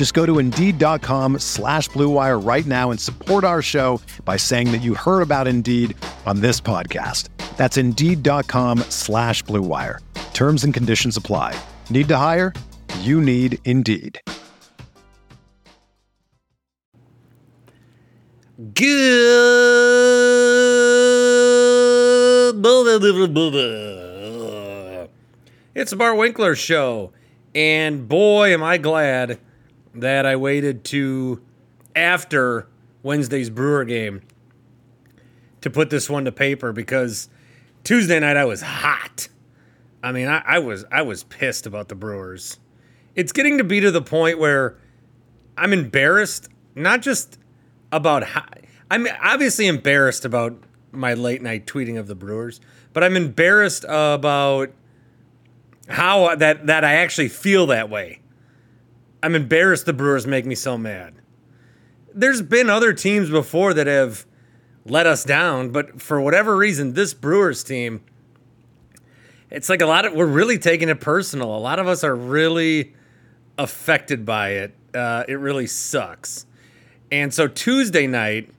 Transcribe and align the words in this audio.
Just 0.00 0.14
go 0.14 0.24
to 0.24 0.38
Indeed.com 0.38 1.40
slash 1.40 1.90
BlueWire 1.90 2.42
right 2.42 2.64
now 2.64 2.90
and 2.90 2.98
support 2.98 3.44
our 3.44 3.60
show 3.60 4.00
by 4.24 4.38
saying 4.38 4.72
that 4.72 4.80
you 4.80 4.94
heard 4.94 5.20
about 5.20 5.46
Indeed 5.46 5.94
on 6.24 6.40
this 6.40 6.58
podcast. 6.58 7.28
That's 7.58 7.76
Indeed.com 7.76 8.78
slash 8.88 9.44
BlueWire. 9.44 9.98
Terms 10.32 10.64
and 10.64 10.72
conditions 10.72 11.18
apply. 11.18 11.54
Need 11.90 12.08
to 12.08 12.16
hire? 12.16 12.54
You 13.00 13.20
need 13.20 13.58
Indeed. 13.66 14.22
Good. 18.72 18.94
It's 25.74 25.90
the 25.90 25.96
Bart 25.98 26.16
Winkler 26.16 26.54
show. 26.56 27.12
And 27.54 28.08
boy, 28.08 28.54
am 28.54 28.62
I 28.62 28.78
glad 28.78 29.38
that 29.94 30.26
I 30.26 30.36
waited 30.36 30.84
to 30.84 31.42
after 31.94 32.66
Wednesday's 33.02 33.50
Brewer 33.50 33.84
game 33.84 34.22
to 35.60 35.70
put 35.70 35.90
this 35.90 36.08
one 36.08 36.24
to 36.24 36.32
paper 36.32 36.72
because 36.72 37.28
Tuesday 37.84 38.20
night 38.20 38.36
I 38.36 38.44
was 38.44 38.62
hot. 38.62 39.28
I 40.02 40.12
mean, 40.12 40.28
I, 40.28 40.42
I 40.46 40.58
was 40.58 40.84
I 40.90 41.02
was 41.02 41.24
pissed 41.24 41.66
about 41.66 41.88
the 41.88 41.94
Brewers. 41.94 42.58
It's 43.14 43.32
getting 43.32 43.58
to 43.58 43.64
be 43.64 43.80
to 43.80 43.90
the 43.90 44.02
point 44.02 44.38
where 44.38 44.78
I'm 45.56 45.72
embarrassed, 45.72 46.48
not 46.74 47.02
just 47.02 47.38
about 47.92 48.24
how 48.24 48.44
I'm 48.90 49.06
obviously 49.22 49.66
embarrassed 49.66 50.24
about 50.24 50.56
my 50.92 51.14
late 51.14 51.42
night 51.42 51.66
tweeting 51.66 51.98
of 51.98 52.06
the 52.06 52.14
Brewers, 52.14 52.60
but 52.92 53.04
I'm 53.04 53.16
embarrassed 53.16 53.84
about 53.84 54.72
how 55.88 56.34
that 56.36 56.66
that 56.66 56.84
I 56.84 56.94
actually 56.94 57.28
feel 57.28 57.66
that 57.66 57.90
way. 57.90 58.20
I'm 59.22 59.34
embarrassed 59.34 59.86
the 59.86 59.92
Brewers 59.92 60.26
make 60.26 60.46
me 60.46 60.54
so 60.54 60.78
mad. 60.78 61.14
There's 62.14 62.42
been 62.42 62.70
other 62.70 62.92
teams 62.92 63.30
before 63.30 63.74
that 63.74 63.86
have 63.86 64.26
let 64.84 65.06
us 65.06 65.24
down, 65.24 65.70
but 65.70 66.00
for 66.00 66.20
whatever 66.20 66.56
reason, 66.56 66.94
this 66.94 67.14
Brewers 67.14 67.62
team, 67.62 68.02
it's 69.50 69.68
like 69.68 69.82
a 69.82 69.86
lot 69.86 70.04
of 70.04 70.14
we're 70.14 70.26
really 70.26 70.58
taking 70.58 70.88
it 70.88 71.00
personal. 71.00 71.54
A 71.54 71.58
lot 71.58 71.78
of 71.78 71.86
us 71.86 72.02
are 72.02 72.16
really 72.16 72.94
affected 73.58 74.24
by 74.24 74.50
it. 74.50 74.74
Uh, 74.94 75.24
it 75.28 75.34
really 75.34 75.66
sucks. 75.66 76.46
And 77.12 77.32
so 77.32 77.46
Tuesday 77.46 78.06
night, 78.06 78.50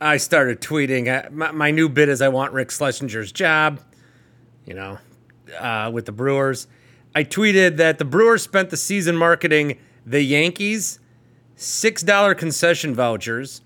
I 0.00 0.18
started 0.18 0.60
tweeting. 0.60 1.08
uh, 1.08 1.30
My, 1.30 1.50
my 1.52 1.70
new 1.70 1.88
bit 1.88 2.08
is 2.08 2.20
I 2.20 2.28
want 2.28 2.52
Rick 2.52 2.68
Schlesinger's 2.68 3.32
job, 3.32 3.80
you 4.66 4.74
know, 4.74 4.98
uh, 5.58 5.90
with 5.92 6.04
the 6.06 6.12
Brewers. 6.12 6.66
I 7.14 7.24
tweeted 7.24 7.76
that 7.78 7.98
the 7.98 8.04
Brewers 8.04 8.42
spent 8.42 8.70
the 8.70 8.76
season 8.76 9.16
marketing 9.16 9.78
the 10.06 10.22
Yankees, 10.22 11.00
$6 11.56 12.36
concession 12.36 12.94
vouchers, 12.94 13.62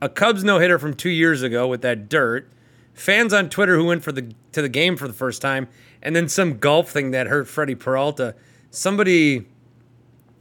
a 0.00 0.08
Cubs 0.08 0.44
no 0.44 0.58
hitter 0.58 0.78
from 0.78 0.94
two 0.94 1.10
years 1.10 1.42
ago 1.42 1.66
with 1.66 1.82
that 1.82 2.08
dirt, 2.08 2.50
fans 2.94 3.32
on 3.32 3.48
Twitter 3.48 3.76
who 3.76 3.86
went 3.86 4.02
for 4.02 4.12
the 4.12 4.32
to 4.52 4.62
the 4.62 4.68
game 4.68 4.96
for 4.96 5.06
the 5.06 5.14
first 5.14 5.40
time, 5.40 5.68
and 6.02 6.14
then 6.14 6.28
some 6.28 6.58
golf 6.58 6.90
thing 6.90 7.12
that 7.12 7.26
hurt 7.26 7.48
Freddie 7.48 7.74
Peralta. 7.74 8.34
Somebody, 8.70 9.46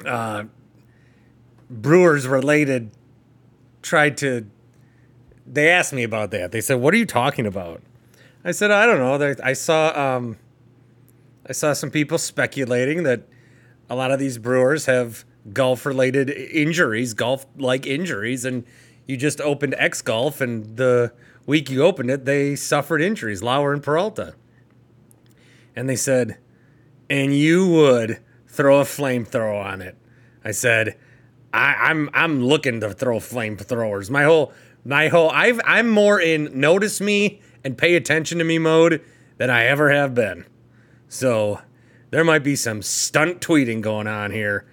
uh, 0.05 0.45
Brewers 1.69 2.27
related, 2.27 2.91
tried 3.81 4.17
to. 4.17 4.47
They 5.45 5.69
asked 5.69 5.93
me 5.93 6.03
about 6.03 6.31
that. 6.31 6.51
They 6.51 6.61
said, 6.61 6.75
"What 6.75 6.93
are 6.93 6.97
you 6.97 7.05
talking 7.05 7.45
about?" 7.45 7.81
I 8.43 8.51
said, 8.51 8.71
"I 8.71 8.85
don't 8.85 8.99
know." 8.99 9.35
I 9.43 9.53
saw, 9.53 10.15
um, 10.17 10.37
I 11.47 11.53
saw 11.53 11.73
some 11.73 11.91
people 11.91 12.17
speculating 12.17 13.03
that 13.03 13.21
a 13.89 13.95
lot 13.95 14.11
of 14.11 14.19
these 14.19 14.37
Brewers 14.37 14.85
have 14.85 15.25
golf-related 15.53 16.29
injuries, 16.29 17.13
golf-like 17.13 17.85
injuries, 17.85 18.45
and 18.45 18.65
you 19.05 19.17
just 19.17 19.39
opened 19.41 19.75
X 19.77 20.01
Golf, 20.01 20.41
and 20.41 20.77
the 20.77 21.13
week 21.45 21.69
you 21.69 21.83
opened 21.83 22.11
it, 22.11 22.25
they 22.25 22.55
suffered 22.55 23.01
injuries, 23.01 23.41
Lauer 23.41 23.73
and 23.73 23.81
Peralta. 23.81 24.35
And 25.75 25.87
they 25.87 25.95
said, 25.95 26.37
and 27.09 27.33
you 27.35 27.67
would 27.67 28.19
throw 28.47 28.81
a 28.81 28.83
flamethrower 28.83 29.63
on 29.63 29.81
it. 29.81 29.95
I 30.43 30.51
said, 30.51 30.97
I, 31.53 31.75
I'm 31.75 32.09
I'm 32.13 32.43
looking 32.43 32.79
to 32.81 32.93
throw 32.93 33.19
flamethrowers. 33.19 34.09
My 34.09 34.23
whole 34.23 34.53
my 34.83 35.07
whole 35.07 35.29
I've 35.29 35.61
I'm 35.65 35.89
more 35.89 36.19
in 36.19 36.59
notice 36.59 36.99
me 36.99 37.41
and 37.63 37.77
pay 37.77 37.95
attention 37.95 38.37
to 38.39 38.43
me 38.43 38.57
mode 38.57 39.01
than 39.37 39.49
I 39.49 39.65
ever 39.65 39.91
have 39.91 40.13
been. 40.13 40.45
So 41.07 41.61
there 42.09 42.23
might 42.23 42.43
be 42.43 42.55
some 42.55 42.81
stunt 42.81 43.41
tweeting 43.41 43.81
going 43.81 44.07
on 44.07 44.31
here, 44.31 44.65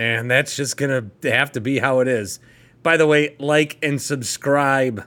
and 0.00 0.30
that's 0.30 0.56
just 0.56 0.78
gonna 0.78 1.10
have 1.24 1.52
to 1.52 1.60
be 1.60 1.78
how 1.78 2.00
it 2.00 2.08
is. 2.08 2.40
By 2.82 2.96
the 2.96 3.06
way, 3.06 3.36
like 3.38 3.76
and 3.82 4.00
subscribe. 4.00 5.04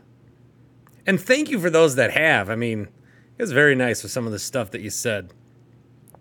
And 1.08 1.20
thank 1.20 1.50
you 1.50 1.60
for 1.60 1.72
those 1.72 1.96
that 1.96 2.12
have. 2.12 2.48
I 2.48 2.56
mean, 2.56 2.90
it 3.38 3.42
was 3.42 3.52
very 3.52 3.74
nice 3.74 4.04
with 4.04 4.12
some 4.12 4.28
of 4.28 4.32
the 4.32 4.38
stuff 4.38 4.70
that 4.70 4.82
you 4.82 4.92
said 4.92 5.34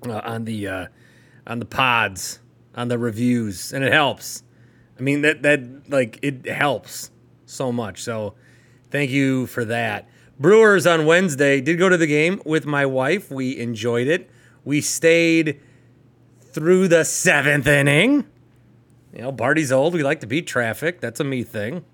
uh, 0.07 0.23
on 0.25 0.47
the 0.47 0.67
uh, 0.67 0.87
on 1.47 1.59
the 1.59 1.67
pods, 1.67 2.41
on 2.75 2.89
the 2.89 2.99
reviews, 2.99 3.75
and 3.75 3.85
it 3.85 3.93
helps. 3.93 4.43
I 4.99 5.03
mean 5.03 5.21
that 5.21 5.43
that 5.43 5.91
like 5.91 6.19
it 6.23 6.47
helps 6.47 7.11
so 7.45 7.73
much. 7.73 8.03
So 8.03 8.35
thank 8.91 9.11
you 9.11 9.47
for 9.49 9.67
that. 9.67 10.09
Brewers 10.41 10.87
on 10.87 11.05
Wednesday 11.05 11.61
did 11.61 11.79
go 11.79 11.91
to 11.91 11.99
the 11.99 12.07
game 12.07 12.41
with 12.47 12.65
my 12.65 12.87
wife. 12.87 13.31
We 13.31 13.59
enjoyed 13.59 14.09
it. 14.09 14.31
We 14.65 14.81
stayed 14.81 15.61
through 16.41 16.89
the 16.89 17.05
seventh 17.05 17.67
inning. 17.67 18.25
You 19.15 19.23
know, 19.23 19.33
Barty's 19.33 19.73
old. 19.73 19.95
We 19.95 20.03
like 20.03 20.21
to 20.21 20.27
beat 20.27 20.47
traffic. 20.47 21.01
That's 21.01 21.21
a 21.21 21.25
me 21.25 21.43
thing. 21.43 21.85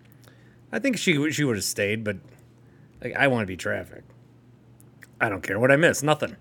I 0.70 0.78
think 0.78 0.98
she 0.98 1.30
she 1.30 1.44
would 1.44 1.56
have 1.56 1.64
stayed, 1.64 2.04
but 2.04 2.18
like, 3.02 3.14
I 3.16 3.26
want 3.28 3.42
to 3.42 3.46
beat 3.46 3.58
traffic. 3.58 4.04
I 5.20 5.28
don't 5.28 5.42
care 5.42 5.58
what 5.58 5.72
I 5.72 5.76
miss. 5.76 6.02
Nothing. 6.02 6.36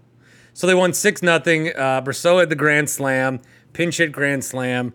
So 0.54 0.68
they 0.68 0.74
won 0.74 0.94
six 0.94 1.22
nothing. 1.22 1.70
Uh, 1.70 2.02
Brosseau 2.02 2.40
had 2.40 2.50
the 2.50 2.56
grand 2.56 2.90
slam, 2.90 3.42
pinch 3.74 3.98
hit 3.98 4.12
grand 4.12 4.44
slam. 4.44 4.94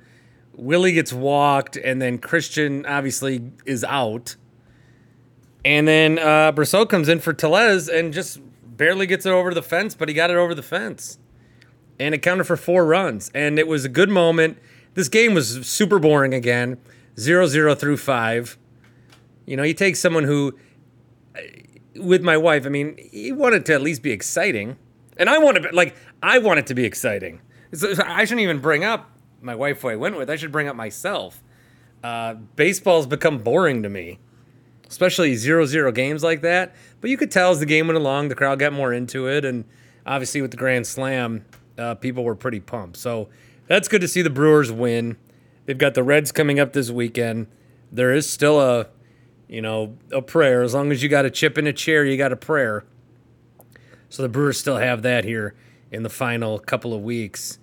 Willie 0.55 0.93
gets 0.93 1.13
walked, 1.13 1.77
and 1.77 2.01
then 2.03 2.19
Christian 2.19 2.85
obviously 2.85 3.53
is 3.65 3.85
out. 3.85 4.37
And 5.65 5.87
then 5.87 6.19
uh, 6.19 6.53
Brosseau 6.53 6.89
comes 6.89 7.09
in 7.09 7.21
for 7.21 7.33
Tellez 7.33 7.89
and 7.89 8.13
just 8.13 8.41
barely 8.65 9.07
gets 9.07 9.25
it 9.25 9.31
over 9.31 9.55
the 9.55 9.63
fence, 9.63 9.95
but 9.95 10.09
he 10.09 10.15
got 10.15 10.31
it 10.31 10.37
over 10.37 10.55
the 10.55 10.63
fence. 10.63 11.19
And 11.99 12.15
it 12.15 12.19
counted 12.19 12.45
for 12.45 12.57
four 12.57 12.85
runs. 12.85 13.31
And 13.35 13.59
it 13.59 13.69
was 13.69 13.85
a 13.85 13.89
good 13.89 14.11
moment. 14.11 14.59
This 14.95 15.09
game 15.09 15.35
was 15.35 15.67
super 15.67 15.99
boring 15.99 16.35
again 16.35 16.79
0 17.19 17.47
0 17.47 17.75
through 17.75 17.97
five. 17.97 18.59
You 19.47 19.57
know, 19.57 19.63
you 19.63 19.75
take 19.75 19.97
someone 19.97 20.25
who, 20.25 20.57
with 21.97 22.23
my 22.23 22.37
wife, 22.37 22.65
I 22.65 22.69
mean, 22.69 22.97
he 23.11 23.33
wanted 23.33 23.67
to 23.67 23.75
at 23.75 23.83
least 23.83 24.03
be 24.03 24.13
exciting. 24.13 24.77
And 25.17 25.29
I 25.29 25.39
want 25.39 25.57
to, 25.57 25.63
be, 25.63 25.69
like, 25.75 25.97
I 26.23 26.39
want 26.39 26.59
it 26.59 26.67
to 26.69 26.75
be 26.75 26.85
exciting. 26.85 27.41
So 27.75 27.95
I 28.05 28.25
shouldn't 28.25 28.43
even 28.43 28.61
bring 28.61 28.85
up 28.85 29.11
my 29.41 29.55
wife 29.55 29.81
who 29.81 29.89
I 29.89 29.97
went 29.97 30.17
with. 30.17 30.29
I 30.29 30.37
should 30.37 30.53
bring 30.53 30.69
up 30.69 30.77
myself. 30.77 31.43
Uh, 32.05 32.35
baseball's 32.35 33.07
become 33.07 33.39
boring 33.39 33.83
to 33.83 33.89
me, 33.89 34.19
especially 34.89 35.35
zero 35.37 35.65
zero 35.65 35.93
games 35.93 36.23
like 36.23 36.43
that. 36.43 36.75
But 37.01 37.11
you 37.11 37.17
could 37.17 37.31
tell 37.31 37.51
as 37.51 37.61
the 37.61 37.67
game 37.67 37.87
went 37.87 37.97
along, 37.97 38.29
the 38.29 38.35
crowd 38.35 38.59
got 38.59 38.73
more 38.73 38.93
into 38.93 39.27
it, 39.27 39.45
and 39.45 39.65
obviously 40.05 40.43
with 40.43 40.51
the 40.51 40.57
grand 40.57 40.87
slam, 40.87 41.45
uh, 41.79 41.95
people 41.95 42.25
were 42.25 42.35
pretty 42.35 42.61
pumped. 42.61 42.97
So 42.97 43.29
that's 43.67 43.89
good 43.89 44.01
to 44.01 44.09
see 44.09 44.23
the 44.23 44.31
Brewers 44.31 44.71
win. 44.73 45.17
They've 45.67 45.79
got 45.79 45.95
the 45.95 46.03
Reds 46.03 46.33
coming 46.33 46.59
up 46.59 46.73
this 46.73 46.91
weekend. 46.91 47.47
There 47.91 48.13
is 48.13 48.29
still 48.29 48.61
a, 48.61 48.89
you 49.49 49.63
know, 49.63 49.97
a 50.11 50.23
prayer. 50.23 50.63
As 50.63 50.75
long 50.75 50.91
as 50.91 51.03
you 51.03 51.09
got 51.09 51.25
a 51.25 51.31
chip 51.31 51.59
in 51.59 51.67
a 51.67 51.73
chair, 51.73 52.05
you 52.05 52.17
got 52.17 52.33
a 52.33 52.37
prayer. 52.37 52.85
So 54.09 54.23
the 54.23 54.29
Brewers 54.29 54.59
still 54.59 54.77
have 54.77 55.03
that 55.03 55.25
here 55.25 55.55
in 55.91 56.03
the 56.03 56.11
final 56.11 56.59
couple 56.59 56.93
of 56.93 57.03
weeks. 57.03 57.59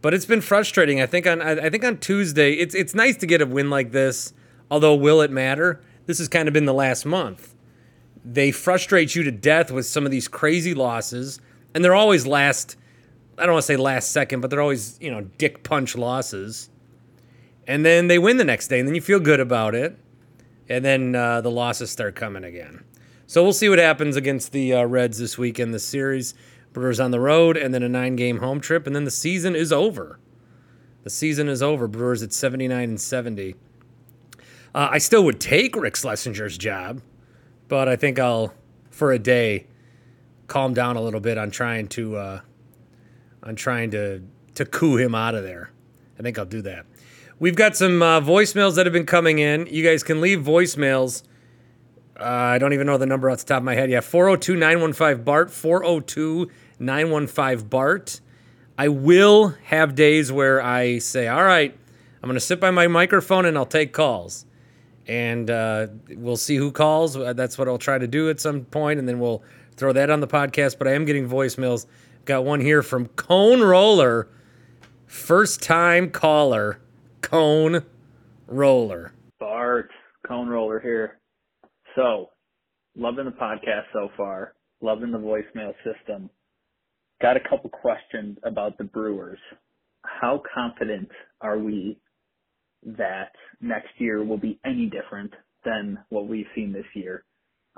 But 0.00 0.14
it's 0.14 0.26
been 0.26 0.40
frustrating. 0.40 1.00
I 1.00 1.06
think 1.06 1.26
on 1.26 1.40
I 1.40 1.70
think 1.70 1.84
on 1.84 1.98
Tuesday, 1.98 2.54
it's 2.54 2.74
it's 2.74 2.94
nice 2.94 3.16
to 3.18 3.26
get 3.26 3.40
a 3.40 3.46
win 3.46 3.70
like 3.70 3.92
this. 3.92 4.32
Although 4.70 4.96
will 4.96 5.20
it 5.20 5.30
matter? 5.30 5.80
This 6.06 6.18
has 6.18 6.28
kind 6.28 6.48
of 6.48 6.54
been 6.54 6.64
the 6.64 6.74
last 6.74 7.06
month. 7.06 7.54
They 8.24 8.50
frustrate 8.50 9.14
you 9.14 9.22
to 9.22 9.30
death 9.30 9.70
with 9.70 9.86
some 9.86 10.04
of 10.04 10.10
these 10.10 10.26
crazy 10.26 10.74
losses, 10.74 11.40
and 11.74 11.84
they're 11.84 11.94
always 11.94 12.26
last. 12.26 12.76
I 13.38 13.46
don't 13.46 13.54
want 13.54 13.62
to 13.62 13.66
say 13.66 13.76
last 13.76 14.12
second, 14.12 14.40
but 14.40 14.50
they're 14.50 14.60
always 14.60 14.98
you 15.00 15.10
know 15.10 15.22
dick 15.38 15.62
punch 15.62 15.96
losses. 15.96 16.68
And 17.66 17.86
then 17.86 18.08
they 18.08 18.18
win 18.18 18.38
the 18.38 18.44
next 18.44 18.68
day, 18.68 18.80
and 18.80 18.88
then 18.88 18.94
you 18.94 19.00
feel 19.00 19.20
good 19.20 19.38
about 19.38 19.74
it, 19.74 19.96
and 20.68 20.84
then 20.84 21.14
uh, 21.14 21.40
the 21.40 21.50
losses 21.50 21.90
start 21.90 22.16
coming 22.16 22.42
again. 22.42 22.84
So 23.28 23.42
we'll 23.42 23.52
see 23.52 23.68
what 23.68 23.78
happens 23.78 24.16
against 24.16 24.52
the 24.52 24.74
uh, 24.74 24.84
Reds 24.84 25.18
this 25.18 25.38
week 25.38 25.60
in 25.60 25.70
the 25.70 25.78
series. 25.78 26.34
Brewers 26.72 27.00
on 27.00 27.10
the 27.12 27.20
road, 27.20 27.56
and 27.56 27.72
then 27.72 27.82
a 27.82 27.88
nine 27.88 28.16
game 28.16 28.38
home 28.38 28.60
trip, 28.60 28.86
and 28.86 28.96
then 28.96 29.04
the 29.04 29.10
season 29.10 29.54
is 29.54 29.72
over. 29.72 30.18
The 31.04 31.10
season 31.10 31.48
is 31.48 31.62
over. 31.62 31.86
Brewers 31.88 32.22
at 32.22 32.32
79 32.32 32.88
and 32.90 33.00
70. 33.00 33.54
Uh, 34.74 34.88
I 34.90 34.98
still 34.98 35.24
would 35.24 35.40
take 35.40 35.76
Rick 35.76 35.94
Schlesinger's 35.94 36.56
job, 36.56 37.02
but 37.68 37.88
I 37.88 37.96
think 37.96 38.18
I'll, 38.18 38.54
for 38.90 39.12
a 39.12 39.18
day, 39.18 39.66
calm 40.46 40.72
down 40.72 40.96
a 40.96 41.02
little 41.02 41.20
bit 41.20 41.36
on 41.36 41.50
trying 41.50 41.88
to, 41.88 42.16
uh, 42.16 42.40
on 43.42 43.56
trying 43.56 43.90
to 43.92 44.22
to 44.54 44.64
coo 44.64 44.96
him 44.96 45.14
out 45.14 45.34
of 45.34 45.42
there. 45.44 45.70
I 46.18 46.22
think 46.22 46.38
I'll 46.38 46.44
do 46.44 46.62
that. 46.62 46.86
We've 47.38 47.56
got 47.56 47.76
some 47.76 48.02
uh, 48.02 48.20
voicemails 48.20 48.76
that 48.76 48.86
have 48.86 48.92
been 48.92 49.06
coming 49.06 49.38
in. 49.38 49.66
You 49.66 49.82
guys 49.82 50.02
can 50.02 50.20
leave 50.20 50.40
voicemails. 50.40 51.22
Uh, 52.18 52.24
I 52.24 52.58
don't 52.58 52.72
even 52.72 52.86
know 52.86 52.98
the 52.98 53.06
number 53.06 53.30
off 53.30 53.38
the 53.38 53.44
top 53.46 53.58
of 53.58 53.64
my 53.64 53.74
head. 53.74 53.90
Yeah, 53.90 54.00
402 54.00 54.54
915 54.54 55.24
BART, 55.24 55.50
402 55.50 56.50
915 56.78 57.68
BART. 57.68 58.20
I 58.78 58.88
will 58.88 59.56
have 59.64 59.94
days 59.94 60.30
where 60.30 60.62
I 60.62 60.98
say, 60.98 61.28
all 61.28 61.42
right, 61.42 61.76
I'm 62.22 62.28
going 62.28 62.34
to 62.34 62.40
sit 62.40 62.60
by 62.60 62.70
my 62.70 62.86
microphone 62.86 63.44
and 63.44 63.56
I'll 63.56 63.66
take 63.66 63.92
calls. 63.92 64.46
And 65.08 65.50
uh, 65.50 65.88
we'll 66.10 66.36
see 66.36 66.56
who 66.56 66.70
calls. 66.70 67.14
That's 67.14 67.58
what 67.58 67.66
I'll 67.66 67.78
try 67.78 67.98
to 67.98 68.06
do 68.06 68.30
at 68.30 68.38
some 68.38 68.64
point, 68.66 69.00
and 69.00 69.08
then 69.08 69.18
we'll 69.18 69.42
throw 69.76 69.92
that 69.92 70.10
on 70.10 70.20
the 70.20 70.28
podcast. 70.28 70.78
But 70.78 70.86
I 70.86 70.92
am 70.92 71.04
getting 71.04 71.28
voicemails. 71.28 71.86
Got 72.24 72.44
one 72.44 72.60
here 72.60 72.84
from 72.84 73.06
Cone 73.08 73.60
Roller, 73.60 74.28
first 75.06 75.60
time 75.60 76.10
caller, 76.10 76.80
Cone 77.20 77.84
Roller. 78.46 79.12
Bart, 79.40 79.90
Cone 80.24 80.48
Roller 80.48 80.78
here. 80.78 81.18
So, 81.96 82.30
loving 82.96 83.24
the 83.24 83.32
podcast 83.32 83.86
so 83.92 84.08
far, 84.16 84.54
loving 84.80 85.10
the 85.10 85.18
voicemail 85.18 85.74
system. 85.82 86.30
Got 87.20 87.36
a 87.36 87.40
couple 87.40 87.70
questions 87.70 88.38
about 88.44 88.78
the 88.78 88.84
Brewers. 88.84 89.40
How 90.04 90.42
confident 90.54 91.08
are 91.40 91.58
we 91.58 91.98
that 92.84 93.32
next 93.60 93.90
year 93.98 94.22
will 94.22 94.38
be 94.38 94.60
any 94.64 94.86
different 94.86 95.32
than 95.64 95.98
what 96.10 96.28
we've 96.28 96.46
seen 96.54 96.72
this 96.72 96.86
year? 96.94 97.24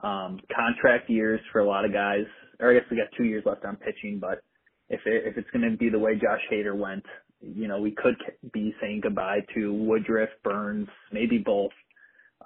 Um, 0.03 0.41
contract 0.55 1.09
years 1.09 1.41
for 1.53 1.61
a 1.61 1.67
lot 1.67 1.85
of 1.85 1.93
guys, 1.93 2.25
or 2.61 2.71
I 2.71 2.75
guess 2.75 2.83
we 2.91 2.97
got 2.97 3.07
two 3.17 3.25
years 3.25 3.45
left 3.47 3.65
on 3.65 3.77
pitching, 3.77 4.19
but 4.21 4.43
if 4.89 5.01
it, 5.07 5.25
if 5.27 5.37
it's 5.39 5.51
going 5.51 5.71
to 5.71 5.77
be 5.77 5.89
the 5.89 5.99
way 5.99 6.15
Josh 6.15 6.41
Hader 6.53 6.77
went, 6.77 7.05
you 7.41 7.69
know, 7.69 7.81
we 7.81 7.93
could 7.93 8.17
be 8.53 8.75
saying 8.81 9.01
goodbye 9.03 9.41
to 9.55 9.73
Woodruff, 9.73 10.31
Burnes, 10.43 10.89
maybe 11.13 11.39
both. 11.39 11.73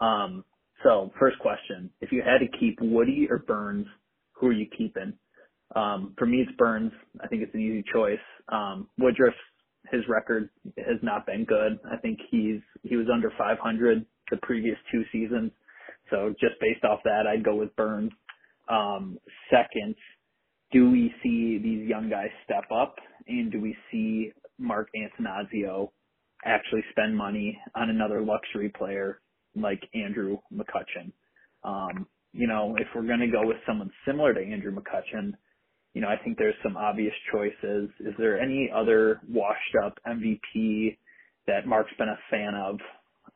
Um, 0.00 0.44
so 0.82 1.10
first 1.18 1.38
question, 1.40 1.90
if 2.00 2.12
you 2.12 2.22
had 2.22 2.38
to 2.38 2.58
keep 2.58 2.78
Woody 2.80 3.26
or 3.30 3.38
Burnes, 3.38 3.86
who 4.32 4.48
are 4.48 4.52
you 4.52 4.66
keeping? 4.76 5.14
Um, 5.74 6.14
for 6.18 6.26
me, 6.26 6.38
it's 6.38 6.56
Burnes. 6.56 6.92
I 7.22 7.26
think 7.28 7.42
it's 7.42 7.54
an 7.54 7.60
easy 7.60 7.84
choice. 7.92 8.18
Um, 8.48 8.88
Woodruff, 8.98 9.34
his 9.90 10.02
record 10.08 10.50
has 10.78 10.98
not 11.02 11.26
been 11.26 11.44
good. 11.44 11.78
I 11.90 11.96
think 11.98 12.18
he's 12.30 12.60
he 12.82 12.96
was 12.96 13.06
under 13.12 13.30
500 13.36 14.04
the 14.30 14.36
previous 14.38 14.76
two 14.92 15.02
seasons. 15.12 15.50
So 16.10 16.34
just 16.40 16.54
based 16.60 16.84
off 16.84 17.00
that, 17.04 17.26
I'd 17.26 17.44
go 17.44 17.56
with 17.56 17.74
Burnes. 17.76 18.12
Um, 18.68 19.18
second, 19.50 19.94
do 20.72 20.90
we 20.90 21.14
see 21.22 21.58
these 21.62 21.88
young 21.88 22.10
guys 22.10 22.28
step 22.44 22.64
up, 22.74 22.96
and 23.26 23.50
do 23.50 23.60
we 23.60 23.76
see 23.90 24.32
Mark 24.58 24.88
Attanasio 24.96 25.90
actually 26.44 26.82
spend 26.90 27.16
money 27.16 27.58
on 27.74 27.90
another 27.90 28.22
luxury 28.22 28.70
player 28.76 29.20
like 29.56 29.80
Andrew 29.94 30.38
McCutchen? 30.52 31.12
Um, 31.64 32.06
you 32.32 32.46
know, 32.46 32.76
if 32.78 32.86
we're 32.94 33.06
going 33.06 33.20
to 33.20 33.28
go 33.28 33.46
with 33.46 33.56
someone 33.66 33.90
similar 34.06 34.34
to 34.34 34.40
Andrew 34.40 34.74
McCutchen, 34.74 35.32
you 35.94 36.02
know, 36.02 36.08
I 36.08 36.16
think 36.22 36.38
there's 36.38 36.54
some 36.62 36.76
obvious 36.76 37.14
choices. 37.32 37.90
Is 38.00 38.14
there 38.18 38.38
any 38.40 38.70
other 38.74 39.20
washed 39.28 39.76
up 39.84 39.98
MVP 40.06 40.98
that 41.46 41.66
Mark's 41.66 41.92
been 41.98 42.08
a 42.08 42.18
fan 42.30 42.54
of? 42.54 42.78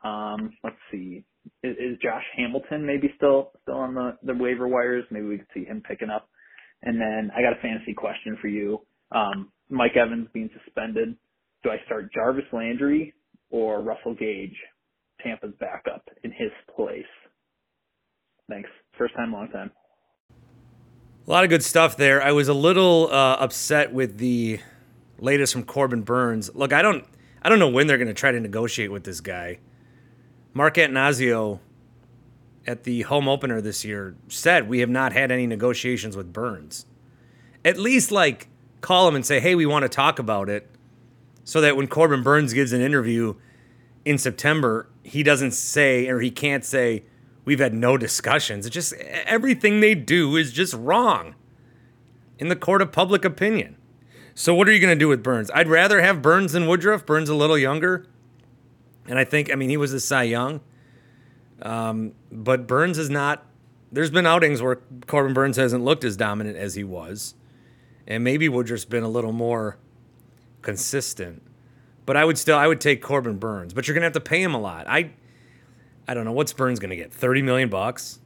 Um, 0.04 0.52
let's 0.62 0.76
see. 0.92 1.24
Is, 1.62 1.76
is, 1.76 1.98
Josh 2.02 2.24
Hamilton 2.36 2.86
maybe 2.86 3.12
still 3.16 3.52
still 3.62 3.76
on 3.76 3.94
the, 3.94 4.16
the 4.22 4.34
waiver 4.34 4.68
wires? 4.68 5.04
Maybe 5.10 5.26
we 5.26 5.38
could 5.38 5.46
see 5.54 5.64
him 5.64 5.82
picking 5.86 6.10
up. 6.10 6.28
And 6.82 7.00
then 7.00 7.30
I 7.36 7.42
got 7.42 7.52
a 7.52 7.62
fantasy 7.62 7.94
question 7.94 8.36
for 8.40 8.48
you. 8.48 8.80
Um, 9.12 9.50
Mike 9.68 9.96
Evans 9.96 10.28
being 10.32 10.50
suspended. 10.64 11.16
Do 11.62 11.70
I 11.70 11.76
start 11.86 12.12
Jarvis 12.12 12.44
Landry 12.52 13.14
or 13.50 13.80
Russell 13.80 14.14
Gage, 14.14 14.56
Tampa's 15.22 15.54
backup, 15.60 16.08
in 16.24 16.30
his 16.32 16.50
place? 16.74 17.04
Thanks. 18.48 18.68
First 18.98 19.14
time, 19.14 19.32
long 19.32 19.48
time. 19.48 19.70
A 21.26 21.30
lot 21.30 21.44
of 21.44 21.50
good 21.50 21.62
stuff 21.62 21.96
there. 21.96 22.20
I 22.20 22.32
was 22.32 22.48
a 22.48 22.54
little 22.54 23.08
uh, 23.12 23.36
upset 23.38 23.92
with 23.92 24.18
the 24.18 24.58
latest 25.18 25.52
from 25.52 25.62
Corbin 25.62 26.02
Burnes. 26.02 26.50
Look, 26.52 26.72
I 26.72 26.82
don't, 26.82 27.04
I 27.42 27.48
don't 27.48 27.60
know 27.60 27.68
when 27.68 27.86
they're 27.86 27.98
going 27.98 28.08
to 28.08 28.14
try 28.14 28.32
to 28.32 28.40
negotiate 28.40 28.90
with 28.90 29.04
this 29.04 29.20
guy. 29.20 29.58
Mark 30.54 30.74
Attanasio 30.76 31.60
at 32.66 32.84
the 32.84 33.02
home 33.02 33.28
opener 33.28 33.60
this 33.60 33.84
year 33.84 34.14
said 34.28 34.68
we 34.68 34.80
have 34.80 34.90
not 34.90 35.12
had 35.12 35.30
any 35.30 35.46
negotiations 35.46 36.16
with 36.16 36.32
Burnes. 36.32 36.86
At 37.64 37.78
least 37.78 38.12
like 38.12 38.48
call 38.80 39.08
him 39.08 39.14
and 39.14 39.24
say, 39.24 39.40
"Hey, 39.40 39.54
we 39.54 39.66
want 39.66 39.84
to 39.84 39.88
talk 39.88 40.18
about 40.18 40.48
it," 40.48 40.68
so 41.44 41.60
that 41.60 41.76
when 41.76 41.86
Corbin 41.86 42.22
Burnes 42.22 42.52
gives 42.52 42.72
an 42.72 42.80
interview 42.80 43.34
in 44.04 44.18
September, 44.18 44.88
he 45.02 45.22
doesn't 45.22 45.52
say 45.52 46.08
or 46.08 46.20
he 46.20 46.30
can't 46.30 46.64
say, 46.64 47.04
we've 47.44 47.60
had 47.60 47.74
no 47.74 47.96
discussions. 47.96 48.66
It's 48.66 48.74
just 48.74 48.92
everything 48.94 49.80
they 49.80 49.94
do 49.94 50.36
is 50.36 50.52
just 50.52 50.74
wrong 50.74 51.34
in 52.38 52.48
the 52.48 52.56
court 52.56 52.82
of 52.82 52.92
public 52.92 53.24
opinion. 53.24 53.76
So 54.34 54.54
what 54.54 54.68
are 54.68 54.72
you 54.72 54.80
going 54.80 54.96
to 54.96 54.98
do 54.98 55.08
with 55.08 55.22
Burnes? 55.22 55.50
I'd 55.54 55.68
rather 55.68 56.00
have 56.00 56.22
Burnes 56.22 56.52
than 56.52 56.66
Woodruff. 56.66 57.04
Burnes 57.04 57.28
a 57.28 57.34
little 57.34 57.58
younger, 57.58 58.06
and 59.08 59.18
I 59.18 59.24
think 59.24 59.52
I 59.52 59.54
mean 59.54 59.70
he 59.70 59.76
was 59.76 59.92
a 59.92 60.00
Cy 60.00 60.24
Young, 60.24 60.60
um, 61.62 62.12
but 62.30 62.66
Burnes 62.66 62.98
is 62.98 63.10
not. 63.10 63.46
There's 63.90 64.10
been 64.10 64.26
outings 64.26 64.62
where 64.62 64.80
Corbin 65.06 65.34
Burnes 65.34 65.56
hasn't 65.56 65.84
looked 65.84 66.04
as 66.04 66.16
dominant 66.16 66.56
as 66.56 66.74
he 66.74 66.84
was, 66.84 67.34
and 68.06 68.24
maybe 68.24 68.48
Woodruff's 68.48 68.84
been 68.86 69.02
a 69.02 69.08
little 69.08 69.32
more 69.32 69.76
consistent. 70.62 71.42
But 72.06 72.16
I 72.16 72.24
would 72.24 72.38
still 72.38 72.56
I 72.56 72.66
would 72.66 72.80
take 72.80 73.02
Corbin 73.02 73.38
Burnes. 73.38 73.74
but 73.74 73.86
you're 73.86 73.94
gonna 73.94 74.06
have 74.06 74.12
to 74.14 74.20
pay 74.20 74.42
him 74.42 74.54
a 74.54 74.60
lot. 74.60 74.86
I 74.88 75.12
I 76.06 76.14
don't 76.14 76.24
know 76.24 76.32
what's 76.32 76.52
Burnes 76.52 76.78
going 76.78 76.90
to 76.90 76.96
get. 76.96 77.12
30 77.12 77.42
million 77.42 77.68
bucks. 77.68 78.20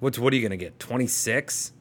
What's 0.00 0.18
what 0.18 0.32
are 0.32 0.36
you 0.36 0.42
going 0.42 0.58
to 0.58 0.62
get? 0.62 0.78
26. 0.78 1.72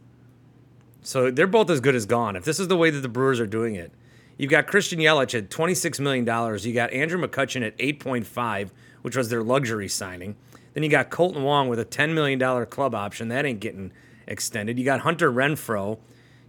So 1.02 1.32
they're 1.32 1.48
both 1.48 1.70
as 1.70 1.80
good 1.80 1.96
as 1.96 2.06
gone. 2.06 2.36
If 2.36 2.46
this 2.46 2.60
is 2.60 2.68
the 2.68 2.78
way 2.78 2.90
that 2.90 3.00
the 3.00 3.10
Brewers 3.10 3.40
are 3.40 3.48
doing 3.48 3.76
it, 3.76 3.92
you've 4.38 4.52
got 4.52 4.68
Christian 4.68 5.00
Yelich 5.00 5.38
at 5.38 5.50
26 5.50 6.00
million 6.00 6.26
dollars. 6.26 6.66
You 6.66 6.74
got 6.74 6.92
Andrew 6.92 7.20
McCutchen 7.20 7.66
at 7.66 7.78
8.5, 7.78 8.70
which 9.02 9.16
was 9.16 9.30
their 9.30 9.44
luxury 9.44 9.88
signing. 9.88 10.36
Then 10.74 10.84
you 10.84 10.90
got 10.90 11.10
Kolten 11.10 11.44
Wong 11.44 11.70
with 11.70 11.80
a 11.80 11.86
10 11.86 12.14
million 12.14 12.38
dollar 12.40 12.66
club 12.66 12.94
option. 12.96 13.30
That 13.30 13.46
ain't 13.46 13.60
getting 13.60 13.92
extended. 14.28 14.78
You 14.78 14.86
got 14.86 15.02
Hunter 15.02 15.32
Renfroe. 15.32 16.00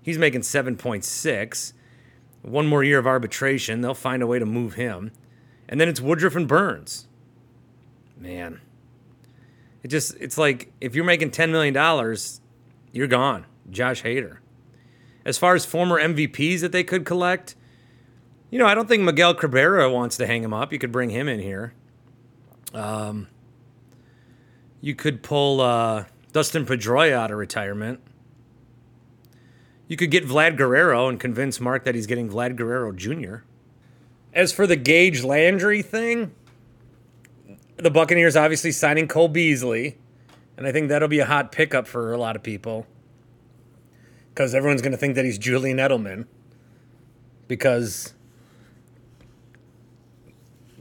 He's 0.02 0.18
making 0.18 0.42
7.6. 0.42 1.72
One 2.42 2.66
more 2.66 2.84
year 2.84 2.98
of 2.98 3.06
arbitration. 3.06 3.80
They'll 3.80 3.94
find 3.94 4.22
a 4.22 4.26
way 4.26 4.38
to 4.38 4.46
move 4.46 4.74
him. 4.74 5.10
And 5.68 5.80
then 5.80 5.88
it's 5.88 6.00
Woodruff 6.00 6.36
and 6.36 6.48
Burnes. 6.48 7.06
man. 8.16 8.60
It 9.82 9.88
just 9.88 10.16
it's 10.20 10.36
like 10.36 10.72
if 10.80 10.94
you're 10.94 11.04
making 11.04 11.30
ten 11.30 11.52
million 11.52 11.72
dollars, 11.72 12.40
you're 12.92 13.06
gone. 13.06 13.46
Josh 13.70 14.02
Hader. 14.02 14.38
As 15.24 15.38
far 15.38 15.54
as 15.54 15.64
former 15.64 16.00
MVPs 16.00 16.60
that 16.60 16.72
they 16.72 16.82
could 16.82 17.04
collect, 17.04 17.54
you 18.50 18.58
know, 18.58 18.66
I 18.66 18.74
don't 18.74 18.88
think 18.88 19.02
Miguel 19.02 19.34
Cabrera 19.34 19.90
wants 19.90 20.16
to 20.18 20.26
hang 20.26 20.42
him 20.42 20.54
up. 20.54 20.72
You 20.72 20.78
could 20.78 20.92
bring 20.92 21.10
him 21.10 21.28
in 21.28 21.40
here. 21.40 21.74
Um, 22.74 23.28
you 24.80 24.94
could 24.94 25.22
pull 25.22 25.60
uh, 25.60 26.04
Dustin 26.32 26.66
Pedroia 26.66 27.12
out 27.12 27.30
of 27.30 27.38
retirement. 27.38 28.00
You 29.88 29.96
could 29.96 30.10
get 30.10 30.26
Vlad 30.26 30.56
Guerrero 30.56 31.08
and 31.08 31.18
convince 31.18 31.60
Mark 31.60 31.84
that 31.84 31.94
he's 31.94 32.06
getting 32.06 32.28
Vlad 32.28 32.56
Guerrero 32.56 32.92
Jr. 32.92 33.36
As 34.34 34.52
for 34.52 34.66
the 34.66 34.76
Gage 34.76 35.24
Landry 35.24 35.82
thing, 35.82 36.32
the 37.76 37.90
Buccaneers 37.90 38.36
obviously 38.36 38.70
signing 38.72 39.08
Cole 39.08 39.28
Beasley, 39.28 39.96
and 40.56 40.66
I 40.66 40.72
think 40.72 40.88
that'll 40.90 41.08
be 41.08 41.20
a 41.20 41.26
hot 41.26 41.52
pickup 41.52 41.86
for 41.86 42.12
a 42.12 42.18
lot 42.18 42.36
of 42.36 42.42
people. 42.42 42.86
because 44.34 44.54
everyone's 44.54 44.82
going 44.82 44.92
to 44.92 44.98
think 44.98 45.16
that 45.16 45.24
he's 45.24 45.38
Julian 45.38 45.78
Edelman 45.78 46.26
because 47.48 48.14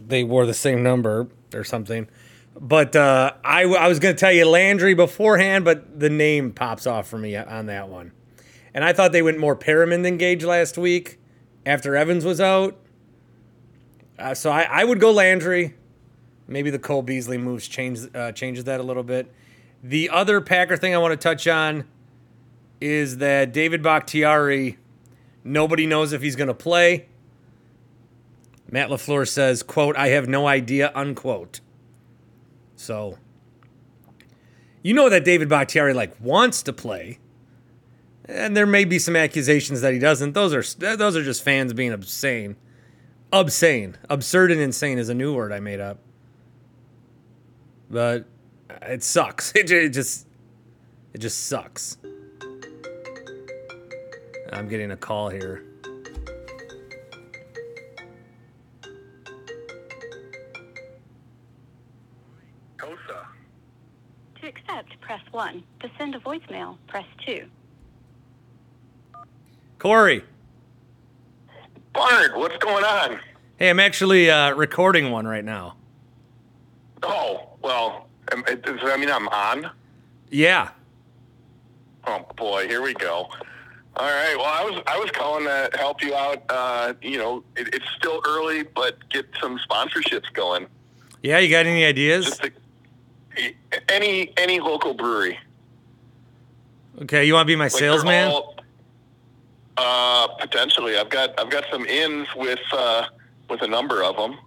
they 0.08 0.24
wore 0.24 0.46
the 0.46 0.54
same 0.54 0.84
number 0.84 1.28
or 1.54 1.64
something. 1.64 2.08
But 2.60 2.96
uh, 2.96 3.34
I, 3.44 3.64
I 3.64 3.88
was 3.88 4.00
going 4.00 4.16
to 4.16 4.20
tell 4.20 4.32
you 4.32 4.46
Landry 4.46 4.94
beforehand, 4.94 5.64
but 5.64 6.00
the 6.00 6.10
name 6.10 6.52
pops 6.52 6.88
off 6.88 7.08
for 7.08 7.18
me 7.18 7.36
on 7.36 7.68
that 7.68 7.90
one. 7.90 8.12
And 8.74 8.84
I 8.84 8.94
thought 8.94 9.12
they 9.12 9.22
went 9.22 9.38
more 9.40 9.56
Perriman 9.56 10.04
than 10.04 10.18
Gage 10.18 10.44
last 10.44 10.78
week 10.78 11.20
after 11.66 11.96
Evans 11.96 12.26
was 12.26 12.42
out. 12.42 12.78
Uh, 14.18 14.34
so 14.34 14.50
I, 14.50 14.64
I 14.64 14.84
would 14.84 15.00
go 15.00 15.12
Landry. 15.12 15.76
Maybe 16.48 16.70
the 16.70 16.80
Cole 16.80 17.02
Beasley 17.02 17.38
moves 17.38 17.68
change, 17.68 18.00
uh, 18.16 18.32
changes 18.32 18.64
that 18.64 18.80
a 18.80 18.84
little 18.84 19.04
bit. 19.04 19.32
The 19.84 20.10
other 20.10 20.42
Packer 20.42 20.78
thing 20.78 20.96
I 20.96 20.98
want 20.98 21.12
to 21.12 21.18
touch 21.18 21.48
on 21.48 21.86
is 22.82 23.18
that 23.18 23.54
David 23.54 23.84
Bakhtiari, 23.84 24.78
nobody 25.44 25.86
knows 25.86 26.14
if 26.14 26.22
he's 26.22 26.36
going 26.36 26.48
to 26.48 26.54
play. 26.54 27.08
Matt 28.70 28.90
LaFleur 28.90 29.28
says, 29.28 29.64
quote, 29.64 29.96
I 29.96 30.10
have 30.10 30.28
no 30.28 30.48
idea, 30.48 30.92
unquote. 30.94 31.62
So, 32.76 33.18
you 34.84 34.94
know 34.94 35.10
that 35.10 35.24
David 35.24 35.50
Bakhtiari, 35.50 35.94
like, 35.94 36.14
wants 36.20 36.62
to 36.64 36.74
play. 36.74 37.20
And 38.26 38.58
there 38.58 38.66
may 38.66 38.84
be 38.84 39.00
some 39.00 39.16
accusations 39.16 39.82
that 39.82 39.94
he 39.94 40.00
doesn't. 40.00 40.34
Those 40.34 40.54
are 40.54 40.96
those 40.98 41.16
are 41.16 41.24
just 41.24 41.44
fans 41.44 41.72
being 41.74 41.94
obscene. 41.94 42.58
Obscene. 43.32 43.98
Absurd 44.10 44.52
and 44.52 44.60
insane 44.60 44.98
is 44.98 45.08
a 45.08 45.14
new 45.14 45.34
word 45.34 45.54
I 45.54 45.62
made 45.62 45.80
up. 45.80 46.00
But 47.90 48.26
it 48.82 49.02
sucks. 49.04 49.54
It, 49.56 49.72
it 49.72 49.90
just 49.90 50.28
it 51.14 51.20
just 51.20 51.48
sucks. 51.48 51.98
I'm 54.52 54.68
getting 54.68 54.92
a 54.92 54.98
call 54.98 55.30
here. 55.30 55.67
1. 65.38 65.64
To 65.82 65.92
send 66.00 66.16
a 66.16 66.20
voicemail, 66.20 66.78
press 66.88 67.06
2. 67.28 67.46
Corey. 69.78 70.24
Barnard, 71.94 72.36
what's 72.36 72.58
going 72.58 72.84
on? 72.84 73.20
Hey, 73.58 73.70
I'm 73.70 73.80
actually 73.80 74.32
uh, 74.32 74.56
recording 74.56 75.12
one 75.12 75.28
right 75.28 75.46
now. 75.46 75.76
Oh, 77.04 77.50
well, 77.62 78.08
um, 78.34 78.44
it- 78.48 78.64
does 78.64 78.80
that 78.84 79.00
mean 79.00 79.12
I'm 79.12 79.28
on? 79.28 79.70
Yeah. 80.32 80.72
Oh 82.08 82.26
boy, 82.36 82.68
here 82.68 82.82
we 82.82 82.96
go. 82.96 83.30
All 83.96 84.10
right. 84.10 84.36
Well, 84.36 84.46
I 84.46 84.64
was 84.64 84.82
I 84.88 84.98
was 84.98 85.12
calling 85.12 85.44
to 85.46 85.70
help 85.78 86.02
you 86.02 86.16
out. 86.16 86.42
Uh, 86.50 86.94
you 87.02 87.18
know, 87.18 87.44
it, 87.56 87.74
it's 87.76 87.86
still 87.96 88.22
early, 88.28 88.64
but 88.64 89.08
get 89.10 89.26
some 89.40 89.60
sponsorships 89.60 90.32
going. 90.34 90.68
Yeah, 91.22 91.40
you 91.40 91.50
got 91.50 91.66
any 91.66 91.86
ideas? 91.86 92.26
Just 92.26 92.44
to, 92.44 92.52
any 93.90 94.34
any 94.38 94.60
local 94.60 94.94
brewery. 94.94 95.38
Okay, 97.04 97.26
you 97.26 97.34
want 97.34 97.46
to 97.46 97.52
be 97.52 97.56
my 97.56 97.66
Like, 97.66 97.72
salesman? 97.74 98.30
all- 98.32 98.56
uh, 99.78 100.28
potentially. 100.40 100.98
I've 100.98 101.10
got 101.10 101.40
I've 101.40 101.50
got 101.52 101.66
some 101.72 101.86
ins 101.86 102.28
with 102.36 102.60
uh, 102.74 103.06
with 103.50 103.62
a 103.62 103.68
number 103.68 104.04
of 104.04 104.16
them. 104.16 104.38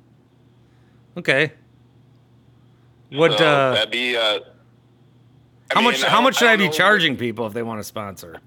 Okay. 1.16 1.52
What 3.12 3.38
So 3.38 3.44
uh 3.46 3.74
that'd 3.74 3.90
be. 3.90 4.16
Uh, 4.16 4.20
I 5.70 5.74
how 5.74 5.80
mean, 5.80 5.90
much 5.92 6.02
how 6.02 6.20
much 6.20 6.36
should 6.38 6.48
I, 6.48 6.52
don't 6.56 6.58
be 6.58 6.64
know- 6.66 6.72
charging 6.72 7.16
people 7.16 7.46
if 7.46 7.52
they 7.52 7.62
want 7.62 7.78
to 7.80 7.84
sponsor? 7.84 8.40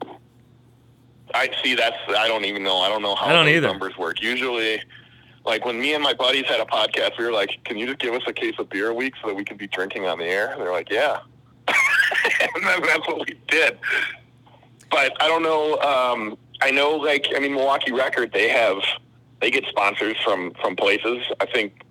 I 1.34 1.50
see. 1.64 1.74
That's 1.76 1.96
I 2.10 2.28
don't 2.28 2.46
even 2.46 2.64
know. 2.64 2.78
I 2.80 2.90
don't 2.90 3.02
know 3.02 3.16
how 3.16 3.28
I 3.28 3.32
don't 3.34 3.46
those 3.46 3.56
either. 3.56 3.68
numbers 3.68 3.98
work. 3.98 4.22
Usually, 4.22 4.82
like 5.46 5.66
when 5.66 5.80
me 5.80 5.94
and 5.94 6.04
my 6.04 6.14
buddies 6.14 6.46
had 6.46 6.60
a 6.60 6.66
podcast, 6.66 7.18
we 7.18 7.26
were 7.26 7.32
like, 7.32 7.60
"Can 7.66 7.78
you 7.78 7.86
just 7.88 8.00
give 8.00 8.14
us 8.14 8.22
a 8.28 8.34
case 8.34 8.56
of 8.60 8.70
beer 8.70 8.90
a 8.90 8.94
week 8.94 9.14
so 9.22 9.28
that 9.28 9.36
we 9.36 9.44
can 9.44 9.58
be 9.58 9.68
drinking 9.68 10.06
on 10.06 10.20
the 10.20 10.26
air?" 10.26 10.52
And 10.52 10.62
they're 10.62 10.72
like, 10.72 10.90
"Yeah," 10.90 11.20
and 11.68 12.64
then 12.66 12.82
that's 12.82 13.08
what 13.08 13.20
we 13.28 13.38
did. 13.48 13.78
But 14.90 15.14
I 15.22 15.28
don't 15.28 15.44
know. 15.44 15.80
Um, 15.80 16.38
I 16.62 16.72
know, 16.72 16.92
like 16.96 17.28
I 17.36 17.40
mean, 17.40 17.54
Milwaukee 17.54 17.92
Record, 17.92 18.32
they 18.32 18.48
have 18.50 18.78
they 19.42 19.52
get 19.52 19.66
sponsors 19.68 20.16
from 20.24 20.54
from 20.62 20.76
places. 20.76 21.24
I 21.40 21.46
think 21.46 21.84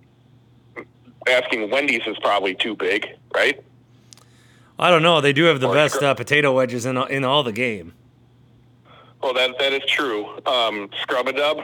asking 1.27 1.69
Wendy's 1.69 2.01
is 2.07 2.17
probably 2.19 2.55
too 2.55 2.75
big, 2.75 3.07
right? 3.33 3.63
I 4.79 4.89
don't 4.89 5.03
know. 5.03 5.21
They 5.21 5.33
do 5.33 5.43
have 5.45 5.59
the 5.59 5.69
Or 5.69 5.73
best 5.73 6.01
uh, 6.01 6.13
potato 6.15 6.51
wedges 6.53 6.85
in 6.85 6.97
in 6.97 7.23
all 7.23 7.43
the 7.43 7.51
game. 7.51 7.93
Well, 9.21 9.33
that 9.33 9.57
that 9.59 9.73
is 9.73 9.83
true. 9.87 10.25
Um, 10.45 10.89
Scrub 11.01 11.27
a 11.27 11.33
Dub, 11.33 11.61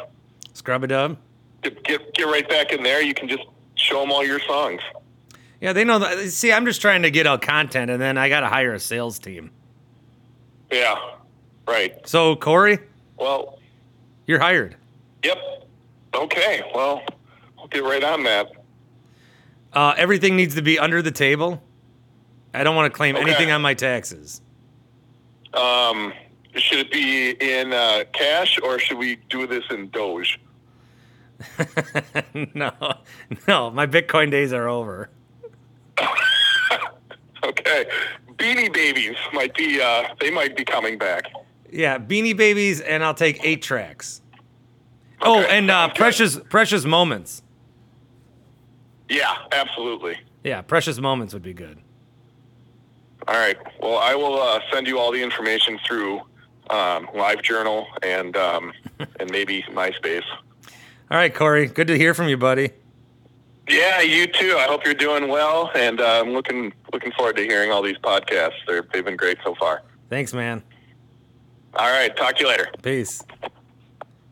Scrub 0.54 0.84
a 0.84 0.88
dub. 0.88 1.18
Get, 1.62 1.84
get 1.84 2.14
get 2.14 2.24
right 2.24 2.48
back 2.48 2.72
in 2.72 2.84
there. 2.84 3.02
You 3.02 3.14
can 3.14 3.28
just 3.30 3.44
show 3.76 4.00
them 4.02 4.12
all 4.12 4.26
your 4.26 4.40
songs. 4.42 4.82
Yeah, 5.62 5.74
they 5.74 5.84
know 5.84 6.00
that. 6.00 6.30
See, 6.30 6.52
I'm 6.54 6.66
just 6.66 6.80
trying 6.82 7.02
to 7.02 7.12
get 7.12 7.28
out 7.28 7.42
content, 7.42 7.92
and 7.92 8.02
then 8.02 8.18
I 8.18 8.30
got 8.30 8.42
to 8.42 8.48
hire 8.48 8.74
a 8.74 8.80
sales 8.80 9.20
team. 9.20 9.52
Yeah, 10.72 10.96
right. 11.68 11.96
So 12.08 12.36
Corey, 12.36 12.80
Well, 13.18 13.60
you're 14.28 14.40
hired. 14.40 14.76
yep. 15.24 15.38
Okay. 16.14 16.64
Well, 16.74 17.04
I'll 17.58 17.68
get 17.68 17.84
right 17.84 18.04
on 18.04 18.24
that. 18.24 18.52
Uh, 19.74 19.94
everything 19.98 20.36
needs 20.36 20.56
to 20.56 20.62
be 20.62 20.80
under 20.80 21.02
the 21.02 21.12
table. 21.12 21.62
I 22.54 22.64
don't 22.64 22.76
want 22.76 22.92
to 22.92 22.96
claim 22.96 23.16
Okay. 23.16 23.24
anything 23.30 23.52
on 23.52 23.62
my 23.62 23.74
taxes. 23.76 24.42
Um, 25.54 26.14
should 26.56 26.80
it 26.80 26.92
be 26.92 27.32
in 27.32 27.74
uh, 27.74 28.06
cash 28.14 28.60
or 28.64 28.80
should 28.80 28.98
we 28.98 29.18
do 29.30 29.46
this 29.46 29.64
in 29.70 29.90
Doge? 29.90 30.40
no, 32.56 32.72
no, 33.48 33.70
my 33.72 33.88
Bitcoin 33.88 34.32
days 34.32 34.54
are 34.54 34.68
over. 34.68 35.10
Okay. 37.42 37.86
Beanie 38.36 38.72
Babies 38.72 39.16
might 39.34 39.56
be. 39.56 39.82
Uh, 39.82 40.10
they 40.20 40.30
might 40.30 40.56
be 40.58 40.66
coming 40.66 40.98
back. 40.98 41.24
Yeah, 41.72 41.98
Beanie 41.98 42.36
Babies, 42.36 42.82
and 42.82 43.04
I'll 43.04 43.14
take 43.14 43.44
eight 43.46 43.62
tracks. 43.62 44.22
oh, 45.22 45.40
and 45.40 45.72
uh, 45.72 45.90
precious, 45.94 46.38
precious 46.50 46.86
moments. 46.86 47.42
Yeah, 49.08 49.36
absolutely. 49.52 50.18
Yeah, 50.44 50.62
precious 50.62 51.00
moments 51.00 51.34
would 51.34 51.44
be 51.44 51.54
good. 51.54 51.80
All 53.28 53.36
right. 53.36 53.58
Well, 53.82 53.98
I 53.98 54.16
will 54.16 54.42
uh, 54.42 54.60
send 54.72 54.88
you 54.88 55.00
all 55.00 55.12
the 55.12 55.22
information 55.22 55.80
through 55.88 56.20
um, 56.70 57.08
LiveJournal 57.16 57.86
and 58.04 58.36
um, 58.38 58.74
and 59.20 59.32
maybe 59.32 59.64
MySpace. 59.72 60.24
All 61.12 61.18
right, 61.18 61.34
Corey, 61.34 61.66
good 61.66 61.88
to 61.88 61.98
hear 61.98 62.14
from 62.14 62.30
you, 62.30 62.38
buddy. 62.38 62.70
Yeah, 63.68 64.02
you 64.02 64.28
too. 64.28 64.56
I 64.60 64.66
hope 64.66 64.86
you're 64.86 64.94
doing 64.94 65.28
well, 65.28 65.72
and 65.74 66.00
uh, 66.00 66.22
I'm 66.24 66.34
looking 66.34 66.72
looking 66.94 67.12
forward 67.14 67.36
to 67.38 67.44
hearing 67.44 67.72
all 67.72 67.82
these 67.82 67.98
podcasts. 67.98 68.54
They're, 68.68 68.86
they've 68.94 69.04
been 69.04 69.18
great 69.18 69.40
so 69.44 69.56
far. 69.56 69.82
Thanks, 70.10 70.34
man. 70.36 70.62
All 71.74 71.90
right, 71.90 72.16
talk 72.16 72.36
to 72.36 72.44
you 72.44 72.48
later. 72.48 72.68
Peace. 72.84 73.24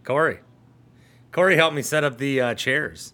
Corey. 0.04 0.40
Corey 1.32 1.56
helped 1.56 1.76
me 1.76 1.82
set 1.82 2.04
up 2.04 2.20
the 2.20 2.42
uh, 2.42 2.54
chairs. 2.54 3.14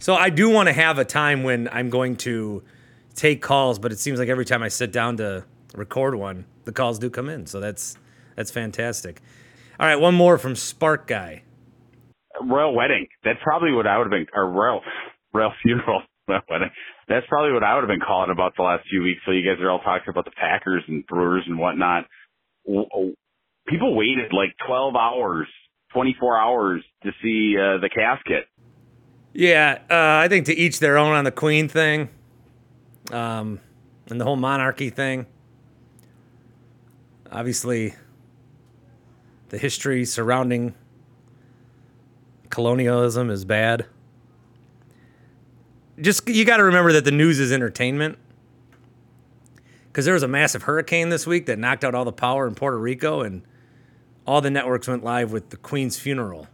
So 0.00 0.14
I 0.14 0.30
do 0.30 0.48
want 0.48 0.68
to 0.68 0.72
have 0.72 0.98
a 0.98 1.04
time 1.04 1.44
when 1.44 1.68
I'm 1.70 1.90
going 1.90 2.16
to 2.18 2.64
take 3.14 3.40
calls, 3.40 3.78
but 3.78 3.92
it 3.92 4.00
seems 4.00 4.18
like 4.18 4.28
every 4.28 4.44
time 4.44 4.64
I 4.64 4.68
sit 4.68 4.92
down 4.92 5.16
to 5.18 5.44
record 5.74 6.16
one, 6.16 6.44
the 6.64 6.72
calls 6.72 6.98
do 6.98 7.08
come 7.08 7.28
in. 7.28 7.46
So 7.46 7.60
that's 7.60 7.96
that's 8.34 8.50
fantastic. 8.50 9.20
All 9.78 9.86
right, 9.86 9.96
one 9.96 10.14
more 10.14 10.38
from 10.38 10.56
Spark 10.56 11.06
Guy. 11.06 11.42
Royal 12.42 12.74
wedding. 12.74 13.06
That's 13.24 13.38
probably 13.42 13.72
what 13.72 13.86
I 13.86 13.98
would 13.98 14.04
have 14.04 14.10
been, 14.10 14.26
or 14.34 14.50
royal, 14.50 14.80
royal 15.32 15.52
funeral, 15.62 16.02
royal 16.28 16.42
wedding. 16.50 16.70
That's 17.08 17.26
probably 17.28 17.52
what 17.52 17.64
I 17.64 17.74
would 17.74 17.82
have 17.82 17.88
been 17.88 18.04
calling 18.06 18.30
about 18.30 18.54
the 18.56 18.62
last 18.62 18.84
few 18.90 19.02
weeks. 19.02 19.20
So 19.24 19.32
you 19.32 19.42
guys 19.42 19.62
are 19.62 19.70
all 19.70 19.80
talking 19.80 20.08
about 20.08 20.24
the 20.24 20.32
Packers 20.32 20.84
and 20.88 21.06
Brewers 21.06 21.44
and 21.46 21.58
whatnot. 21.58 22.04
People 22.66 23.96
waited 23.96 24.32
like 24.32 24.54
12 24.66 24.94
hours, 24.94 25.46
24 25.92 26.38
hours 26.38 26.84
to 27.02 27.10
see 27.22 27.56
uh, 27.56 27.80
the 27.80 27.88
casket. 27.88 28.46
Yeah, 29.32 29.78
uh, 29.90 30.24
I 30.24 30.28
think 30.28 30.46
to 30.46 30.54
each 30.54 30.80
their 30.80 30.98
own 30.98 31.12
on 31.12 31.24
the 31.24 31.30
Queen 31.30 31.68
thing, 31.68 32.08
um, 33.12 33.60
and 34.08 34.20
the 34.20 34.24
whole 34.24 34.36
monarchy 34.36 34.90
thing. 34.90 35.26
Obviously, 37.30 37.94
the 39.50 39.58
history 39.58 40.04
surrounding 40.04 40.74
colonialism 42.50 43.30
is 43.30 43.44
bad. 43.44 43.86
Just 46.00 46.28
you 46.28 46.44
got 46.44 46.58
to 46.58 46.64
remember 46.64 46.92
that 46.92 47.04
the 47.04 47.10
news 47.10 47.40
is 47.40 47.52
entertainment. 47.52 48.18
Because 49.88 50.04
there 50.04 50.14
was 50.14 50.22
a 50.22 50.28
massive 50.28 50.62
hurricane 50.62 51.08
this 51.08 51.26
week 51.26 51.46
that 51.46 51.58
knocked 51.58 51.84
out 51.84 51.94
all 51.94 52.04
the 52.04 52.12
power 52.12 52.46
in 52.46 52.54
Puerto 52.54 52.78
Rico, 52.78 53.22
and 53.22 53.42
all 54.26 54.40
the 54.40 54.50
networks 54.50 54.86
went 54.86 55.02
live 55.02 55.32
with 55.32 55.50
the 55.50 55.56
Queen's 55.56 55.98
funeral 55.98 56.46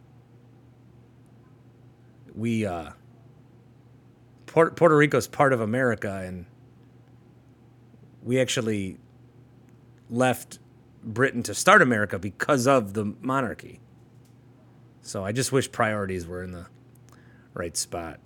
we 2.34 2.66
uh 2.66 2.90
Puerto, 4.46 4.74
Puerto 4.74 5.28
part 5.30 5.52
of 5.52 5.60
America 5.60 6.22
and 6.24 6.46
we 8.22 8.40
actually 8.40 8.98
left 10.10 10.58
Britain 11.02 11.42
to 11.42 11.54
start 11.54 11.82
America 11.82 12.18
because 12.18 12.66
of 12.66 12.94
the 12.94 13.14
monarchy. 13.20 13.80
So 15.04 15.22
I 15.22 15.32
just 15.32 15.52
wish 15.52 15.70
priorities 15.70 16.26
were 16.26 16.42
in 16.42 16.52
the 16.52 16.66
right 17.52 17.76
spot. 17.76 18.20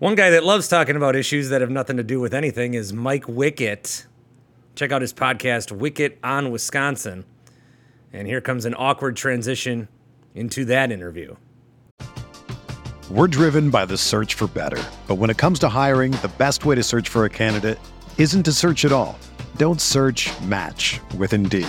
One 0.00 0.16
guy 0.16 0.30
that 0.30 0.42
loves 0.42 0.66
talking 0.66 0.96
about 0.96 1.14
issues 1.14 1.50
that 1.50 1.60
have 1.60 1.70
nothing 1.70 1.96
to 1.98 2.02
do 2.02 2.18
with 2.18 2.34
anything 2.34 2.74
is 2.74 2.92
Mike 2.92 3.26
Wickett. 3.26 4.06
Check 4.74 4.90
out 4.90 5.02
his 5.02 5.12
podcast, 5.12 5.70
Wickett 5.78 6.16
on 6.24 6.50
Wisconsin. 6.50 7.24
And 8.12 8.26
here 8.26 8.40
comes 8.40 8.64
an 8.64 8.74
awkward 8.74 9.14
transition 9.14 9.86
into 10.34 10.64
that 10.64 10.90
interview. 10.90 11.36
We're 13.08 13.28
driven 13.28 13.70
by 13.70 13.86
the 13.86 13.96
search 13.96 14.34
for 14.34 14.48
better. 14.48 14.82
But 15.06 15.14
when 15.14 15.30
it 15.30 15.38
comes 15.38 15.60
to 15.60 15.68
hiring, 15.68 16.10
the 16.12 16.32
best 16.38 16.64
way 16.64 16.74
to 16.74 16.82
search 16.82 17.08
for 17.08 17.24
a 17.24 17.30
candidate 17.30 17.78
isn't 18.18 18.42
to 18.42 18.52
search 18.52 18.84
at 18.84 18.90
all. 18.90 19.16
Don't 19.58 19.80
search 19.80 20.28
match 20.40 20.98
with 21.16 21.34
Indeed. 21.34 21.68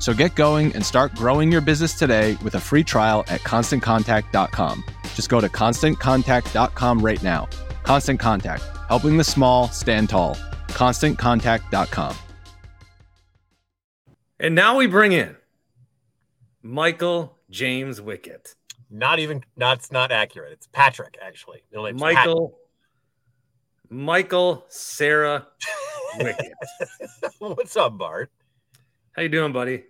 So 0.00 0.14
get 0.14 0.34
going 0.34 0.74
and 0.74 0.84
start 0.84 1.14
growing 1.14 1.52
your 1.52 1.60
business 1.60 1.96
today 1.96 2.36
with 2.42 2.54
a 2.54 2.60
free 2.60 2.82
trial 2.82 3.24
at 3.28 3.40
constantcontact.com. 3.42 4.84
Just 5.14 5.28
go 5.28 5.40
to 5.40 5.48
constantcontact.com 5.48 6.98
right 7.00 7.22
now. 7.22 7.48
Constant 7.84 8.18
Contact, 8.18 8.62
helping 8.88 9.18
the 9.18 9.24
small 9.24 9.68
stand 9.68 10.08
tall. 10.08 10.36
ConstantContact.com. 10.68 12.16
And 14.38 14.54
now 14.54 14.78
we 14.78 14.86
bring 14.86 15.12
in 15.12 15.36
Michael 16.62 17.36
James 17.50 18.00
Wickett. 18.00 18.54
Not 18.90 19.18
even 19.18 19.44
that's 19.56 19.92
not 19.92 20.10
accurate. 20.10 20.52
It's 20.52 20.66
Patrick 20.72 21.18
actually. 21.22 21.62
Middle 21.70 21.86
name's 21.86 22.00
Michael 22.00 22.58
Michael 23.90 24.64
Sarah 24.68 25.46
Wickett. 26.20 26.52
What's 27.38 27.76
up, 27.76 27.98
Bart? 27.98 28.30
How 29.12 29.22
you 29.22 29.28
doing, 29.28 29.52
buddy? 29.52 29.84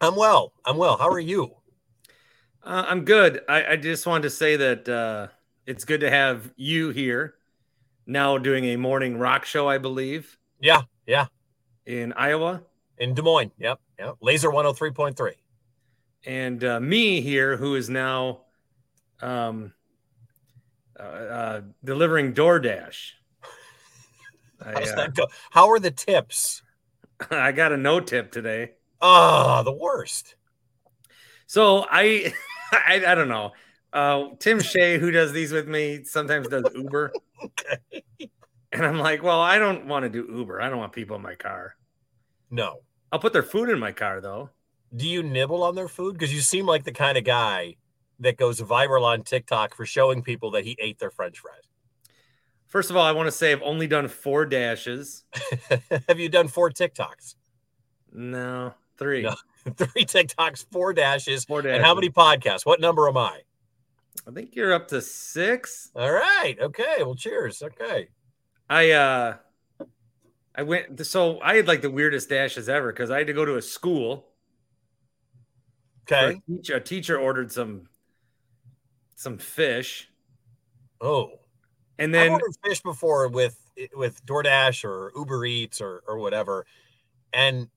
I'm 0.00 0.16
well. 0.16 0.52
I'm 0.64 0.76
well. 0.76 0.96
How 0.96 1.08
are 1.08 1.20
you? 1.20 1.52
Uh, 2.62 2.84
I'm 2.88 3.04
good. 3.04 3.40
I, 3.48 3.72
I 3.72 3.76
just 3.76 4.06
wanted 4.06 4.22
to 4.24 4.30
say 4.30 4.56
that 4.56 4.88
uh, 4.88 5.28
it's 5.66 5.84
good 5.84 6.00
to 6.00 6.10
have 6.10 6.52
you 6.56 6.90
here 6.90 7.34
now 8.06 8.38
doing 8.38 8.64
a 8.66 8.76
morning 8.76 9.18
rock 9.18 9.44
show, 9.44 9.68
I 9.68 9.78
believe, 9.78 10.36
Yeah, 10.60 10.82
yeah. 11.06 11.26
in 11.86 12.12
Iowa. 12.14 12.62
In 12.98 13.14
Des 13.14 13.22
Moines. 13.22 13.52
Yep. 13.58 13.80
Yep. 13.98 14.14
Lazer 14.22 14.52
103.3. 14.52 15.32
and 16.26 16.64
uh, 16.64 16.80
me 16.80 17.20
here, 17.20 17.56
who 17.56 17.74
is 17.76 17.88
now 17.88 18.42
um, 19.22 19.72
uh, 20.98 21.02
uh, 21.02 21.60
delivering 21.84 22.34
DoorDash. 22.34 23.12
I, 24.64 24.72
uh? 24.82 25.08
How 25.50 25.70
are 25.70 25.78
the 25.78 25.90
tips? 25.90 26.62
I 27.30 27.52
got 27.52 27.72
a 27.72 27.76
no 27.78 28.00
tip 28.00 28.32
today, 28.32 28.72
Oh, 29.02 29.62
the 29.62 29.72
worst. 29.72 30.34
so 31.46 31.86
I, 31.90 32.32
I, 32.72 33.02
I 33.06 33.14
don't 33.14 33.28
know. 33.28 33.52
Uh, 33.92 34.28
Tim 34.38 34.60
Shea, 34.60 34.98
who 34.98 35.10
does 35.10 35.32
these 35.32 35.52
with 35.52 35.66
me, 35.68 36.04
sometimes 36.04 36.48
does 36.48 36.64
Uber, 36.74 37.12
Okay. 37.42 38.02
and 38.72 38.84
I'm 38.86 38.98
like, 38.98 39.22
well, 39.22 39.40
I 39.40 39.58
don't 39.58 39.86
want 39.86 40.04
to 40.04 40.08
do 40.08 40.26
Uber. 40.32 40.60
I 40.60 40.68
don't 40.68 40.78
want 40.78 40.92
people 40.92 41.16
in 41.16 41.22
my 41.22 41.34
car. 41.34 41.74
No. 42.50 42.80
I'll 43.10 43.18
put 43.18 43.32
their 43.32 43.42
food 43.42 43.68
in 43.68 43.78
my 43.78 43.90
car 43.92 44.20
though. 44.20 44.50
Do 44.94 45.08
you 45.08 45.22
nibble 45.22 45.62
on 45.62 45.74
their 45.74 45.88
food? 45.88 46.14
Because 46.14 46.32
you 46.34 46.40
seem 46.40 46.66
like 46.66 46.84
the 46.84 46.92
kind 46.92 47.16
of 47.18 47.24
guy 47.24 47.76
that 48.20 48.36
goes 48.36 48.60
viral 48.60 49.04
on 49.04 49.22
TikTok 49.22 49.74
for 49.74 49.86
showing 49.86 50.22
people 50.22 50.50
that 50.52 50.64
he 50.64 50.76
ate 50.80 50.98
their 50.98 51.10
French 51.10 51.38
fries. 51.38 51.62
First 52.68 52.90
of 52.90 52.96
all, 52.96 53.04
I 53.04 53.12
want 53.12 53.26
to 53.26 53.32
say 53.32 53.50
I've 53.50 53.62
only 53.62 53.86
done 53.88 54.06
four 54.08 54.46
dashes. 54.46 55.24
Have 56.08 56.20
you 56.20 56.28
done 56.28 56.46
four 56.48 56.70
TikToks? 56.70 57.34
No, 58.12 58.74
three. 59.00 59.22
No. 59.22 59.34
Three 59.76 60.04
TikToks, 60.06 60.64
four 60.72 60.92
dashes, 60.94 61.44
Four 61.44 61.62
dashes. 61.62 61.76
and 61.76 61.84
how 61.84 61.94
many 61.94 62.08
podcasts? 62.08 62.64
What 62.64 62.80
number 62.80 63.06
am 63.08 63.16
I? 63.18 63.40
I 64.26 64.30
think 64.30 64.54
you're 64.56 64.72
up 64.72 64.88
to 64.88 65.02
six. 65.02 65.90
All 65.94 66.10
right. 66.12 66.56
Okay. 66.58 66.96
Well, 67.00 67.14
cheers. 67.14 67.62
Okay. 67.62 68.08
I 68.70 68.90
uh 68.92 69.36
I 70.54 70.62
went 70.62 71.04
so 71.04 71.40
I 71.42 71.56
had 71.56 71.66
like 71.68 71.82
the 71.82 71.90
weirdest 71.90 72.28
dashes 72.30 72.68
ever 72.70 72.90
because 72.92 73.10
I 73.10 73.18
had 73.18 73.26
to 73.26 73.32
go 73.34 73.44
to 73.44 73.56
a 73.56 73.62
school. 73.62 74.28
Okay. 76.10 76.36
A 76.48 76.52
teacher, 76.52 76.76
a 76.76 76.80
teacher 76.80 77.18
ordered 77.18 77.52
some 77.52 77.88
some 79.14 79.36
fish. 79.38 80.08
Oh, 81.02 81.32
And 81.98 82.08
I've 82.16 82.22
then 82.22 82.32
ordered 82.32 82.54
fish 82.64 82.80
before 82.82 83.28
with 83.28 83.58
with 83.94 84.24
DoorDash 84.24 84.84
or 84.84 85.12
Uber 85.16 85.44
Eats 85.44 85.80
or 85.80 86.02
or 86.06 86.18
whatever, 86.18 86.64
and 87.32 87.68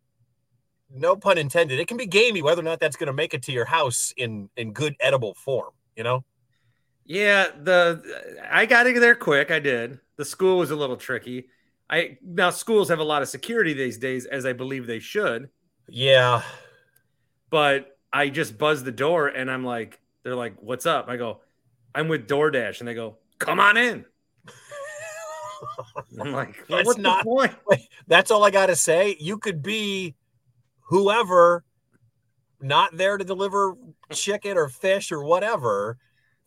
no 0.93 1.15
pun 1.15 1.37
intended, 1.37 1.79
it 1.79 1.87
can 1.87 1.97
be 1.97 2.05
gamey 2.05 2.41
whether 2.41 2.61
or 2.61 2.65
not 2.65 2.79
that's 2.79 2.95
going 2.95 3.07
to 3.07 3.13
make 3.13 3.33
it 3.33 3.41
to 3.43 3.51
your 3.51 3.65
house 3.65 4.13
in 4.17 4.49
in 4.57 4.73
good 4.73 4.95
edible 4.99 5.33
form. 5.33 5.71
You 5.95 6.03
know. 6.03 6.23
yeah, 7.05 7.47
the 7.61 8.01
I 8.49 8.65
got 8.65 8.87
it 8.87 8.99
there 8.99 9.15
quick. 9.15 9.51
I 9.51 9.59
did. 9.59 9.99
The 10.17 10.25
school 10.25 10.57
was 10.59 10.71
a 10.71 10.75
little 10.75 10.97
tricky. 10.97 11.47
I 11.89 12.17
now 12.23 12.49
schools 12.49 12.89
have 12.89 12.99
a 12.99 13.03
lot 13.03 13.21
of 13.21 13.29
security 13.29 13.73
these 13.73 13.97
days, 13.97 14.25
as 14.25 14.45
I 14.45 14.53
believe 14.53 14.87
they 14.87 14.99
should. 14.99 15.49
Yeah. 15.87 16.41
But 17.49 17.97
I 18.11 18.29
just 18.29 18.57
buzzed 18.57 18.85
the 18.85 18.91
door 18.91 19.27
and 19.27 19.51
I'm 19.51 19.63
like, 19.63 19.99
they're 20.23 20.35
like, 20.35 20.55
"What's 20.61 20.85
up?" 20.85 21.07
I 21.09 21.17
go, 21.17 21.41
"I'm 21.93 22.07
with 22.07 22.27
DoorDash," 22.27 22.79
and 22.79 22.87
they 22.87 22.93
go, 22.95 23.17
"Come 23.39 23.59
on 23.59 23.77
in." 23.77 24.05
I'm 26.19 26.31
like, 26.31 26.63
well, 26.69 26.77
That's 26.79 26.87
"What's 26.87 26.99
not- 26.99 27.23
the 27.23 27.29
point?" 27.29 27.81
That's 28.07 28.31
all 28.31 28.43
I 28.43 28.49
got 28.51 28.67
to 28.67 28.75
say. 28.75 29.17
You 29.19 29.37
could 29.37 29.61
be 29.61 30.15
whoever, 30.85 31.63
not 32.61 32.95
there 32.95 33.17
to 33.17 33.23
deliver 33.23 33.75
chicken 34.11 34.57
or 34.57 34.69
fish 34.69 35.11
or 35.11 35.23
whatever 35.23 35.97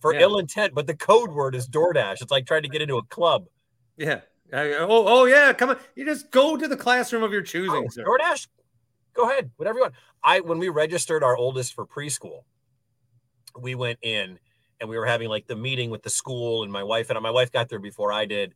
for 0.01 0.15
Yeah. 0.15 0.23
ill 0.23 0.39
intent, 0.39 0.75
but 0.75 0.87
the 0.87 0.97
code 0.97 1.33
word 1.33 1.55
is 1.55 1.69
DoorDash. 1.69 2.23
It's 2.23 2.31
like 2.31 2.47
trying 2.47 2.63
to 2.63 2.69
get 2.69 2.83
into 2.83 2.97
a 2.97 3.03
club. 3.05 3.47
Yeah. 3.97 4.21
Oh, 4.53 4.87
oh 4.89 5.25
yeah. 5.25 5.53
Come 5.53 5.71
on. 5.71 5.79
You 5.95 6.05
just 6.05 6.31
go 6.31 6.57
to 6.57 6.69
the 6.69 6.77
classroom 6.77 7.23
of 7.23 7.33
your 7.33 7.43
choosing, 7.43 7.85
Oh, 7.87 7.89
sir. 7.91 8.05
DoorDash, 8.05 8.47
go 9.15 9.29
ahead, 9.29 9.51
whatever 9.57 9.79
you 9.79 9.83
want. 9.85 9.95
I 10.23 10.41
when 10.41 10.59
we 10.59 10.69
registered 10.69 11.25
our 11.25 11.37
oldest 11.37 11.75
for 11.75 11.87
preschool, 11.87 12.45
we 13.59 13.75
went 13.75 13.99
in 14.03 14.39
and 14.81 14.91
we 14.91 14.99
were 14.99 15.07
having 15.07 15.29
like 15.29 15.47
the 15.47 15.57
meeting 15.57 15.91
with 15.91 16.03
the 16.03 16.11
school, 16.11 16.63
and 16.63 16.71
my 16.71 16.83
wife 16.83 17.11
and 17.11 17.21
my 17.23 17.31
wife 17.31 17.51
got 17.51 17.69
there 17.69 17.79
before 17.79 18.13
I 18.13 18.27
did. 18.27 18.55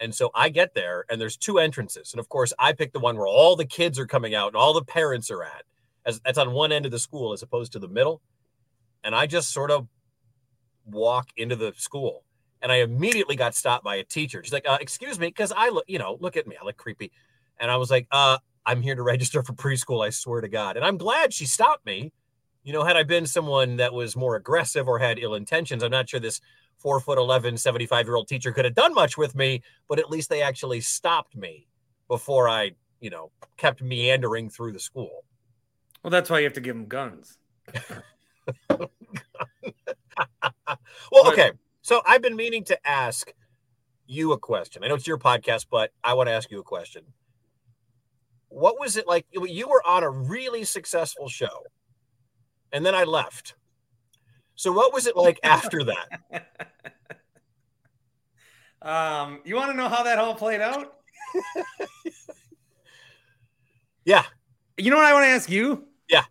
And 0.00 0.14
so 0.14 0.30
I 0.34 0.48
get 0.48 0.74
there, 0.74 1.04
and 1.10 1.20
there's 1.20 1.36
two 1.36 1.58
entrances. 1.58 2.12
And 2.12 2.20
of 2.20 2.28
course, 2.28 2.52
I 2.58 2.72
pick 2.72 2.92
the 2.92 3.00
one 3.00 3.16
where 3.16 3.28
all 3.28 3.56
the 3.56 3.66
kids 3.66 3.98
are 3.98 4.06
coming 4.06 4.34
out 4.34 4.48
and 4.48 4.56
all 4.56 4.72
the 4.74 4.84
parents 4.84 5.30
are 5.30 5.42
at. 5.44 5.64
as 6.06 6.20
that's 6.20 6.38
on 6.38 6.52
one 6.52 6.72
end 6.72 6.86
of 6.86 6.92
the 6.92 6.98
school 6.98 7.32
as 7.32 7.42
opposed 7.42 7.72
to 7.72 7.78
the 7.78 7.88
middle. 7.88 8.22
And 9.04 9.14
I 9.14 9.26
just 9.26 9.52
sort 9.52 9.70
of 9.70 9.88
walk 10.86 11.28
into 11.36 11.56
the 11.56 11.72
school 11.76 12.24
and 12.62 12.72
I 12.72 12.76
immediately 12.76 13.36
got 13.36 13.54
stopped 13.54 13.84
by 13.84 13.96
a 13.96 14.04
teacher. 14.04 14.42
She's 14.44 14.52
like, 14.52 14.68
uh, 14.68 14.78
excuse 14.80 15.18
me, 15.18 15.28
because 15.28 15.52
I 15.56 15.70
look, 15.70 15.84
you 15.88 15.98
know, 15.98 16.18
look 16.20 16.36
at 16.36 16.46
me, 16.46 16.56
I 16.60 16.64
look 16.64 16.76
creepy. 16.76 17.12
And 17.58 17.70
I 17.70 17.76
was 17.76 17.90
like, 17.90 18.06
uh, 18.10 18.38
I'm 18.66 18.82
here 18.82 18.94
to 18.94 19.02
register 19.14 19.42
for 19.42 19.52
preschool, 19.52 20.04
I 20.06 20.10
swear 20.10 20.40
to 20.40 20.48
God. 20.48 20.76
And 20.76 20.84
I'm 20.84 20.98
glad 20.98 21.32
she 21.32 21.46
stopped 21.46 21.86
me. 21.86 22.12
You 22.62 22.72
know, 22.74 22.84
had 22.84 22.96
I 22.96 23.04
been 23.04 23.26
someone 23.26 23.76
that 23.76 23.94
was 23.94 24.16
more 24.16 24.36
aggressive 24.36 24.88
or 24.88 24.98
had 24.98 25.18
ill 25.18 25.34
intentions, 25.34 25.82
I'm 25.82 25.90
not 25.90 26.08
sure 26.10 26.20
this 26.20 26.40
four 26.80 26.98
foot 27.00 27.18
11, 27.18 27.56
75 27.56 28.06
year 28.06 28.16
old 28.16 28.28
teacher 28.28 28.52
could 28.52 28.64
have 28.64 28.74
done 28.74 28.94
much 28.94 29.16
with 29.16 29.34
me, 29.34 29.62
but 29.88 29.98
at 29.98 30.10
least 30.10 30.28
they 30.30 30.42
actually 30.42 30.80
stopped 30.80 31.36
me 31.36 31.66
before 32.08 32.48
I, 32.48 32.72
you 33.00 33.10
know, 33.10 33.30
kept 33.56 33.82
meandering 33.82 34.50
through 34.50 34.72
the 34.72 34.80
school. 34.80 35.24
Well, 36.02 36.10
that's 36.10 36.30
why 36.30 36.38
you 36.38 36.44
have 36.44 36.54
to 36.54 36.60
give 36.60 36.74
them 36.74 36.86
guns. 36.86 37.38
well, 38.70 38.88
But- 41.10 41.32
okay. 41.32 41.52
So 41.82 42.02
I've 42.06 42.22
been 42.22 42.36
meaning 42.36 42.64
to 42.64 42.88
ask 42.88 43.32
you 44.06 44.32
a 44.32 44.38
question. 44.38 44.84
I 44.84 44.88
know 44.88 44.94
it's 44.94 45.06
your 45.06 45.18
podcast, 45.18 45.66
but 45.70 45.92
I 46.04 46.14
want 46.14 46.28
to 46.28 46.32
ask 46.32 46.50
you 46.50 46.60
a 46.60 46.64
question. 46.64 47.04
What 48.48 48.78
was 48.78 48.96
it 48.96 49.06
like? 49.06 49.26
You 49.32 49.68
were 49.68 49.86
on 49.86 50.02
a 50.02 50.10
really 50.10 50.64
successful 50.64 51.28
show, 51.28 51.64
and 52.72 52.84
then 52.84 52.94
I 52.94 53.04
left. 53.04 53.54
So 54.60 54.70
what 54.72 54.92
was 54.92 55.06
it 55.06 55.16
like 55.16 55.40
after 55.42 55.84
that? 55.84 56.46
Um, 58.82 59.42
you 59.44 59.56
want 59.56 59.70
to 59.72 59.76
know 59.76 59.90
how 59.90 60.04
that 60.04 60.16
all 60.16 60.34
played 60.34 60.62
out? 60.62 60.94
Yeah. 64.06 64.24
You 64.78 64.90
know 64.90 64.96
what 64.96 65.04
I 65.04 65.12
want 65.12 65.24
to 65.24 65.28
ask 65.28 65.50
you? 65.50 65.84
Yeah. 66.08 66.24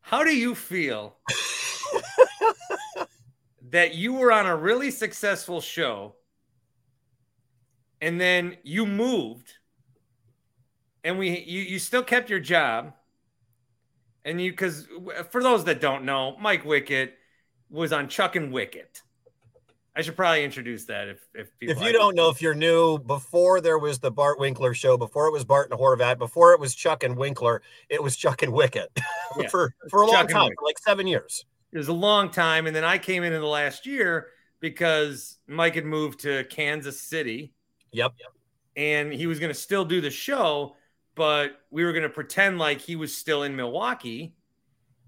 How 0.00 0.24
do 0.24 0.36
you 0.36 0.56
feel 0.56 1.16
that 3.70 3.94
you 3.94 4.14
were 4.14 4.32
on 4.32 4.46
a 4.46 4.56
really 4.56 4.90
successful 4.90 5.60
show 5.60 6.16
and 8.00 8.20
then 8.20 8.56
you 8.64 8.84
moved 8.84 9.52
and 11.04 11.16
we 11.16 11.38
you, 11.38 11.60
you 11.62 11.78
still 11.78 12.02
kept 12.02 12.28
your 12.28 12.40
job 12.40 12.94
and 14.24 14.40
you 14.40 14.50
because 14.52 14.86
for 15.30 15.42
those 15.42 15.64
that 15.64 15.80
don't 15.80 16.04
know 16.04 16.36
mike 16.40 16.64
wickett 16.64 17.10
was 17.70 17.92
on 17.92 18.08
chuck 18.08 18.36
and 18.36 18.52
wicket 18.52 19.02
i 19.96 20.02
should 20.02 20.16
probably 20.16 20.44
introduce 20.44 20.84
that 20.86 21.08
if 21.08 21.20
if 21.34 21.48
people 21.58 21.74
If 21.76 21.82
you 21.86 21.92
don't 21.92 22.14
know, 22.14 22.28
if 22.30 22.40
you're 22.40 22.54
new, 22.54 22.98
before 22.98 23.60
there 23.60 23.78
was 23.78 23.98
the 23.98 24.10
Bart 24.10 24.38
Winkler 24.38 24.72
show, 24.74 24.96
before 24.96 25.26
it 25.26 25.32
was 25.32 25.44
Bart 25.44 25.70
and 25.70 25.78
Horvat, 25.78 26.18
before 26.18 26.52
it 26.52 26.60
was 26.60 26.74
Chuck 26.74 27.02
and 27.04 27.16
Winkler, 27.16 27.62
it 27.90 28.02
was 28.02 28.16
Chuck 28.16 28.42
and 28.42 28.52
Wickett 28.52 28.88
Yeah. 29.38 29.48
for 29.48 29.74
for 29.90 30.02
a 30.02 30.06
long 30.06 30.14
Chuck 30.14 30.30
and 30.30 30.30
time, 30.30 30.50
like 30.64 30.78
seven 30.78 31.06
years. 31.06 31.44
it 31.72 31.78
was 31.78 31.88
a 31.88 31.92
long 31.92 32.30
time 32.30 32.66
and 32.66 32.74
then 32.76 32.84
i 32.84 32.96
came 32.98 33.22
in 33.22 33.32
in 33.32 33.40
the 33.40 33.46
last 33.46 33.86
year 33.86 34.28
because 34.60 35.38
mike 35.46 35.74
had 35.74 35.84
moved 35.86 36.20
to 36.20 36.44
kansas 36.44 37.00
city 37.00 37.52
Yep. 37.92 38.12
and 38.76 39.12
he 39.12 39.26
was 39.26 39.38
going 39.38 39.52
to 39.52 39.58
still 39.58 39.84
do 39.84 40.00
the 40.00 40.10
show 40.10 40.76
but 41.14 41.60
we 41.70 41.84
were 41.84 41.92
going 41.92 42.02
to 42.02 42.08
pretend 42.08 42.58
like 42.58 42.80
he 42.80 42.96
was 42.96 43.16
still 43.16 43.42
in 43.42 43.54
milwaukee 43.54 44.34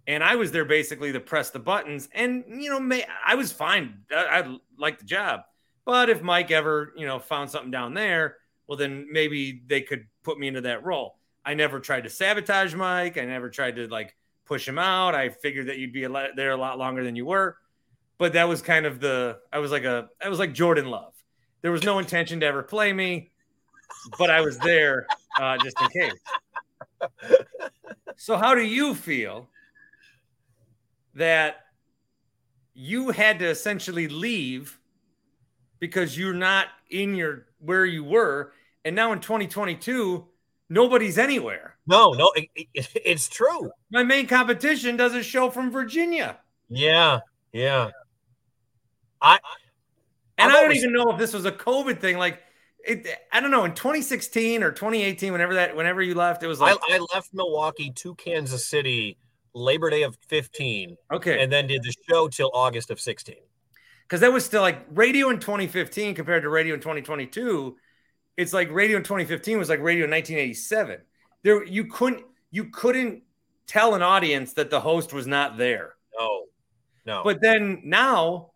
and 0.07 0.23
i 0.23 0.37
was 0.37 0.53
there 0.53 0.65
basically 0.65 1.13
to 1.13 1.21
press 1.21 1.51
the 1.51 1.59
buttons 1.59 2.09
and 2.15 2.45
you 2.49 2.71
know 2.71 2.81
may, 2.81 3.05
i 3.27 3.35
was 3.35 3.53
fine. 3.53 3.99
I, 4.11 4.41
I 4.41 4.57
liked 4.79 5.01
the 5.01 5.07
job. 5.07 5.41
But 5.85 6.11
if 6.11 6.23
mike 6.23 6.51
ever 6.51 6.93
you 6.97 7.07
know 7.07 7.19
found 7.19 7.51
something 7.51 7.71
down 7.71 7.95
there 7.95 8.37
well 8.67 8.79
then 8.79 9.07
maybe 9.11 9.63
they 9.67 9.81
could 9.81 10.07
put 10.23 10.39
me 10.39 10.49
into 10.49 10.63
that 10.63 10.85
role. 10.85 11.19
I 11.45 11.55
never 11.55 11.79
tried 11.81 12.05
to 12.05 12.11
sabotage 12.11 12.75
mike. 12.75 13.19
I 13.19 13.25
never 13.25 13.51
tried 13.51 13.77
to 13.77 13.87
like 13.89 14.17
push 14.47 14.67
him 14.67 14.79
out. 14.79 15.15
I 15.15 15.29
figured 15.29 15.69
that 15.69 15.79
you'd 15.79 15.93
be 15.93 16.05
a 16.05 16.09
lot, 16.09 16.31
there 16.37 16.53
a 16.53 16.57
lot 16.57 16.79
longer 16.79 17.05
than 17.05 17.17
you 17.17 17.27
were. 17.27 17.57
But 18.17 18.33
that 18.35 18.49
was 18.49 18.63
kind 18.63 18.87
of 18.87 19.01
the 19.01 19.39
i 19.53 19.59
was 19.59 19.71
like 19.71 19.85
a 19.85 20.09
i 20.23 20.29
was 20.29 20.39
like 20.39 20.53
jordan 20.53 20.87
love. 20.87 21.13
There 21.63 21.73
was 21.73 21.83
no 21.83 21.99
intention 21.99 22.41
to 22.41 22.47
ever 22.47 22.63
play 22.63 22.93
me 22.93 23.31
but 24.19 24.31
i 24.31 24.41
was 24.41 24.59
there 24.59 25.07
uh, 25.41 25.57
just 25.59 25.77
in 25.81 25.89
case 25.89 26.13
so 28.17 28.37
how 28.37 28.55
do 28.55 28.63
you 28.63 28.95
feel 28.95 29.49
that 31.15 31.57
you 32.75 33.11
had 33.11 33.39
to 33.39 33.47
essentially 33.47 34.09
leave 34.09 34.79
because 35.79 36.17
you're 36.19 36.35
not 36.35 36.67
in 36.91 37.15
your 37.15 37.47
where 37.61 37.85
you 37.85 38.03
were 38.05 38.53
and 38.85 38.95
now 38.97 39.13
in 39.13 39.21
2022 39.21 40.27
nobody's 40.71 41.19
anywhere 41.19 41.77
No, 41.87 42.13
no, 42.13 42.33
it, 42.35 42.49
it- 42.75 42.89
it's 43.05 43.29
true. 43.29 43.71
my 43.91 44.03
main 44.03 44.27
competition 44.27 44.97
does 44.97 45.15
a 45.15 45.23
show 45.23 45.51
from 45.51 45.71
virginia 45.71 46.39
Yeah, 46.69 47.21
yeah. 47.53 47.91
I 49.23 49.39
and 50.39 50.51
I've 50.51 50.51
i 50.51 50.53
don't 50.53 50.63
always- 50.65 50.79
even 50.79 50.93
know 50.93 51.11
if 51.13 51.19
this 51.19 51.33
was 51.33 51.45
a 51.45 51.53
covid 51.53 52.01
thing 52.01 52.19
like 52.19 52.41
it, 52.87 53.07
i 53.33 53.41
don't 53.41 53.51
know 53.51 53.65
in 53.65 53.75
2016 53.75 54.63
or 54.63 54.71
2018 54.71 55.33
whenever 55.33 55.55
that 55.55 55.75
whenever 55.77 56.03
you 56.03 56.15
left 56.15 56.43
it 56.43 56.47
was 56.47 56.61
I, 56.61 56.73
like 56.73 56.79
I 56.91 56.99
left 57.15 57.33
Milwaukee 57.33 57.91
to 57.97 58.15
Kansas 58.17 58.67
City 58.67 59.17
Labor 59.55 59.91
Day 59.91 60.03
of 60.03 60.17
15 60.29 60.97
okay 61.13 61.43
and 61.43 61.51
then 61.53 61.67
did 61.67 61.83
the 61.83 61.95
show 62.09 62.29
till 62.29 62.51
August 62.55 62.91
of 62.91 63.01
16. 63.01 63.37
because 64.03 64.21
that 64.21 64.33
was 64.33 64.45
still 64.45 64.63
like 64.63 64.85
radio 64.91 65.31
in 65.31 65.39
2015 65.39 66.15
compared 66.15 66.43
to 66.43 66.49
radio 66.49 66.75
in 66.75 66.81
2022 66.81 67.77
it's 68.37 68.53
like 68.53 68.71
radio 68.73 68.97
in 68.97 69.03
2015 69.05 69.59
was 69.59 69.69
like 69.69 69.81
radio 69.81 70.05
in 70.05 70.11
1987 70.11 71.01
there 71.43 71.65
you 71.65 71.85
couldn't 71.87 72.25
you 72.51 72.65
couldn't 72.71 73.23
tell 73.67 73.95
an 73.95 74.03
audience 74.03 74.53
that 74.55 74.71
the 74.71 74.81
host 74.81 75.13
was 75.13 75.27
not 75.27 75.57
there 75.57 75.95
No, 76.19 76.45
no. 77.07 77.23
but 77.25 77.41
then 77.41 77.81
now 77.85 78.51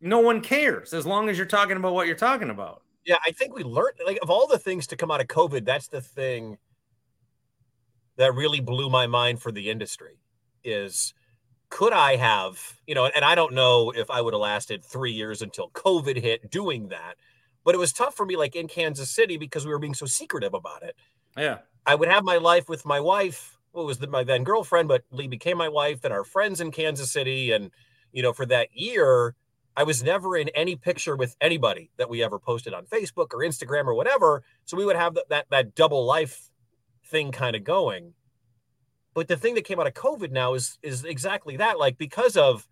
no 0.00 0.20
one 0.20 0.40
cares 0.40 0.92
as 0.94 1.04
long 1.04 1.28
as 1.28 1.36
you're 1.36 1.46
talking 1.46 1.76
about 1.76 1.92
what 1.94 2.06
you're 2.06 2.16
talking 2.16 2.48
about 2.50 2.82
yeah, 3.04 3.16
I 3.26 3.32
think 3.32 3.54
we 3.54 3.64
learned 3.64 3.96
like 4.06 4.18
of 4.22 4.30
all 4.30 4.46
the 4.46 4.58
things 4.58 4.86
to 4.88 4.96
come 4.96 5.10
out 5.10 5.20
of 5.20 5.26
COVID, 5.26 5.64
that's 5.64 5.88
the 5.88 6.00
thing 6.00 6.58
that 8.16 8.34
really 8.34 8.60
blew 8.60 8.90
my 8.90 9.06
mind 9.06 9.40
for 9.40 9.50
the 9.50 9.70
industry 9.70 10.18
is 10.64 11.14
could 11.70 11.92
I 11.94 12.16
have, 12.16 12.78
you 12.86 12.94
know, 12.94 13.06
and 13.06 13.24
I 13.24 13.34
don't 13.34 13.54
know 13.54 13.90
if 13.90 14.10
I 14.10 14.20
would 14.20 14.34
have 14.34 14.40
lasted 14.40 14.84
three 14.84 15.12
years 15.12 15.40
until 15.40 15.70
COVID 15.70 16.20
hit 16.20 16.50
doing 16.50 16.88
that, 16.88 17.14
but 17.64 17.74
it 17.74 17.78
was 17.78 17.92
tough 17.92 18.14
for 18.14 18.26
me, 18.26 18.36
like 18.36 18.54
in 18.54 18.68
Kansas 18.68 19.10
City, 19.10 19.38
because 19.38 19.64
we 19.64 19.72
were 19.72 19.78
being 19.78 19.94
so 19.94 20.06
secretive 20.06 20.52
about 20.52 20.82
it. 20.82 20.94
yeah 21.36 21.58
I 21.86 21.94
would 21.94 22.08
have 22.08 22.24
my 22.24 22.36
life 22.36 22.68
with 22.68 22.84
my 22.84 23.00
wife, 23.00 23.58
what 23.72 23.86
was 23.86 23.98
the, 23.98 24.06
my 24.06 24.22
then 24.22 24.44
girlfriend, 24.44 24.88
but 24.88 25.02
Lee 25.10 25.26
became 25.26 25.56
my 25.56 25.68
wife, 25.68 26.04
and 26.04 26.12
our 26.12 26.24
friends 26.24 26.60
in 26.60 26.70
Kansas 26.70 27.10
City. 27.10 27.50
And, 27.52 27.70
you 28.12 28.22
know, 28.22 28.32
for 28.32 28.46
that 28.46 28.68
year, 28.72 29.34
I 29.76 29.84
was 29.84 30.02
never 30.02 30.36
in 30.36 30.48
any 30.50 30.76
picture 30.76 31.16
with 31.16 31.36
anybody 31.40 31.90
that 31.96 32.10
we 32.10 32.22
ever 32.22 32.38
posted 32.38 32.74
on 32.74 32.84
Facebook 32.84 33.28
or 33.32 33.38
Instagram 33.38 33.86
or 33.86 33.94
whatever. 33.94 34.42
So 34.64 34.76
we 34.76 34.84
would 34.84 34.96
have 34.96 35.14
that 35.14 35.28
that, 35.30 35.46
that 35.50 35.74
double 35.74 36.04
life 36.04 36.50
thing 37.06 37.32
kind 37.32 37.56
of 37.56 37.64
going. 37.64 38.14
But 39.14 39.28
the 39.28 39.36
thing 39.36 39.54
that 39.54 39.64
came 39.64 39.80
out 39.80 39.86
of 39.86 39.94
COVID 39.94 40.30
now 40.30 40.54
is 40.54 40.78
is 40.82 41.04
exactly 41.04 41.56
that. 41.56 41.78
Like 41.78 41.96
because 41.98 42.36
of 42.36 42.66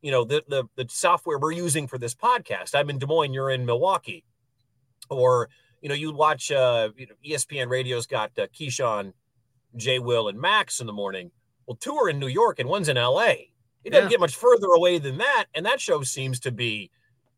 you 0.00 0.10
know 0.10 0.24
the 0.24 0.44
the 0.48 0.64
the 0.76 0.86
software 0.88 1.38
we're 1.38 1.52
using 1.52 1.88
for 1.88 1.98
this 1.98 2.14
podcast. 2.14 2.74
I'm 2.74 2.90
in 2.90 2.98
Des 2.98 3.06
Moines, 3.06 3.32
you're 3.32 3.50
in 3.50 3.64
Milwaukee, 3.66 4.24
or 5.08 5.48
you 5.80 5.88
know 5.88 5.94
you 5.94 6.12
watch 6.12 6.52
uh, 6.52 6.90
you 6.96 7.06
know, 7.06 7.14
ESPN 7.26 7.68
Radio's 7.68 8.06
got 8.06 8.30
uh, 8.38 8.46
Keyshawn, 8.48 9.12
Jay 9.76 9.98
Will, 9.98 10.28
and 10.28 10.38
Max 10.38 10.78
in 10.80 10.86
the 10.86 10.92
morning. 10.92 11.30
Well, 11.66 11.76
two 11.76 11.94
are 11.96 12.10
in 12.10 12.18
New 12.18 12.28
York 12.28 12.58
and 12.58 12.68
one's 12.68 12.90
in 12.90 12.98
L.A. 12.98 13.50
It 13.84 13.90
doesn't 13.90 14.06
Yeah. 14.06 14.10
get 14.10 14.20
much 14.20 14.34
further 14.36 14.68
away 14.68 14.98
than 14.98 15.18
that, 15.18 15.46
and 15.54 15.64
that 15.66 15.80
show 15.80 16.02
seems 16.02 16.40
to 16.40 16.50
be 16.52 16.90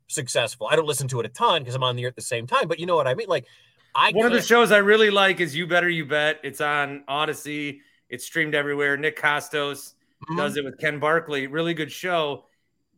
successful. 0.09 0.69
I 0.71 0.77
don't 0.77 0.87
listen 0.87 1.09
to 1.09 1.21
it 1.21 1.27
a 1.27 1.29
ton 1.29 1.63
because 1.63 1.75
I'm 1.75 1.83
on 1.83 1.97
the 1.97 2.03
air 2.03 2.09
at 2.09 2.15
the 2.17 2.23
same 2.23 2.47
time, 2.47 2.69
but 2.69 2.79
you 2.79 2.87
know 2.87 2.95
what 2.97 3.07
I 3.09 3.15
mean. 3.15 3.29
Like, 3.29 3.47
I 3.95 4.13
one 4.13 4.27
of 4.27 4.33
the 4.33 4.43
shows 4.43 4.73
i 4.73 4.77
really 4.77 5.09
like 5.11 5.41
is 5.41 5.57
you 5.57 5.67
better 5.67 5.89
you 5.89 6.05
bet 6.05 6.39
it's 6.45 6.61
on 6.61 7.03
Audacy 7.09 7.81
it's 8.11 8.27
streamed 8.27 8.55
everywhere 8.55 8.97
nick 8.99 9.19
Kostos 9.19 9.95
Mhm. 10.29 10.37
does 10.37 10.57
it 10.59 10.65
with 10.65 10.79
Ken 10.79 10.99
Barkley. 11.01 11.47
Really 11.47 11.73
good 11.75 11.91
show. 11.91 12.45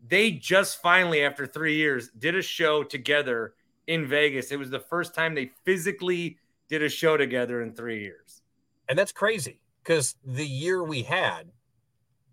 They 0.07 0.31
just 0.33 0.83
finally, 0.83 1.23
after 1.25 1.47
three 1.47 1.75
years, 1.77 2.11
did 2.11 2.35
a 2.37 2.43
show 2.43 2.83
together 2.85 3.55
in 3.87 4.07
Vegas. 4.07 4.53
It 4.53 4.59
was 4.59 4.71
the 4.71 4.79
first 4.81 5.15
time 5.15 5.35
they 5.35 5.51
physically 5.65 6.39
did 6.69 6.83
a 6.83 6.89
show 6.89 7.17
together 7.17 7.63
in 7.63 7.75
three 7.75 8.01
years. 8.03 8.43
And 8.89 8.99
that's 8.99 9.13
crazy 9.13 9.61
because 9.83 10.15
the 10.25 10.47
year 10.47 10.83
we 10.85 11.03
had, 11.03 11.51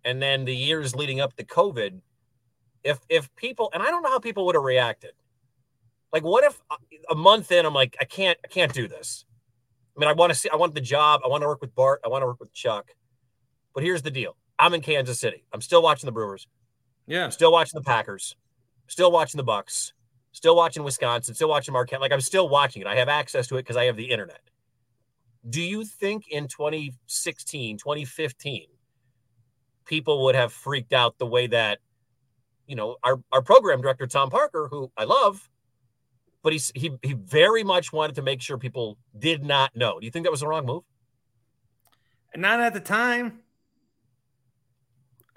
and 0.06 0.22
then 0.22 0.46
the 0.46 0.56
years 0.56 0.96
leading 0.96 1.20
up 1.20 1.36
to 1.36 1.44
COVID, 1.44 2.00
if 2.84 3.00
if 3.10 3.36
people 3.36 3.70
and 3.74 3.84
I 3.84 3.88
don't 3.88 4.04
know 4.04 4.12
how 4.12 4.20
people 4.20 4.46
would 4.46 4.56
have 4.56 4.64
reacted. 4.64 5.12
Like, 6.14 6.24
what 6.24 6.46
if 6.46 6.62
uh, 6.72 6.78
a 7.10 7.16
month 7.16 7.52
in, 7.52 7.66
I'm 7.66 7.74
like, 7.74 7.98
I 8.00 8.06
can't, 8.06 8.38
I 8.46 8.48
can't 8.48 8.72
do 8.72 8.88
this. 8.88 9.26
I 9.98 10.00
mean, 10.00 10.08
I 10.08 10.14
want 10.14 10.32
to 10.32 10.40
see, 10.40 10.50
I 10.50 10.56
want 10.56 10.74
the 10.74 10.80
job, 10.80 11.20
I 11.26 11.28
want 11.28 11.42
to 11.42 11.48
work 11.48 11.60
with 11.60 11.76
Bart, 11.76 12.00
I 12.06 12.08
want 12.08 12.22
to 12.22 12.28
work 12.28 12.40
with 12.40 12.54
Chuck. 12.54 12.92
But 13.74 13.84
here's 13.84 14.04
the 14.04 14.12
deal: 14.12 14.38
I'm 14.58 14.74
in 14.74 14.82
Kansas 14.82 15.20
City. 15.20 15.44
I'm 15.52 15.62
still 15.62 15.82
watching 15.82 16.08
the 16.08 16.14
Brewers. 16.14 16.48
Yeah. 17.08 17.26
I'm 17.26 17.32
still 17.32 17.52
watching 17.52 17.78
the 17.78 17.84
Packers. 17.84 18.36
Still 18.88 19.12
watching 19.12 19.38
the 19.38 19.44
Bucks. 19.44 19.94
Still 20.32 20.56
watching 20.56 20.84
Wisconsin. 20.84 21.36
Still 21.36 21.50
watching 21.50 21.74
Marquette. 21.74 22.02
Like 22.02 22.12
I'm 22.12 22.22
still 22.22 22.48
watching 22.48 22.82
it. 22.82 22.88
I 22.88 22.96
have 22.96 23.10
access 23.10 23.48
to 23.48 23.58
it 23.58 23.64
because 23.64 23.78
I 23.78 23.86
have 23.86 23.98
the 23.98 24.12
internet. 24.12 24.42
Do 25.50 25.62
you 25.62 25.86
think 25.86 26.28
in 26.30 26.48
2016, 26.48 27.78
2015, 27.78 28.68
people 29.86 30.24
would 30.24 30.36
have 30.36 30.52
freaked 30.52 30.94
out 30.94 31.18
the 31.18 31.26
way 31.26 31.48
that, 31.48 31.80
you 32.68 32.76
know, 32.76 32.98
our, 33.04 33.22
our 33.32 33.42
program 33.42 33.82
director, 33.82 34.08
Tom 34.08 34.30
Parker, 34.30 34.68
who 34.70 34.92
I 34.98 35.04
love, 35.04 35.50
but 36.44 36.54
he's, 36.54 36.72
he, 36.76 36.92
he 37.02 37.14
very 37.14 37.64
much 37.64 37.94
wanted 37.94 38.16
to 38.16 38.22
make 38.22 38.42
sure 38.42 38.58
people 38.58 38.98
did 39.18 39.44
not 39.44 39.76
know. 39.76 40.00
Do 40.00 40.06
you 40.06 40.12
think 40.12 40.26
that 40.26 40.32
was 40.32 40.42
the 40.42 40.48
wrong 40.48 40.66
move? 40.66 40.84
Not 42.36 42.60
at 42.60 42.74
the 42.74 42.80
time. 42.80 43.40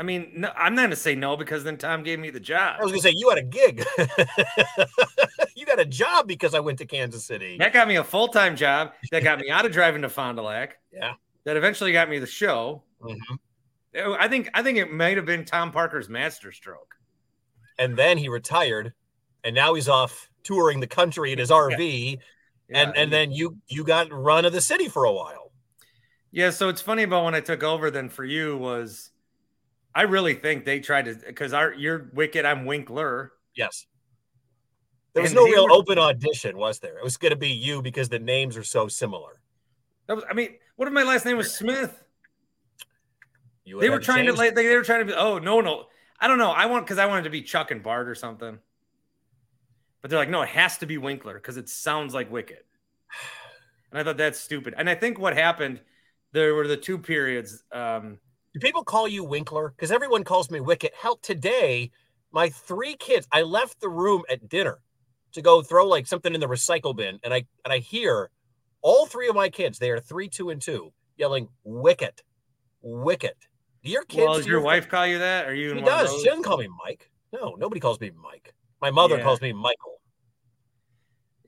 I 0.00 0.04
mean, 0.04 0.30
no, 0.36 0.52
I'm 0.56 0.74
not 0.76 0.82
going 0.82 0.90
to 0.90 0.96
say 0.96 1.16
no 1.16 1.36
because 1.36 1.64
then 1.64 1.76
Tom 1.76 2.04
gave 2.04 2.20
me 2.20 2.30
the 2.30 2.38
job. 2.38 2.76
I 2.78 2.84
was 2.84 2.92
going 2.92 3.02
to 3.02 3.08
say, 3.08 3.14
you 3.16 3.28
had 3.30 3.38
a 3.38 3.42
gig. 3.42 3.84
you 5.56 5.66
got 5.66 5.80
a 5.80 5.84
job 5.84 6.28
because 6.28 6.54
I 6.54 6.60
went 6.60 6.78
to 6.78 6.86
Kansas 6.86 7.24
City. 7.24 7.58
That 7.58 7.72
got 7.72 7.88
me 7.88 7.96
a 7.96 8.04
full 8.04 8.28
time 8.28 8.54
job. 8.54 8.92
That 9.10 9.24
got 9.24 9.40
me 9.40 9.50
out 9.50 9.66
of 9.66 9.72
driving 9.72 10.02
to 10.02 10.08
Fond 10.08 10.36
du 10.36 10.42
Lac. 10.42 10.76
Yeah. 10.92 11.14
That 11.44 11.56
eventually 11.56 11.92
got 11.92 12.08
me 12.08 12.18
the 12.18 12.26
show. 12.26 12.82
Mhm. 13.02 13.38
I 13.98 14.28
think 14.28 14.48
I 14.54 14.62
think 14.62 14.78
it 14.78 14.92
might 14.92 15.16
have 15.16 15.26
been 15.26 15.44
Tom 15.44 15.72
Parker's 15.72 16.08
masterstroke. 16.08 16.94
And 17.78 17.96
then 17.96 18.18
he 18.18 18.28
retired, 18.28 18.92
and 19.44 19.54
now 19.54 19.74
he's 19.74 19.88
off 19.88 20.28
touring 20.42 20.80
the 20.80 20.86
country 20.86 21.32
in 21.32 21.38
his 21.38 21.50
RV. 21.50 22.18
and 22.70 22.92
Yeah, 22.94 23.02
and 23.02 23.12
then 23.12 23.30
you 23.32 23.56
you 23.68 23.84
got 23.84 24.12
run 24.12 24.44
of 24.44 24.52
the 24.52 24.60
city 24.60 24.88
for 24.88 25.04
a 25.04 25.12
while. 25.12 25.52
Yeah, 26.30 26.50
so 26.50 26.68
it's 26.68 26.82
funny 26.82 27.04
about 27.04 27.24
when 27.24 27.34
I 27.34 27.40
took 27.40 27.62
over 27.62 27.90
then 27.90 28.08
for 28.08 28.24
you 28.24 28.56
was 28.56 29.10
I 29.94 30.02
really 30.02 30.34
think 30.34 30.64
they 30.64 30.80
tried 30.80 31.06
to 31.06 31.14
because 31.14 31.52
our 31.52 31.72
you're 31.72 32.00
Wickett, 32.14 32.44
I'm 32.44 32.64
Winkler. 32.66 33.32
Yes. 33.54 33.86
There 35.14 35.22
was 35.22 35.32
And 35.32 35.36
no 35.36 35.44
real 35.46 35.64
were- 35.64 35.72
open 35.72 35.98
audition, 35.98 36.56
was 36.58 36.78
there? 36.80 36.98
It 36.98 37.02
was 37.04 37.16
going 37.16 37.30
to 37.30 37.36
be 37.36 37.48
you 37.48 37.80
because 37.82 38.08
the 38.08 38.18
names 38.18 38.56
are 38.56 38.62
so 38.62 38.86
similar. 38.88 39.40
That 40.06 40.16
was, 40.16 40.24
I 40.30 40.34
mean, 40.34 40.50
what 40.76 40.86
if 40.86 40.94
my 40.94 41.02
last 41.02 41.24
name 41.24 41.36
was 41.38 41.52
Smith? 41.52 42.04
You 43.68 43.80
They 43.80 43.90
were 43.90 43.98
to 43.98 44.04
trying 44.04 44.24
to 44.24 44.32
change 44.32 44.38
like 44.38 44.54
they 44.54 44.74
were 44.74 44.82
trying 44.82 45.00
to 45.00 45.04
be 45.04 45.14
oh 45.14 45.38
no 45.38 45.60
no. 45.60 45.86
I 46.20 46.26
don't 46.26 46.38
know. 46.38 46.50
I 46.50 46.66
want 46.66 46.84
because 46.84 46.98
I 46.98 47.06
wanted 47.06 47.24
to 47.24 47.30
be 47.30 47.42
Chuck 47.42 47.70
and 47.70 47.82
Bart 47.82 48.08
or 48.08 48.14
something. 48.14 48.58
But 50.00 50.10
they're 50.10 50.18
like, 50.18 50.30
no, 50.30 50.42
it 50.42 50.48
has 50.48 50.78
to 50.78 50.86
be 50.86 50.98
Winkler 50.98 51.34
because 51.34 51.56
it 51.56 51.68
sounds 51.68 52.14
like 52.14 52.30
Wickett. 52.30 52.64
And 53.90 53.98
I 53.98 54.04
thought 54.04 54.18
that's 54.18 54.38
stupid. 54.38 54.74
And 54.76 54.90
I 54.90 54.94
think 54.94 55.18
what 55.18 55.34
happened, 55.34 55.80
there 56.32 56.54
were 56.54 56.68
the 56.68 56.76
two 56.76 56.98
periods. 56.98 57.64
Um, 57.72 58.18
Do 58.52 58.60
people 58.60 58.84
call 58.84 59.08
you 59.08 59.24
Winkler? 59.24 59.70
Because 59.70 59.90
everyone 59.90 60.24
calls 60.24 60.50
me 60.50 60.58
Wickett. 60.58 60.90
Hell, 60.92 61.16
today, 61.22 61.90
my 62.30 62.50
three 62.50 62.96
kids, 62.96 63.26
I 63.32 63.40
left 63.40 63.80
the 63.80 63.88
room 63.88 64.24
at 64.28 64.46
dinner 64.46 64.80
to 65.32 65.40
go 65.40 65.62
throw 65.62 65.86
like 65.86 66.06
something 66.06 66.34
in 66.34 66.40
the 66.40 66.46
recycle 66.46 66.94
bin, 66.94 67.18
and 67.24 67.32
I 67.32 67.46
and 67.64 67.72
I 67.72 67.78
hear 67.78 68.28
all 68.82 69.06
three 69.06 69.28
of 69.28 69.34
my 69.34 69.48
kids, 69.48 69.78
they 69.78 69.90
are 69.90 70.00
three, 70.00 70.28
two, 70.28 70.50
and 70.50 70.60
two, 70.60 70.92
yelling 71.16 71.48
Wickett, 71.66 72.20
Wickett. 72.84 73.47
Your 73.82 74.02
kids? 74.04 74.24
well, 74.24 74.34
does 74.36 74.46
your 74.46 74.56
your- 74.58 74.64
wife 74.66 74.88
call 74.88 75.06
you 75.06 75.18
that? 75.18 75.46
Are 75.46 75.54
you? 75.54 75.70
She 75.72 75.78
in 75.78 75.84
one 75.84 75.92
of 75.92 76.06
does. 76.06 76.20
She 76.22 76.28
doesn't 76.28 76.42
call 76.44 76.58
me 76.58 76.68
Mike. 76.84 77.10
No, 77.32 77.54
nobody 77.58 77.80
calls 77.80 78.00
me 78.00 78.10
Mike. 78.10 78.54
My 78.80 78.90
mother 78.90 79.16
Yeah. 79.18 79.22
calls 79.24 79.40
me 79.40 79.52
Michael. 79.52 80.00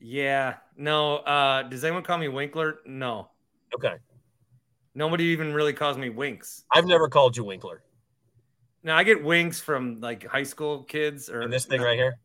Yeah. 0.00 0.56
No. 0.76 1.16
Uh, 1.18 1.62
does 1.64 1.84
anyone 1.84 2.02
call 2.02 2.18
me 2.18 2.28
Winkler? 2.28 2.78
No. 2.86 3.30
Okay. 3.74 3.94
Nobody 4.94 5.24
even 5.24 5.52
really 5.52 5.72
calls 5.72 5.96
me 5.96 6.08
Winks. 6.10 6.64
I've 6.72 6.86
never 6.86 7.08
called 7.08 7.36
you 7.36 7.44
Winkler. 7.44 7.82
Now 8.82 8.96
I 8.96 9.04
get 9.04 9.22
winks 9.22 9.60
from 9.60 10.00
like 10.00 10.26
high 10.26 10.42
school 10.42 10.84
kids 10.84 11.28
or 11.28 11.42
And 11.42 11.52
this 11.52 11.66
thing 11.66 11.82
right 11.82 11.98
here. 11.98 12.16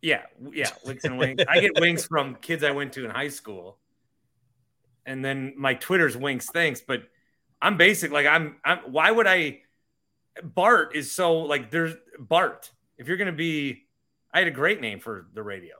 Yeah, 0.00 0.22
yeah, 0.52 0.70
winks 0.86 1.04
and 1.04 1.18
winks. 1.18 1.42
I 1.48 1.58
get 1.60 1.72
winks 1.80 2.06
from 2.06 2.36
kids 2.36 2.62
I 2.62 2.70
went 2.70 2.92
to 2.92 3.04
in 3.04 3.10
high 3.10 3.28
school, 3.28 3.78
and 5.06 5.24
then 5.24 5.54
my 5.56 5.74
Twitter's 5.74 6.16
winks. 6.16 6.46
Thanks, 6.52 6.80
but 6.80 7.02
I'm 7.60 7.76
basic. 7.76 8.10
Like 8.10 8.26
I'm. 8.26 8.56
I'm. 8.64 8.78
Why 8.90 9.10
would 9.10 9.26
I? 9.26 9.60
Bart 10.42 10.94
is 10.94 11.12
so 11.12 11.38
like 11.40 11.70
there's 11.70 11.94
Bart. 12.18 12.70
If 12.96 13.08
you're 13.08 13.16
gonna 13.16 13.32
be, 13.32 13.86
I 14.32 14.38
had 14.38 14.48
a 14.48 14.52
great 14.52 14.80
name 14.80 15.00
for 15.00 15.26
the 15.34 15.42
radio. 15.42 15.74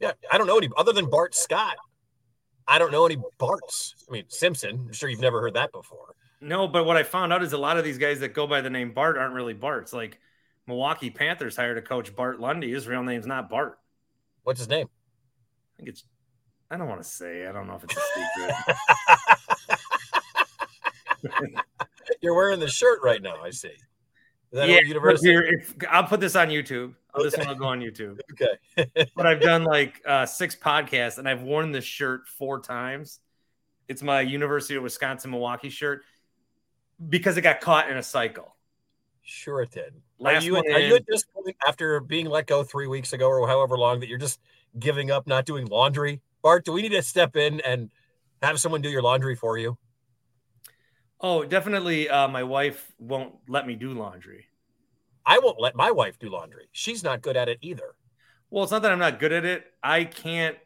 Yeah, 0.00 0.12
I 0.30 0.38
don't 0.38 0.46
know 0.46 0.58
any 0.58 0.68
other 0.76 0.92
than 0.92 1.08
Bart 1.08 1.34
Scott. 1.34 1.76
I 2.66 2.78
don't 2.78 2.92
know 2.92 3.06
any 3.06 3.16
Barts. 3.38 3.94
I 4.08 4.12
mean 4.12 4.24
Simpson. 4.28 4.86
I'm 4.86 4.92
sure 4.92 5.08
you've 5.08 5.20
never 5.20 5.40
heard 5.40 5.54
that 5.54 5.72
before. 5.72 6.14
No, 6.40 6.66
but 6.66 6.84
what 6.84 6.96
I 6.96 7.04
found 7.04 7.32
out 7.32 7.42
is 7.42 7.52
a 7.52 7.58
lot 7.58 7.76
of 7.76 7.84
these 7.84 7.98
guys 7.98 8.20
that 8.20 8.34
go 8.34 8.46
by 8.46 8.60
the 8.60 8.70
name 8.70 8.92
Bart 8.92 9.16
aren't 9.16 9.34
really 9.34 9.54
Barts. 9.54 9.92
Like 9.92 10.18
Milwaukee 10.66 11.10
Panthers 11.10 11.56
hired 11.56 11.78
a 11.78 11.82
coach 11.82 12.14
Bart 12.14 12.40
Lundy. 12.40 12.72
His 12.72 12.86
real 12.86 13.02
name's 13.02 13.26
not 13.26 13.48
Bart. 13.48 13.78
What's 14.42 14.58
his 14.58 14.68
name? 14.68 14.88
I 14.88 15.76
think 15.76 15.88
it's. 15.88 16.04
I 16.70 16.76
don't 16.76 16.88
want 16.88 17.02
to 17.02 17.08
say. 17.08 17.46
I 17.46 17.52
don't 17.52 17.66
know 17.66 17.76
if 17.76 17.84
it's 17.84 17.96
a 17.96 18.00
secret. 18.00 18.76
You're 22.20 22.34
wearing 22.34 22.60
the 22.60 22.68
shirt 22.68 23.00
right 23.02 23.22
now. 23.22 23.36
I 23.42 23.50
see. 23.50 23.72
Yeah, 24.52 24.80
university? 24.80 25.30
here, 25.30 25.42
if, 25.42 25.74
I'll 25.90 26.04
put 26.04 26.20
this 26.20 26.36
on 26.36 26.48
YouTube. 26.48 26.94
This 27.16 27.34
Okay. 27.34 27.42
one 27.42 27.48
will 27.48 27.54
go 27.54 27.66
on 27.66 27.80
YouTube. 27.80 28.18
Okay. 28.32 29.10
But 29.16 29.26
I've 29.26 29.40
done 29.40 29.64
like 29.64 30.00
uh, 30.06 30.26
six 30.26 30.56
podcasts, 30.56 31.18
and 31.18 31.28
I've 31.28 31.42
worn 31.42 31.72
this 31.72 31.84
shirt 31.84 32.26
four 32.26 32.60
times. 32.60 33.20
It's 33.88 34.02
my 34.02 34.20
University 34.20 34.76
of 34.76 34.82
Wisconsin 34.82 35.30
Milwaukee 35.30 35.68
shirt 35.70 36.02
because 37.08 37.36
it 37.36 37.42
got 37.42 37.60
caught 37.60 37.90
in 37.90 37.96
a 37.96 38.02
cycle. 38.02 38.56
Sure 39.22 39.62
it 39.62 39.70
did. 39.70 39.94
Last 40.18 40.42
are 40.42 40.46
you, 40.46 40.56
are 40.56 40.80
you 40.80 40.98
this 41.06 41.24
point 41.24 41.56
after 41.66 42.00
being 42.00 42.26
let 42.26 42.46
go 42.46 42.62
three 42.64 42.86
weeks 42.86 43.12
ago 43.12 43.28
or 43.28 43.46
however 43.46 43.78
long 43.78 44.00
that 44.00 44.08
you're 44.08 44.18
just 44.18 44.40
giving 44.78 45.10
up 45.10 45.26
not 45.26 45.46
doing 45.46 45.66
laundry? 45.66 46.20
Bart, 46.42 46.64
do 46.64 46.72
we 46.72 46.82
need 46.82 46.90
to 46.90 47.02
step 47.02 47.36
in 47.36 47.60
and 47.60 47.90
have 48.42 48.58
someone 48.58 48.80
do 48.80 48.90
your 48.90 49.02
laundry 49.02 49.36
for 49.36 49.58
you? 49.58 49.76
Oh, 51.22 51.44
definitely. 51.44 52.08
Uh, 52.08 52.26
my 52.28 52.42
wife 52.42 52.92
won't 52.98 53.34
let 53.48 53.66
me 53.66 53.76
do 53.76 53.92
laundry. 53.92 54.46
I 55.24 55.38
won't 55.38 55.60
let 55.60 55.76
my 55.76 55.92
wife 55.92 56.18
do 56.18 56.28
laundry. 56.28 56.66
She's 56.72 57.04
not 57.04 57.22
good 57.22 57.36
at 57.36 57.48
it 57.48 57.58
either. 57.62 57.94
Well, 58.50 58.64
it's 58.64 58.72
not 58.72 58.82
that 58.82 58.90
I'm 58.90 58.98
not 58.98 59.20
good 59.20 59.32
at 59.32 59.44
it. 59.44 59.64
I 59.82 60.04
can't. 60.04 60.56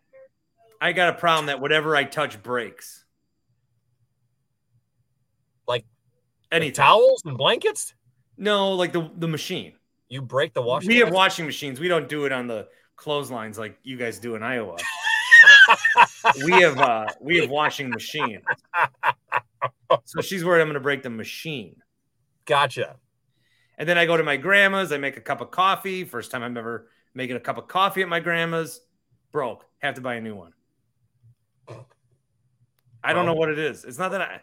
I 0.80 0.92
got 0.92 1.10
a 1.10 1.18
problem 1.18 1.46
that 1.46 1.60
whatever 1.60 1.94
I 1.94 2.04
touch 2.04 2.42
breaks. 2.42 3.04
Like 5.68 5.84
Any 6.50 6.72
towels 6.72 7.22
and 7.26 7.36
blankets? 7.36 7.94
No, 8.38 8.72
like 8.72 8.92
the 8.92 9.10
the 9.16 9.28
machine. 9.28 9.74
You 10.08 10.22
break 10.22 10.54
the 10.54 10.62
washing. 10.62 10.88
Machine. 10.88 11.00
We 11.00 11.04
have 11.04 11.14
washing 11.14 11.44
machines. 11.46 11.80
We 11.80 11.88
don't 11.88 12.08
do 12.08 12.24
it 12.24 12.32
on 12.32 12.46
the 12.46 12.68
clotheslines 12.96 13.58
like 13.58 13.78
you 13.82 13.96
guys 13.96 14.18
do 14.18 14.36
in 14.36 14.42
Iowa. 14.42 14.76
we 16.44 16.52
have 16.52 16.78
uh 16.78 17.06
we 17.20 17.38
have 17.38 17.50
washing 17.50 17.90
machine. 17.90 18.40
So 20.04 20.20
she's 20.20 20.44
worried 20.44 20.62
I'm 20.62 20.68
gonna 20.68 20.80
break 20.80 21.02
the 21.02 21.10
machine. 21.10 21.76
Gotcha. 22.44 22.96
And 23.78 23.88
then 23.88 23.98
I 23.98 24.06
go 24.06 24.16
to 24.16 24.22
my 24.22 24.36
grandma's, 24.36 24.90
I 24.92 24.98
make 24.98 25.16
a 25.16 25.20
cup 25.20 25.40
of 25.40 25.50
coffee. 25.50 26.04
First 26.04 26.30
time 26.30 26.42
I'm 26.42 26.56
ever 26.56 26.88
making 27.14 27.36
a 27.36 27.40
cup 27.40 27.58
of 27.58 27.68
coffee 27.68 28.02
at 28.02 28.08
my 28.08 28.20
grandma's. 28.20 28.80
Broke. 29.32 29.66
Have 29.78 29.94
to 29.96 30.00
buy 30.00 30.14
a 30.14 30.20
new 30.20 30.34
one. 30.34 30.52
I 33.04 33.12
don't 33.12 33.26
know 33.26 33.34
what 33.34 33.50
it 33.50 33.58
is. 33.58 33.84
It's 33.84 33.98
not 33.98 34.12
that 34.12 34.20
I 34.20 34.40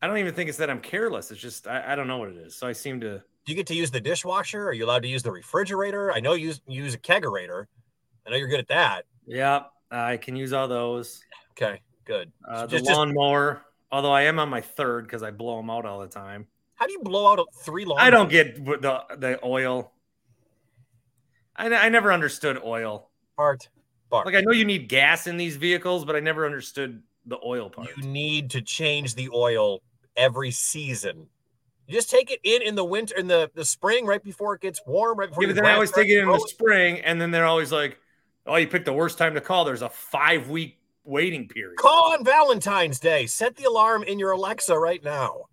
I 0.00 0.06
don't 0.06 0.18
even 0.18 0.34
think 0.34 0.48
it's 0.48 0.58
that 0.58 0.70
I'm 0.70 0.80
careless. 0.80 1.30
It's 1.30 1.40
just 1.40 1.66
I, 1.66 1.92
I 1.92 1.96
don't 1.96 2.06
know 2.06 2.18
what 2.18 2.28
it 2.28 2.36
is. 2.36 2.54
So 2.54 2.66
I 2.66 2.72
seem 2.72 3.00
to 3.00 3.18
Do 3.18 3.22
you 3.46 3.54
get 3.54 3.66
to 3.68 3.74
use 3.74 3.90
the 3.90 4.00
dishwasher? 4.00 4.68
Are 4.68 4.72
you 4.72 4.84
allowed 4.84 5.02
to 5.02 5.08
use 5.08 5.22
the 5.22 5.32
refrigerator? 5.32 6.12
I 6.12 6.20
know 6.20 6.34
you 6.34 6.48
use, 6.48 6.60
you 6.66 6.84
use 6.84 6.94
a 6.94 6.98
kegerator. 6.98 7.66
I 8.26 8.30
know 8.30 8.36
you're 8.36 8.48
good 8.48 8.60
at 8.60 8.68
that. 8.68 9.04
Yeah, 9.26 9.64
I 9.90 10.16
can 10.16 10.36
use 10.36 10.52
all 10.52 10.68
those. 10.68 11.22
Okay, 11.52 11.80
good. 12.04 12.32
Uh, 12.46 12.60
So 12.62 12.66
the 12.66 12.70
just- 12.72 12.84
just- 12.86 12.96
lawnmower, 12.96 13.62
although 13.90 14.12
I 14.12 14.22
am 14.22 14.38
on 14.38 14.48
my 14.48 14.60
third 14.60 15.06
because 15.06 15.22
I 15.22 15.30
blow 15.30 15.56
them 15.56 15.70
out 15.70 15.86
all 15.86 16.00
the 16.00 16.08
time. 16.08 16.46
How 16.74 16.86
do 16.86 16.92
you 16.92 17.00
blow 17.00 17.32
out 17.32 17.46
three 17.64 17.84
lawn? 17.84 17.98
I 17.98 18.10
don't 18.10 18.28
get 18.30 18.62
the 18.64 19.04
the 19.16 19.40
oil. 19.44 19.92
I, 21.56 21.72
I 21.74 21.88
never 21.88 22.12
understood 22.12 22.60
oil. 22.62 23.08
Bart. 23.36 23.68
Bart. 24.10 24.26
Like 24.26 24.34
I 24.34 24.40
know 24.42 24.52
you 24.52 24.64
need 24.64 24.88
gas 24.88 25.26
in 25.26 25.36
these 25.36 25.56
vehicles, 25.56 26.04
but 26.04 26.16
I 26.16 26.20
never 26.20 26.44
understood 26.44 27.02
the 27.24 27.38
oil 27.44 27.70
part. 27.70 27.88
You 27.96 28.02
need 28.02 28.50
to 28.50 28.60
change 28.62 29.14
the 29.14 29.30
oil 29.34 29.80
every 30.16 30.50
season. 30.50 31.28
You 31.86 31.94
just 31.94 32.10
take 32.10 32.30
it 32.30 32.40
in 32.42 32.62
in 32.62 32.74
the 32.74 32.84
winter, 32.84 33.16
in 33.16 33.26
the, 33.26 33.50
the 33.54 33.64
spring, 33.64 34.06
right 34.06 34.22
before 34.22 34.54
it 34.54 34.60
gets 34.60 34.80
warm, 34.86 35.18
right 35.18 35.28
before 35.28 35.44
Yeah, 35.44 35.48
but 35.50 35.56
then 35.56 35.66
I 35.66 35.74
always 35.74 35.92
take 35.92 36.08
it 36.08 36.18
in 36.18 36.28
the 36.28 36.38
spring, 36.40 37.00
and 37.00 37.20
then 37.20 37.30
they're 37.30 37.46
always 37.46 37.70
like, 37.72 37.98
"Oh, 38.46 38.56
you 38.56 38.66
picked 38.66 38.84
the 38.84 38.92
worst 38.92 39.18
time 39.18 39.34
to 39.34 39.40
call." 39.40 39.64
There's 39.64 39.82
a 39.82 39.88
five 39.88 40.48
week 40.48 40.78
waiting 41.04 41.48
period. 41.48 41.76
Call 41.78 42.12
on 42.12 42.24
Valentine's 42.24 42.98
Day. 42.98 43.26
Set 43.26 43.56
the 43.56 43.64
alarm 43.64 44.02
in 44.02 44.18
your 44.18 44.32
Alexa 44.32 44.76
right 44.78 45.02
now. 45.02 45.46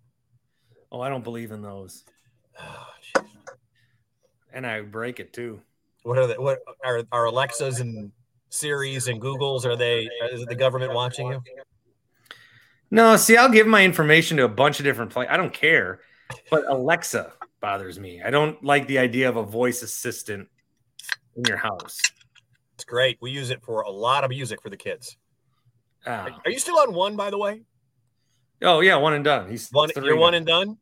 Oh, 0.90 1.00
I 1.00 1.08
don't 1.08 1.24
believe 1.24 1.50
in 1.50 1.62
those, 1.62 2.04
oh, 2.60 3.24
and 4.52 4.66
I 4.66 4.80
break 4.82 5.20
it 5.20 5.32
too. 5.32 5.60
What 6.04 6.18
are 6.18 6.26
the 6.26 6.40
what 6.40 6.60
are 6.84 7.02
are 7.12 7.24
Alexas 7.26 7.80
and 7.80 8.12
Siris 8.50 9.08
and 9.08 9.20
Googles? 9.20 9.64
Are 9.64 9.76
they 9.76 10.08
is 10.30 10.44
the 10.46 10.54
government 10.54 10.92
watching 10.92 11.28
you? 11.28 11.42
No, 12.90 13.16
see, 13.16 13.36
I'll 13.36 13.48
give 13.48 13.66
my 13.66 13.84
information 13.84 14.36
to 14.36 14.44
a 14.44 14.48
bunch 14.48 14.78
of 14.78 14.84
different 14.84 15.10
places. 15.10 15.32
I 15.32 15.36
don't 15.36 15.52
care, 15.52 16.00
but 16.50 16.64
Alexa 16.68 17.32
bothers 17.60 17.98
me. 17.98 18.22
I 18.22 18.30
don't 18.30 18.62
like 18.62 18.86
the 18.86 18.98
idea 18.98 19.28
of 19.28 19.36
a 19.36 19.42
voice 19.42 19.82
assistant 19.82 20.48
in 21.34 21.44
your 21.48 21.56
house. 21.56 21.98
It's 22.74 22.84
great. 22.84 23.18
We 23.20 23.30
use 23.30 23.50
it 23.50 23.62
for 23.62 23.82
a 23.82 23.90
lot 23.90 24.24
of 24.24 24.30
music 24.30 24.60
for 24.62 24.70
the 24.70 24.76
kids. 24.76 25.16
Ah. 26.06 26.28
Are 26.44 26.50
you 26.50 26.58
still 26.58 26.78
on 26.78 26.92
one, 26.92 27.16
by 27.16 27.30
the 27.30 27.38
way? 27.38 27.62
Oh 28.62 28.80
yeah, 28.80 28.96
one 28.96 29.14
and 29.14 29.24
done. 29.24 29.50
He's 29.50 29.68
One, 29.70 29.90
you're 29.96 30.16
one 30.16 30.34
and 30.34 30.46
done. 30.46 30.78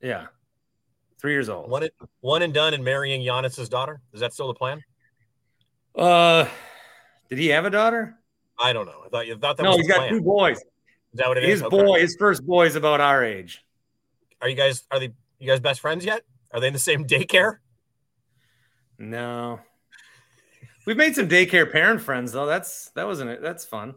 yeah, 0.00 0.26
three 1.20 1.32
years 1.32 1.48
old. 1.48 1.70
One, 1.70 1.82
and- 1.84 1.92
one 2.20 2.42
and 2.42 2.52
done, 2.52 2.74
and 2.74 2.84
marrying 2.84 3.22
Giannis's 3.22 3.68
daughter. 3.68 4.00
Is 4.12 4.20
that 4.20 4.32
still 4.32 4.48
the 4.48 4.54
plan? 4.54 4.82
Uh, 5.94 6.46
did 7.28 7.38
he 7.38 7.48
have 7.48 7.64
a 7.64 7.70
daughter? 7.70 8.18
I 8.58 8.72
don't 8.72 8.86
know. 8.86 9.02
I 9.04 9.08
thought 9.08 9.26
you 9.26 9.36
thought 9.38 9.56
that 9.56 9.62
no, 9.62 9.70
was 9.70 9.78
he's 9.78 9.88
got 9.88 9.96
plan. 9.98 10.10
two 10.10 10.20
boys. 10.22 10.58
Is 10.58 10.64
that 11.14 11.28
what 11.28 11.38
it 11.38 11.44
is? 11.44 11.60
His 11.60 11.62
Okay. 11.62 11.76
boy, 11.84 12.00
his 12.00 12.16
first 12.18 12.44
boy, 12.44 12.66
is 12.66 12.76
about 12.76 13.00
our 13.00 13.24
age. 13.24 13.64
Are 14.40 14.48
you 14.48 14.56
guys? 14.56 14.84
Are 14.90 14.98
they? 14.98 15.12
You 15.38 15.46
guys 15.48 15.60
best 15.60 15.80
friends 15.80 16.04
yet? 16.04 16.22
Are 16.52 16.60
they 16.60 16.66
in 16.68 16.72
the 16.72 16.78
same 16.78 17.04
daycare? 17.06 17.58
No, 18.98 19.60
we've 20.86 20.96
made 20.96 21.14
some 21.14 21.28
daycare 21.28 21.70
parent 21.70 22.00
friends 22.00 22.32
though. 22.32 22.46
That's 22.46 22.90
that 22.90 23.06
wasn't 23.06 23.30
it. 23.30 23.42
That's 23.42 23.64
fun. 23.64 23.94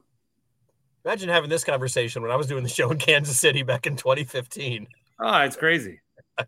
Imagine 1.05 1.29
having 1.29 1.49
this 1.49 1.63
conversation 1.63 2.21
when 2.21 2.31
I 2.31 2.35
was 2.35 2.47
doing 2.47 2.63
the 2.63 2.69
show 2.69 2.91
in 2.91 2.97
Kansas 2.97 3.39
City 3.39 3.63
back 3.63 3.87
in 3.87 3.95
2015. 3.95 4.87
Oh, 5.19 5.39
it's 5.39 5.55
crazy. 5.55 5.99
Oh, 6.37 6.43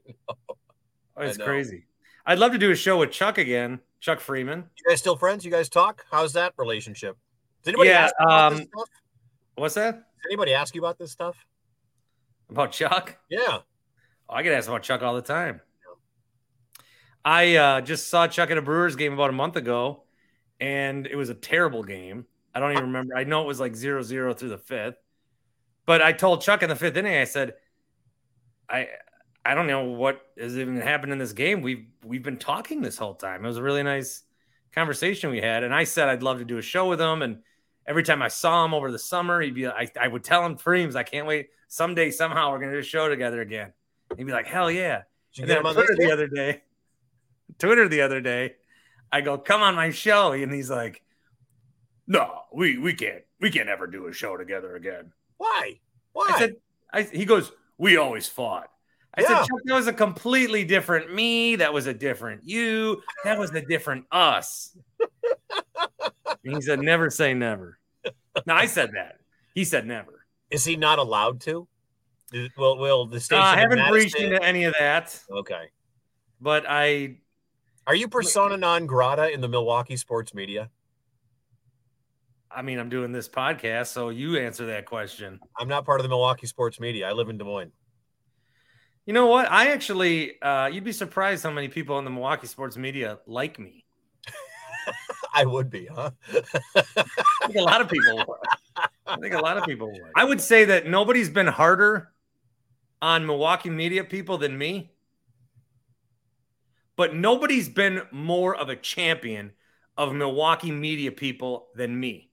it's 1.17 1.39
know. 1.39 1.45
crazy. 1.45 1.85
I'd 2.23 2.37
love 2.37 2.51
to 2.51 2.59
do 2.59 2.69
a 2.69 2.75
show 2.75 2.99
with 2.99 3.09
Chuck 3.09 3.39
again, 3.39 3.79
Chuck 3.99 4.19
Freeman. 4.19 4.59
You 4.77 4.83
guys 4.87 4.99
still 4.99 5.15
friends? 5.15 5.43
You 5.43 5.49
guys 5.49 5.69
talk? 5.69 6.05
How's 6.11 6.33
that 6.33 6.53
relationship? 6.55 7.17
Does 7.63 7.73
anybody 7.73 7.89
Yeah, 7.89 8.03
ask 8.03 8.13
you 8.19 8.25
about 8.27 8.51
this 8.51 8.59
um, 8.59 8.67
stuff? 8.67 8.89
What's 9.55 9.73
that 9.73 9.93
Does 9.95 10.25
anybody 10.29 10.53
ask 10.53 10.75
you 10.75 10.81
about 10.81 10.99
this 10.99 11.11
stuff? 11.11 11.35
about 12.51 12.71
Chuck? 12.71 13.17
Yeah. 13.27 13.39
Oh, 13.49 13.63
I 14.29 14.43
get 14.43 14.53
asked 14.53 14.67
about 14.67 14.83
Chuck 14.83 15.01
all 15.01 15.15
the 15.15 15.21
time. 15.23 15.61
I 17.25 17.55
uh, 17.55 17.81
just 17.81 18.07
saw 18.09 18.27
Chuck 18.27 18.51
at 18.51 18.57
a 18.59 18.61
Brewers 18.61 18.95
game 18.95 19.13
about 19.13 19.31
a 19.31 19.33
month 19.33 19.55
ago, 19.55 20.03
and 20.59 21.07
it 21.07 21.15
was 21.15 21.29
a 21.29 21.35
terrible 21.35 21.83
game. 21.83 22.25
I 22.53 22.59
don't 22.59 22.71
even 22.71 22.85
remember. 22.85 23.15
I 23.15 23.23
know 23.23 23.41
it 23.41 23.47
was 23.47 23.59
like 23.59 23.75
zero 23.75 24.01
zero 24.01 24.33
through 24.33 24.49
the 24.49 24.57
fifth, 24.57 24.97
but 25.85 26.01
I 26.01 26.11
told 26.11 26.41
Chuck 26.41 26.63
in 26.63 26.69
the 26.69 26.75
fifth 26.75 26.97
inning, 26.97 27.15
I 27.15 27.23
said, 27.23 27.55
I 28.69 28.87
I 29.45 29.55
don't 29.55 29.67
know 29.67 29.85
what 29.85 30.21
has 30.37 30.57
even 30.57 30.77
happened 30.77 31.11
in 31.11 31.17
this 31.17 31.33
game. 31.33 31.61
We've 31.61 31.85
we've 32.03 32.23
been 32.23 32.37
talking 32.37 32.81
this 32.81 32.97
whole 32.97 33.15
time. 33.15 33.43
It 33.43 33.47
was 33.47 33.57
a 33.57 33.63
really 33.63 33.83
nice 33.83 34.23
conversation 34.71 35.31
we 35.31 35.41
had, 35.41 35.63
and 35.63 35.73
I 35.73 35.83
said 35.83 36.09
I'd 36.09 36.23
love 36.23 36.39
to 36.39 36.45
do 36.45 36.57
a 36.57 36.61
show 36.61 36.87
with 36.87 36.99
him. 36.99 37.21
And 37.21 37.39
every 37.87 38.03
time 38.03 38.21
I 38.21 38.27
saw 38.27 38.65
him 38.65 38.73
over 38.73 38.91
the 38.91 38.99
summer, 38.99 39.41
he'd 39.41 39.55
be 39.55 39.67
I, 39.67 39.87
I 39.99 40.07
would 40.07 40.23
tell 40.23 40.45
him 40.45 40.55
dreams, 40.55 40.95
I 40.95 41.03
can't 41.03 41.25
wait. 41.25 41.49
Someday, 41.67 42.11
somehow, 42.11 42.51
we're 42.51 42.59
gonna 42.59 42.73
do 42.73 42.79
a 42.79 42.83
show 42.83 43.07
together 43.09 43.41
again. 43.41 43.73
He'd 44.17 44.25
be 44.25 44.31
like, 44.31 44.47
hell 44.47 44.71
yeah. 44.71 45.03
Did 45.33 45.43
And 45.43 45.51
then 45.51 45.57
on 45.59 45.65
on 45.65 45.73
Twitter 45.75 45.95
the 45.95 46.11
other 46.11 46.27
day, 46.27 46.61
Twitter 47.59 47.87
the 47.87 48.01
other 48.01 48.21
day, 48.21 48.55
I 49.11 49.21
go, 49.21 49.37
come 49.37 49.61
on 49.61 49.75
my 49.75 49.89
show. 49.91 50.31
And 50.33 50.53
he's 50.53 50.69
like, 50.69 51.01
no, 52.07 52.41
we, 52.53 52.77
we 52.77 52.93
can't, 52.93 53.23
we 53.39 53.49
can't 53.51 53.69
ever 53.69 53.87
do 53.87 54.07
a 54.07 54.13
show 54.13 54.37
together 54.37 54.75
again. 54.75 55.11
Why? 55.37 55.79
Why? 56.13 56.27
I 56.29 56.39
said, 56.39 56.55
I, 56.91 57.01
he 57.03 57.25
goes, 57.25 57.51
we 57.77 57.97
always 57.97 58.27
fought. 58.27 58.69
I 59.15 59.21
Yeah. 59.21 59.27
said, 59.27 59.35
Chuck, 59.37 59.59
that 59.65 59.73
was 59.73 59.87
a 59.87 59.93
completely 59.93 60.63
different 60.63 61.13
me. 61.13 61.55
That 61.57 61.73
was 61.73 61.87
a 61.87 61.93
different 61.93 62.41
you. 62.43 63.01
That 63.23 63.37
was 63.39 63.51
a 63.51 63.61
different 63.61 64.05
us. 64.11 64.77
and 66.43 66.55
he 66.55 66.61
said, 66.61 66.79
never 66.79 67.09
say 67.09 67.33
never. 67.33 67.79
No, 68.45 68.53
I 68.53 68.65
said 68.67 68.91
that. 68.93 69.15
He 69.55 69.65
said 69.65 69.85
never. 69.87 70.25
Is 70.51 70.63
he 70.65 70.75
not 70.75 70.99
allowed 70.99 71.41
to? 71.41 71.67
Will 72.57 72.77
will 72.77 73.05
the 73.07 73.17
Uh, 73.17 73.19
station? 73.19 73.43
I 73.43 73.57
haven't 73.57 73.87
breached 73.89 74.15
into 74.15 74.41
any 74.43 74.63
of 74.65 74.75
that, 74.79 75.19
Okay. 75.31 75.65
but 76.39 76.63
I 76.67 77.17
Are 77.89 77.95
you 77.95 78.07
persona 78.07 78.55
non 78.55 78.85
grata 78.85 79.33
in 79.33 79.41
the 79.41 79.47
Milwaukee 79.47 79.95
sports 79.95 80.35
media? 80.35 80.69
I 82.51 82.61
mean, 82.61 82.77
I'm 82.77 82.87
doing 82.87 83.11
this 83.11 83.27
podcast, 83.27 83.87
so 83.87 84.09
you 84.09 84.37
answer 84.37 84.67
that 84.67 84.85
question. 84.85 85.39
I'm 85.57 85.67
not 85.67 85.85
part 85.85 85.99
of 85.99 86.03
the 86.03 86.09
Milwaukee 86.09 86.45
sports 86.45 86.79
media. 86.79 87.09
I 87.09 87.13
live 87.13 87.29
in 87.29 87.39
Des 87.39 87.45
Moines. 87.45 87.71
You 89.07 89.13
know 89.13 89.25
what? 89.25 89.51
I 89.51 89.71
actually, 89.71 90.39
uh, 90.39 90.67
you'd 90.67 90.83
be 90.83 90.91
surprised 90.91 91.43
how 91.43 91.49
many 91.49 91.67
people 91.67 91.97
in 91.97 92.05
the 92.05 92.11
Milwaukee 92.11 92.45
sports 92.45 92.77
media 92.77 93.17
like 93.25 93.57
me. 93.57 93.83
I 95.33 95.45
would 95.45 95.71
be, 95.71 95.87
huh? 95.87 96.11
I 96.75 96.83
think 97.47 97.55
a 97.55 97.63
lot 97.63 97.81
of 97.81 97.89
people 97.89 98.17
would. 98.17 98.37
I 99.07 99.17
think 99.17 99.33
a 99.33 99.39
lot 99.39 99.57
of 99.57 99.63
people 99.63 99.87
would. 99.87 100.11
I 100.15 100.25
would 100.25 100.41
say 100.41 100.63
that 100.65 100.85
nobody's 100.85 101.31
been 101.31 101.47
harder 101.47 102.11
on 103.01 103.25
Milwaukee 103.25 103.71
media 103.71 104.03
people 104.03 104.37
than 104.37 104.55
me, 104.55 104.91
but 106.99 107.15
nobody's 107.15 107.69
been 107.69 108.01
more 108.11 108.53
of 108.53 108.67
a 108.67 108.75
champion 108.75 109.53
of 109.95 110.13
Milwaukee 110.13 110.69
media 110.69 111.13
people 111.13 111.69
than 111.73 111.97
me. 111.97 112.29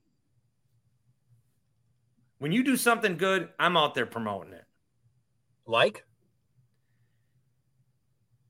When 2.39 2.51
you 2.51 2.65
do 2.65 2.75
something 2.75 3.15
good, 3.15 3.47
I'm 3.57 3.77
out 3.77 3.95
there 3.95 4.05
promoting 4.05 4.51
it. 4.51 4.65
like? 5.65 6.03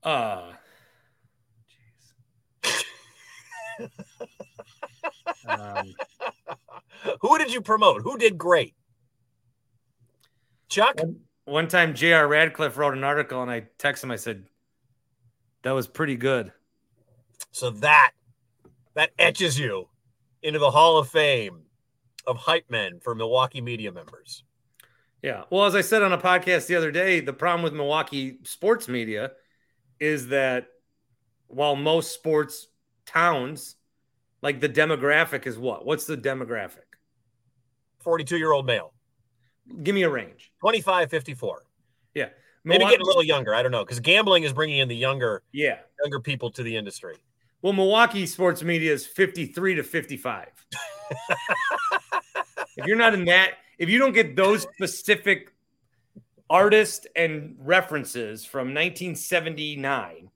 Uh, 0.02 0.54
jeez. 2.64 3.88
um, 5.48 5.94
Who 7.20 7.38
did 7.38 7.52
you 7.54 7.60
promote? 7.60 8.02
Who 8.02 8.18
did 8.18 8.36
great? 8.36 8.74
Chuck? 10.68 11.00
one 11.44 11.68
time, 11.68 11.94
J.R. 11.94 12.26
Radcliffe 12.26 12.76
wrote 12.76 12.94
an 12.94 13.04
article, 13.04 13.40
and 13.40 13.52
I 13.52 13.68
texted 13.78 14.02
him. 14.02 14.10
I 14.10 14.16
said, 14.16 14.46
"That 15.62 15.72
was 15.72 15.86
pretty 15.86 16.16
good." 16.16 16.52
So 17.50 17.70
that 17.70 18.12
that 18.94 19.10
etches 19.18 19.58
you 19.58 19.88
into 20.42 20.58
the 20.58 20.70
Hall 20.70 20.98
of 20.98 21.08
Fame 21.08 21.62
of 22.26 22.36
hype 22.36 22.70
men 22.70 23.00
for 23.00 23.14
Milwaukee 23.14 23.60
media 23.60 23.92
members. 23.92 24.44
Yeah. 25.22 25.44
Well, 25.50 25.64
as 25.64 25.74
I 25.74 25.80
said 25.80 26.02
on 26.02 26.12
a 26.12 26.18
podcast 26.18 26.66
the 26.66 26.76
other 26.76 26.92
day, 26.92 27.20
the 27.20 27.32
problem 27.32 27.62
with 27.62 27.72
Milwaukee 27.72 28.38
sports 28.44 28.88
media 28.88 29.32
is 29.98 30.28
that 30.28 30.68
while 31.48 31.74
most 31.74 32.12
sports 32.12 32.68
towns, 33.06 33.76
like 34.42 34.60
the 34.60 34.68
demographic 34.68 35.46
is 35.46 35.58
what? 35.58 35.84
What's 35.84 36.04
the 36.04 36.16
demographic? 36.16 36.84
42 38.00 38.36
year 38.36 38.52
old 38.52 38.66
male, 38.66 38.92
Give 39.82 39.94
me 39.94 40.02
a 40.02 40.10
range. 40.10 40.52
25, 40.60 41.10
54. 41.10 41.64
Yeah. 42.14 42.28
Maybe 42.64 42.78
Milwaukee- 42.78 42.92
getting 42.94 43.04
a 43.04 43.06
little 43.06 43.22
younger. 43.24 43.54
I 43.54 43.62
don't 43.62 43.72
know. 43.72 43.84
Because 43.84 44.00
gambling 44.00 44.42
is 44.44 44.52
bringing 44.52 44.78
in 44.78 44.88
the 44.88 44.96
younger 44.96 45.42
Yeah. 45.52 45.78
younger 46.02 46.20
people 46.20 46.50
to 46.52 46.62
the 46.62 46.76
industry. 46.76 47.16
Well, 47.62 47.72
Milwaukee 47.72 48.26
sports 48.26 48.62
media 48.62 48.92
is 48.92 49.06
53 49.06 49.74
to 49.76 49.82
55. 49.82 50.48
if 52.76 52.86
you're 52.86 52.96
not 52.96 53.14
in 53.14 53.24
that, 53.26 53.54
if 53.78 53.88
you 53.88 53.98
don't 53.98 54.12
get 54.12 54.36
those 54.36 54.62
specific 54.62 55.52
artists 56.50 57.06
and 57.16 57.56
references 57.58 58.44
from 58.44 58.68
1979, 58.74 60.30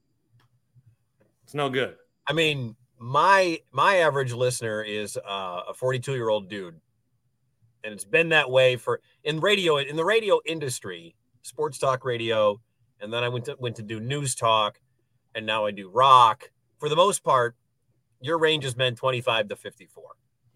it's 1.44 1.54
no 1.54 1.68
good. 1.70 1.96
I 2.26 2.32
mean, 2.32 2.76
my 2.98 3.61
my 3.72 3.96
average 3.96 4.32
listener 4.32 4.82
is 4.82 5.16
uh, 5.16 5.61
a 5.68 5.74
42 5.74 6.12
year 6.14 6.28
old 6.28 6.48
dude, 6.48 6.80
and 7.85 7.92
it's 7.92 8.04
been 8.04 8.28
that 8.30 8.50
way 8.50 8.76
for 8.76 9.00
in 9.24 9.40
radio 9.40 9.76
in 9.78 9.96
the 9.96 10.04
radio 10.04 10.40
industry, 10.46 11.14
sports 11.42 11.78
talk 11.78 12.05
radio, 12.05 12.61
and 13.00 13.12
then 13.12 13.22
I 13.24 13.28
went 13.28 13.44
to 13.46 13.57
went 13.59 13.76
to 13.76 13.83
do 13.83 14.00
news 14.00 14.35
talk, 14.35 14.81
and 15.35 15.44
now 15.46 15.66
I 15.66 15.70
do 15.70 15.88
rock. 15.90 16.50
For 16.78 16.88
the 16.88 16.96
most 16.96 17.22
part, 17.22 17.55
your 18.20 18.38
range 18.38 18.64
has 18.64 18.74
been 18.74 18.94
25 18.96 19.48
to 19.48 19.57
54 19.57 20.05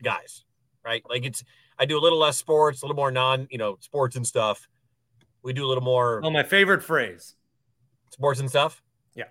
guys, 0.03 0.44
right? 0.85 1.03
Like 1.09 1.25
it's 1.25 1.44
I 1.79 1.85
do 1.85 1.99
a 1.99 2.01
little 2.01 2.18
less 2.18 2.37
sports, 2.38 2.83
a 2.83 2.85
little 2.87 2.96
more 2.96 3.11
non, 3.11 3.46
you 3.51 3.59
know, 3.59 3.77
sports 3.81 4.16
and 4.16 4.27
stuff. 4.27 4.68
We 5.42 5.53
do 5.53 5.64
a 5.64 5.68
little 5.68 5.85
more 5.85 6.20
Oh, 6.25 6.31
my 6.31 6.42
favorite 6.42 6.83
phrase. 6.83 7.37
sports 8.11 8.40
and 8.40 8.49
stuff. 8.49 8.83
Yeah. 9.14 9.25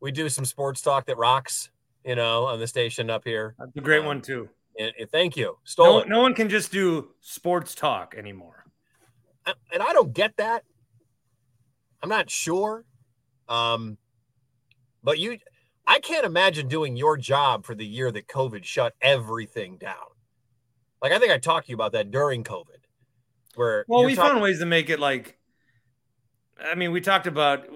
We 0.00 0.12
do 0.12 0.28
some 0.30 0.44
sports 0.46 0.80
talk 0.80 1.04
that 1.06 1.18
rocks, 1.18 1.70
you 2.04 2.14
know, 2.14 2.44
on 2.46 2.58
the 2.60 2.66
station 2.66 3.10
up 3.10 3.24
here. 3.24 3.54
That's 3.58 3.76
a 3.76 3.80
great 3.82 4.00
Um, 4.00 4.06
one, 4.06 4.22
too. 4.22 4.48
And, 4.78 4.92
and 4.98 5.10
thank 5.10 5.36
you. 5.36 5.44
No, 5.46 5.56
Stolen. 5.64 6.08
no 6.08 6.20
one 6.22 6.32
can 6.34 6.48
just 6.48 6.72
do 6.72 7.10
sports 7.20 7.74
talk 7.74 8.14
anymore. 8.16 8.59
And 9.72 9.82
I 9.82 9.92
don't 9.92 10.12
get 10.12 10.36
that. 10.38 10.64
I'm 12.02 12.08
not 12.08 12.30
sure. 12.30 12.84
Um, 13.48 13.98
but 15.02 15.18
you, 15.18 15.38
I 15.86 15.98
can't 16.00 16.24
imagine 16.24 16.68
doing 16.68 16.96
your 16.96 17.16
job 17.16 17.64
for 17.64 17.74
the 17.74 17.86
year 17.86 18.10
that 18.12 18.28
COVID 18.28 18.64
shut 18.64 18.94
everything 19.00 19.76
down. 19.76 19.96
Like, 21.02 21.12
I 21.12 21.18
think 21.18 21.32
I 21.32 21.38
talked 21.38 21.66
to 21.66 21.70
you 21.70 21.76
about 21.76 21.92
that 21.92 22.10
during 22.10 22.44
COVID, 22.44 22.84
where 23.54 23.84
Well, 23.88 24.04
we 24.04 24.14
talking- 24.14 24.30
found 24.32 24.42
ways 24.42 24.58
to 24.60 24.66
make 24.66 24.90
it 24.90 25.00
like, 25.00 25.38
I 26.62 26.74
mean, 26.74 26.92
we 26.92 27.00
talked 27.00 27.26
about, 27.26 27.66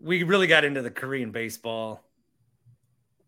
we 0.00 0.22
really 0.22 0.46
got 0.46 0.64
into 0.64 0.82
the 0.82 0.90
Korean 0.90 1.30
baseball. 1.32 2.04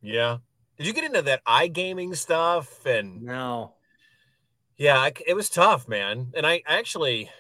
yeah. 0.03 0.39
Did 0.77 0.87
you 0.87 0.93
get 0.93 1.05
into 1.05 1.23
that 1.23 1.43
iGaming 1.47 2.15
stuff? 2.15 2.85
And 2.85 3.23
No. 3.23 3.76
Yeah, 4.77 4.99
I, 4.99 5.13
it 5.27 5.35
was 5.35 5.49
tough, 5.49 5.89
man. 5.89 6.33
And 6.37 6.47
I, 6.47 6.63
actually, 6.67 7.31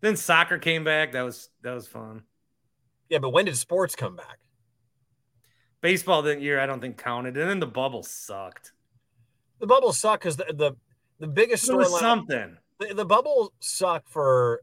Then 0.00 0.16
soccer 0.16 0.58
came 0.58 0.84
back. 0.84 1.12
That 1.12 1.22
was 1.22 1.48
that 1.62 1.72
was 1.72 1.86
fun. 1.86 2.22
yeah, 3.08 3.18
but 3.18 3.30
when 3.30 3.44
did 3.44 3.56
sports 3.56 3.94
come 3.94 4.16
back? 4.16 4.38
Baseball 5.80 6.22
that 6.22 6.40
year 6.40 6.60
I 6.60 6.66
don't 6.66 6.80
think 6.80 6.96
counted, 6.98 7.36
and 7.36 7.48
then 7.48 7.60
the 7.60 7.66
bubble 7.66 8.02
sucked. 8.02 8.72
The 9.60 9.66
bubble 9.66 9.92
sucked 9.92 10.22
because 10.22 10.36
the, 10.36 10.52
the 10.52 10.72
the 11.18 11.28
biggest 11.28 11.68
storyline 11.68 12.00
something. 12.00 12.56
the, 12.80 12.94
the 12.94 13.04
bubble 13.04 13.52
sucked 13.60 14.08
for 14.08 14.60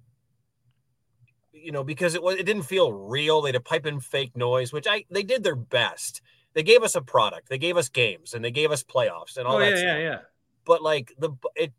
you 1.54 1.72
know 1.72 1.84
because 1.84 2.16
it 2.16 2.24
was 2.24 2.36
it 2.36 2.46
didn't 2.46 2.64
feel 2.64 2.92
real. 2.92 3.42
They 3.42 3.50
had 3.50 3.54
to 3.54 3.62
pipe 3.62 3.86
in 3.86 4.00
fake 4.00 4.36
noise, 4.36 4.74
which 4.74 4.88
I 4.88 5.06
they 5.10 5.24
did 5.24 5.44
their 5.44 5.56
best. 5.56 6.22
They 6.54 6.64
gave 6.64 6.84
us 6.84 6.96
a 6.96 7.02
product. 7.02 7.48
They 7.50 7.58
gave 7.58 7.78
us 7.78 7.90
games 7.90 8.34
and 8.34 8.44
they 8.44 8.52
gave 8.52 8.72
us 8.72 8.84
playoffs 8.84 9.38
and 9.38 9.46
all 9.48 9.58
oh 9.58 9.60
that 9.60 9.72
yeah, 9.72 9.76
stuff. 9.78 9.84
yeah, 9.86 9.98
yeah. 10.00 10.18
But 10.66 10.82
like 10.82 11.14
the 11.18 11.32
it 11.56 11.74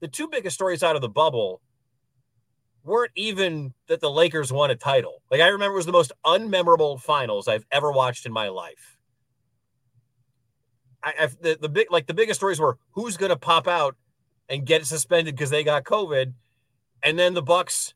the 0.00 0.08
two 0.08 0.28
biggest 0.28 0.54
stories 0.54 0.82
out 0.82 0.96
of 0.96 1.02
the 1.02 1.08
bubble 1.08 1.60
weren't 2.82 3.12
even 3.14 3.74
that 3.88 4.00
the 4.00 4.10
Lakers 4.10 4.52
won 4.52 4.70
a 4.70 4.76
title. 4.76 5.22
Like 5.30 5.40
I 5.40 5.48
remember 5.48 5.74
it 5.74 5.76
was 5.76 5.86
the 5.86 5.92
most 5.92 6.12
unmemorable 6.24 7.00
finals 7.00 7.48
I've 7.48 7.66
ever 7.70 7.92
watched 7.92 8.26
in 8.26 8.32
my 8.32 8.48
life. 8.48 8.96
I, 11.02 11.14
I've, 11.20 11.40
the, 11.40 11.58
the 11.60 11.68
big 11.68 11.90
like 11.90 12.06
the 12.06 12.14
biggest 12.14 12.40
stories 12.40 12.60
were 12.60 12.78
who's 12.92 13.16
going 13.16 13.30
to 13.30 13.36
pop 13.36 13.68
out 13.68 13.96
and 14.48 14.66
get 14.66 14.84
suspended 14.86 15.34
because 15.36 15.50
they 15.50 15.62
got 15.62 15.84
COVID, 15.84 16.32
and 17.02 17.18
then 17.18 17.34
the 17.34 17.42
Bucks 17.42 17.94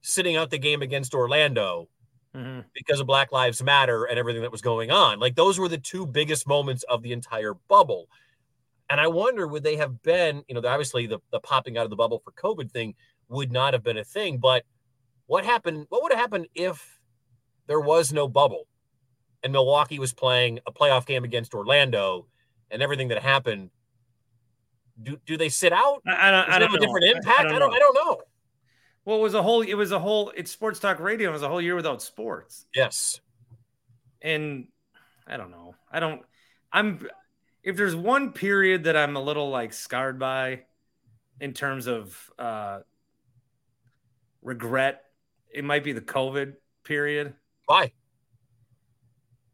sitting 0.00 0.36
out 0.36 0.50
the 0.50 0.58
game 0.58 0.82
against 0.82 1.14
Orlando 1.14 1.88
hmm 2.34 2.60
because 2.74 2.98
of 2.98 3.06
Black 3.06 3.30
Lives 3.30 3.62
Matter 3.62 4.04
and 4.04 4.18
everything 4.18 4.42
that 4.42 4.52
was 4.52 4.62
going 4.62 4.90
on. 4.90 5.20
Like 5.20 5.36
those 5.36 5.58
were 5.58 5.68
the 5.68 5.78
two 5.78 6.06
biggest 6.06 6.46
moments 6.46 6.82
of 6.84 7.02
the 7.02 7.12
entire 7.12 7.54
bubble. 7.68 8.08
And 8.92 9.00
I 9.00 9.06
wonder 9.06 9.48
would 9.48 9.62
they 9.62 9.76
have 9.76 10.02
been, 10.02 10.42
you 10.48 10.54
know, 10.54 10.60
obviously 10.68 11.06
the, 11.06 11.18
the 11.30 11.40
popping 11.40 11.78
out 11.78 11.84
of 11.84 11.90
the 11.90 11.96
bubble 11.96 12.18
for 12.22 12.30
COVID 12.32 12.70
thing 12.70 12.94
would 13.30 13.50
not 13.50 13.72
have 13.72 13.82
been 13.82 13.96
a 13.96 14.04
thing. 14.04 14.36
But 14.36 14.64
what 15.24 15.46
happened? 15.46 15.86
What 15.88 16.02
would 16.02 16.12
have 16.12 16.20
happened 16.20 16.46
if 16.54 17.00
there 17.68 17.80
was 17.80 18.12
no 18.12 18.28
bubble 18.28 18.66
and 19.42 19.50
Milwaukee 19.50 19.98
was 19.98 20.12
playing 20.12 20.58
a 20.66 20.72
playoff 20.72 21.06
game 21.06 21.24
against 21.24 21.54
Orlando 21.54 22.26
and 22.70 22.82
everything 22.82 23.08
that 23.08 23.22
happened? 23.22 23.70
Do, 25.02 25.16
do 25.24 25.38
they 25.38 25.48
sit 25.48 25.72
out? 25.72 26.02
I, 26.06 26.28
I 26.28 26.30
don't, 26.30 26.46
Does 26.46 26.54
I 26.54 26.58
don't 26.58 26.70
have 26.70 26.74
a 26.74 26.84
know. 26.84 26.86
different 26.86 27.16
impact? 27.16 27.40
I 27.40 27.42
don't, 27.44 27.52
I 27.54 27.58
don't, 27.60 27.70
know. 27.70 27.76
I 27.76 27.78
don't 27.78 27.94
know. 27.94 28.20
Well, 29.06 29.16
it 29.20 29.22
was 29.22 29.32
a 29.32 29.42
whole. 29.42 29.62
It 29.62 29.72
was 29.74 29.90
a 29.92 29.98
whole. 29.98 30.34
It's 30.36 30.50
sports 30.50 30.78
talk 30.78 31.00
radio. 31.00 31.30
It 31.30 31.32
was 31.32 31.42
a 31.42 31.48
whole 31.48 31.62
year 31.62 31.76
without 31.76 32.02
sports, 32.02 32.66
Yes. 32.74 33.22
and 34.20 34.68
I 35.26 35.38
don't 35.38 35.50
know. 35.50 35.76
I 35.90 35.98
don't. 35.98 36.20
I'm. 36.70 37.08
If 37.62 37.76
there's 37.76 37.94
one 37.94 38.32
period 38.32 38.84
that 38.84 38.96
I'm 38.96 39.16
a 39.16 39.20
little 39.22 39.50
like 39.50 39.72
scarred 39.72 40.18
by, 40.18 40.62
in 41.40 41.52
terms 41.52 41.86
of 41.86 42.30
uh 42.38 42.80
regret, 44.42 45.02
it 45.52 45.64
might 45.64 45.84
be 45.84 45.92
the 45.92 46.00
COVID 46.00 46.54
period 46.84 47.34
Why? 47.66 47.92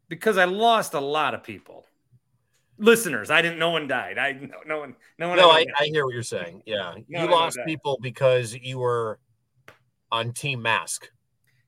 because 0.07 0.37
I 0.37 0.45
lost 0.45 0.93
a 0.93 0.99
lot 0.99 1.33
of 1.33 1.43
people. 1.43 1.85
Listeners, 2.79 3.29
I 3.29 3.41
didn't. 3.41 3.59
No 3.59 3.71
one 3.71 3.87
died. 3.87 4.17
I 4.17 4.31
no, 4.31 4.55
no 4.65 4.79
one. 4.79 4.95
No 5.17 5.29
one. 5.29 5.37
No, 5.37 5.49
I. 5.49 5.65
I 5.77 5.85
hear 5.85 6.05
what 6.05 6.13
you're 6.13 6.23
saying. 6.23 6.63
Yeah. 6.65 6.95
No, 7.09 7.23
you 7.23 7.29
lost 7.29 7.59
people 7.65 7.99
because 8.01 8.55
you 8.55 8.79
were 8.79 9.19
on 10.11 10.31
Team 10.31 10.61
Mask. 10.61 11.09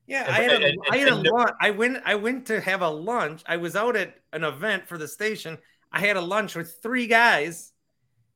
Yeah, 0.08 0.24
And- 0.26 0.36
I 0.36 0.42
had 0.42 0.52
a, 0.52 0.66
and- 0.66 0.78
I 0.89 0.98
had 0.98 1.08
a 1.10 1.16
lunch. 1.16 1.52
I 1.60 1.72
went 1.72 1.98
I 2.06 2.16
went 2.16 2.46
to 2.48 2.62
have 2.62 2.82
a 2.82 2.89
lunch. 2.89 3.44
I 3.46 3.58
was 3.58 3.76
out 3.76 3.96
at 3.98 4.16
an 4.32 4.44
event 4.46 4.88
for 4.88 4.98
the 4.98 5.08
station. 5.08 5.58
I 5.92 6.00
had 6.00 6.18
a 6.18 6.22
lunch 6.22 6.56
with 6.56 6.82
three 6.82 7.08
guys, 7.08 7.74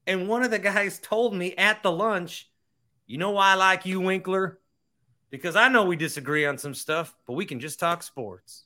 and 0.06 0.28
one 0.28 0.44
of 0.44 0.52
the 0.52 0.60
guys 0.60 1.00
told 1.00 1.34
me 1.34 1.56
at 1.56 1.82
the 1.84 1.92
lunch, 1.92 2.50
"You 3.08 3.18
know 3.18 3.32
why 3.32 3.52
I 3.52 3.56
like 3.56 3.86
you, 3.86 4.02
Winkler? 4.02 4.60
Because 5.30 5.56
I 5.56 5.70
know 5.70 5.86
we 5.86 5.96
disagree 5.96 6.46
on 6.46 6.58
some 6.58 6.74
stuff, 6.74 7.16
but 7.26 7.34
we 7.34 7.46
can 7.46 7.60
just 7.60 7.80
talk 7.80 8.04
sports." 8.04 8.66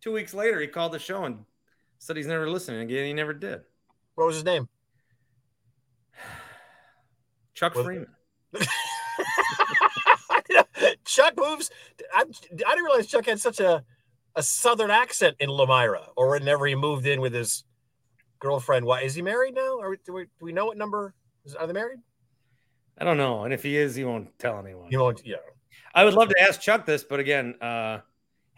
Two 0.00 0.12
weeks 0.12 0.34
later, 0.34 0.60
he 0.60 0.66
called 0.66 0.92
the 0.92 0.98
show 0.98 1.24
and 1.24 1.44
said 1.98 2.16
he's 2.16 2.26
never 2.26 2.48
listening 2.50 2.80
again. 2.80 3.06
He 3.06 3.12
never 3.12 3.32
did. 3.32 3.62
What 4.14 4.26
was 4.26 4.36
his 4.36 4.44
name? 4.44 4.68
Chuck 7.54 7.74
Was- 7.74 7.84
Freeman. 7.84 8.08
Chuck 11.04 11.34
moves. 11.36 11.70
I, 12.12 12.22
I 12.22 12.24
didn't 12.24 12.84
realize 12.84 13.06
Chuck 13.06 13.26
had 13.26 13.38
such 13.40 13.60
a, 13.60 13.84
a 14.36 14.42
southern 14.42 14.90
accent 14.90 15.36
in 15.40 15.48
Lamira, 15.48 16.08
or 16.16 16.30
whenever 16.30 16.66
he 16.66 16.74
moved 16.74 17.06
in 17.06 17.20
with 17.20 17.34
his 17.34 17.64
girlfriend. 18.38 18.84
Why 18.84 19.02
is 19.02 19.14
he 19.14 19.22
married 19.22 19.54
now? 19.54 19.78
Or 19.78 19.96
do 19.96 20.12
we, 20.12 20.24
do 20.24 20.44
we 20.44 20.52
know 20.52 20.66
what 20.66 20.76
number? 20.76 21.14
Is, 21.44 21.54
are 21.54 21.66
they 21.66 21.72
married? 21.72 22.00
I 22.98 23.04
don't 23.04 23.16
know, 23.16 23.44
and 23.44 23.54
if 23.54 23.62
he 23.62 23.76
is, 23.76 23.94
he 23.94 24.04
won't 24.04 24.38
tell 24.38 24.58
anyone. 24.58 24.90
You 24.90 25.00
won't. 25.00 25.22
Yeah. 25.24 25.36
I 25.94 26.04
would 26.04 26.14
love 26.14 26.28
to 26.28 26.40
ask 26.40 26.60
Chuck 26.60 26.86
this, 26.86 27.04
but 27.04 27.20
again, 27.20 27.54
uh, 27.60 28.00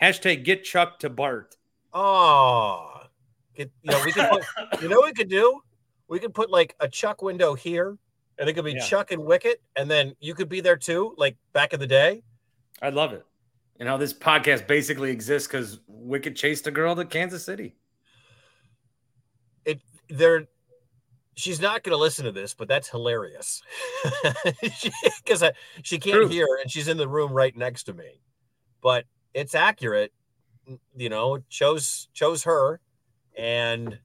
hashtag 0.00 0.44
get 0.44 0.64
Chuck 0.64 0.98
to 1.00 1.10
Bart. 1.10 1.56
Oh, 1.92 2.90
get, 3.54 3.70
you 3.82 3.90
know 3.92 4.02
we 4.04 4.12
could. 4.12 4.28
Put, 4.28 4.42
you 4.82 4.88
know 4.88 4.96
what 4.96 5.06
we 5.06 5.12
could 5.12 5.28
do? 5.28 5.60
We 6.08 6.18
could 6.18 6.34
put 6.34 6.50
like 6.50 6.74
a 6.80 6.88
Chuck 6.88 7.22
window 7.22 7.54
here, 7.54 7.96
and 8.38 8.48
it 8.48 8.54
could 8.54 8.64
be 8.64 8.72
Yeah. 8.72 8.84
Chuck 8.84 9.12
and 9.12 9.22
Wickett, 9.22 9.56
and 9.76 9.90
then 9.90 10.14
you 10.20 10.34
could 10.34 10.48
be 10.48 10.60
there 10.60 10.76
too, 10.76 11.14
like 11.16 11.36
back 11.52 11.72
in 11.72 11.80
the 11.80 11.86
day. 11.86 12.22
I'd 12.82 12.94
love 12.94 13.12
it. 13.12 13.24
And 13.80 13.88
how 13.88 13.96
this 13.96 14.14
podcast 14.14 14.66
basically 14.66 15.10
exists 15.10 15.48
because 15.48 15.80
Wickett 15.90 16.36
chased 16.36 16.66
a 16.66 16.70
girl 16.70 16.94
to 16.96 17.04
Kansas 17.04 17.44
City. 17.44 17.76
it 19.64 19.80
they're 20.08 20.46
she's 21.36 21.60
not 21.60 21.82
going 21.82 21.92
to 21.92 22.00
listen 22.00 22.24
to 22.24 22.30
this 22.30 22.54
but 22.54 22.68
that's 22.68 22.88
hilarious 22.88 23.60
because 25.24 25.42
she 25.82 25.98
can't 25.98 26.14
True. 26.14 26.28
hear 26.28 26.46
and 26.62 26.70
she's 26.70 26.86
in 26.86 26.96
the 26.96 27.08
room 27.08 27.32
right 27.32 27.56
next 27.56 27.84
to 27.84 27.92
me 27.92 28.20
but 28.80 29.04
it's 29.32 29.54
accurate 29.54 30.12
you 30.96 31.08
know 31.08 31.38
chose 31.48 32.08
chose 32.12 32.44
her 32.44 32.80
and 33.36 33.98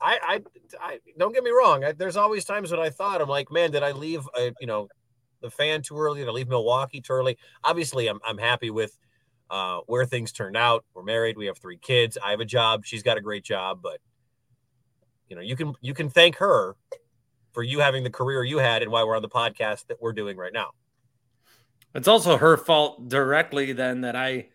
I, 0.00 0.18
I, 0.22 0.42
I 0.80 0.98
don't 1.18 1.32
get 1.32 1.44
me 1.44 1.50
wrong. 1.50 1.82
I, 1.82 1.92
there's 1.92 2.16
always 2.16 2.44
times 2.44 2.70
when 2.70 2.80
I 2.80 2.90
thought 2.90 3.22
I'm 3.22 3.28
like, 3.28 3.50
man, 3.50 3.70
did 3.70 3.82
I 3.82 3.92
leave, 3.92 4.28
uh, 4.38 4.50
you 4.60 4.66
know, 4.66 4.88
the 5.44 5.50
fan 5.50 5.82
too 5.82 5.96
early? 5.96 6.24
I 6.24 6.30
leave 6.30 6.48
Milwaukee 6.48 7.00
too 7.00 7.12
early? 7.12 7.38
Obviously, 7.62 8.08
I'm, 8.08 8.18
I'm 8.24 8.38
happy 8.38 8.70
with 8.70 8.98
uh, 9.50 9.80
where 9.86 10.04
things 10.04 10.32
turned 10.32 10.56
out. 10.56 10.84
We're 10.94 11.02
married. 11.02 11.36
We 11.36 11.46
have 11.46 11.58
three 11.58 11.76
kids. 11.76 12.18
I 12.22 12.30
have 12.30 12.40
a 12.40 12.44
job. 12.44 12.84
She's 12.84 13.02
got 13.02 13.18
a 13.18 13.20
great 13.20 13.44
job, 13.44 13.80
but 13.82 14.00
you 15.28 15.36
know, 15.36 15.42
you 15.42 15.54
can 15.54 15.74
you 15.80 15.94
can 15.94 16.08
thank 16.08 16.36
her 16.36 16.76
for 17.52 17.62
you 17.62 17.78
having 17.78 18.02
the 18.02 18.10
career 18.10 18.42
you 18.42 18.58
had 18.58 18.82
and 18.82 18.90
why 18.90 19.04
we're 19.04 19.16
on 19.16 19.22
the 19.22 19.28
podcast 19.28 19.86
that 19.86 20.00
we're 20.00 20.12
doing 20.12 20.36
right 20.36 20.52
now. 20.52 20.70
It's 21.94 22.08
also 22.08 22.36
her 22.36 22.56
fault 22.56 23.08
directly 23.08 23.72
then 23.72 24.00
that 24.00 24.16
I 24.16 24.48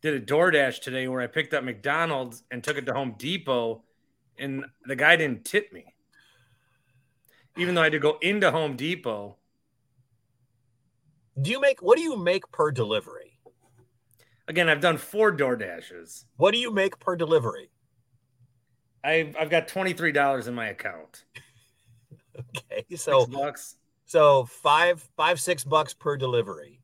did 0.00 0.14
a 0.14 0.20
DoorDash 0.20 0.80
today 0.80 1.08
where 1.08 1.20
I 1.20 1.26
picked 1.26 1.52
up 1.52 1.64
McDonald's 1.64 2.44
and 2.52 2.62
took 2.62 2.78
it 2.78 2.86
to 2.86 2.94
Home 2.94 3.16
Depot 3.18 3.82
and 4.38 4.64
the 4.86 4.94
guy 4.94 5.16
didn't 5.16 5.44
tip 5.44 5.72
me. 5.72 5.94
Even 7.56 7.74
though 7.74 7.80
I 7.80 7.84
had 7.84 7.92
to 7.92 7.98
go 7.98 8.18
into 8.22 8.52
Home 8.52 8.76
Depot. 8.76 9.36
Do 11.40 11.50
you 11.50 11.60
make 11.60 11.80
what 11.82 11.96
do 11.96 12.02
you 12.02 12.16
make 12.16 12.50
per 12.50 12.70
delivery? 12.70 13.38
Again, 14.48 14.68
I've 14.68 14.80
done 14.80 14.96
four 14.96 15.30
DoorDashes. 15.36 16.24
What 16.36 16.52
do 16.52 16.58
you 16.58 16.72
make 16.72 16.98
per 16.98 17.16
delivery? 17.16 17.70
I've 19.04 19.36
I've 19.38 19.50
got 19.50 19.68
$23 19.68 20.48
in 20.48 20.54
my 20.54 20.68
account. 20.68 21.24
Okay, 22.70 22.84
so 22.94 23.24
Six 23.24 23.34
bucks. 23.34 23.76
so 24.06 24.44
five 24.44 25.02
five 25.16 25.40
six 25.40 25.64
bucks 25.64 25.92
per 25.92 26.16
delivery. 26.16 26.80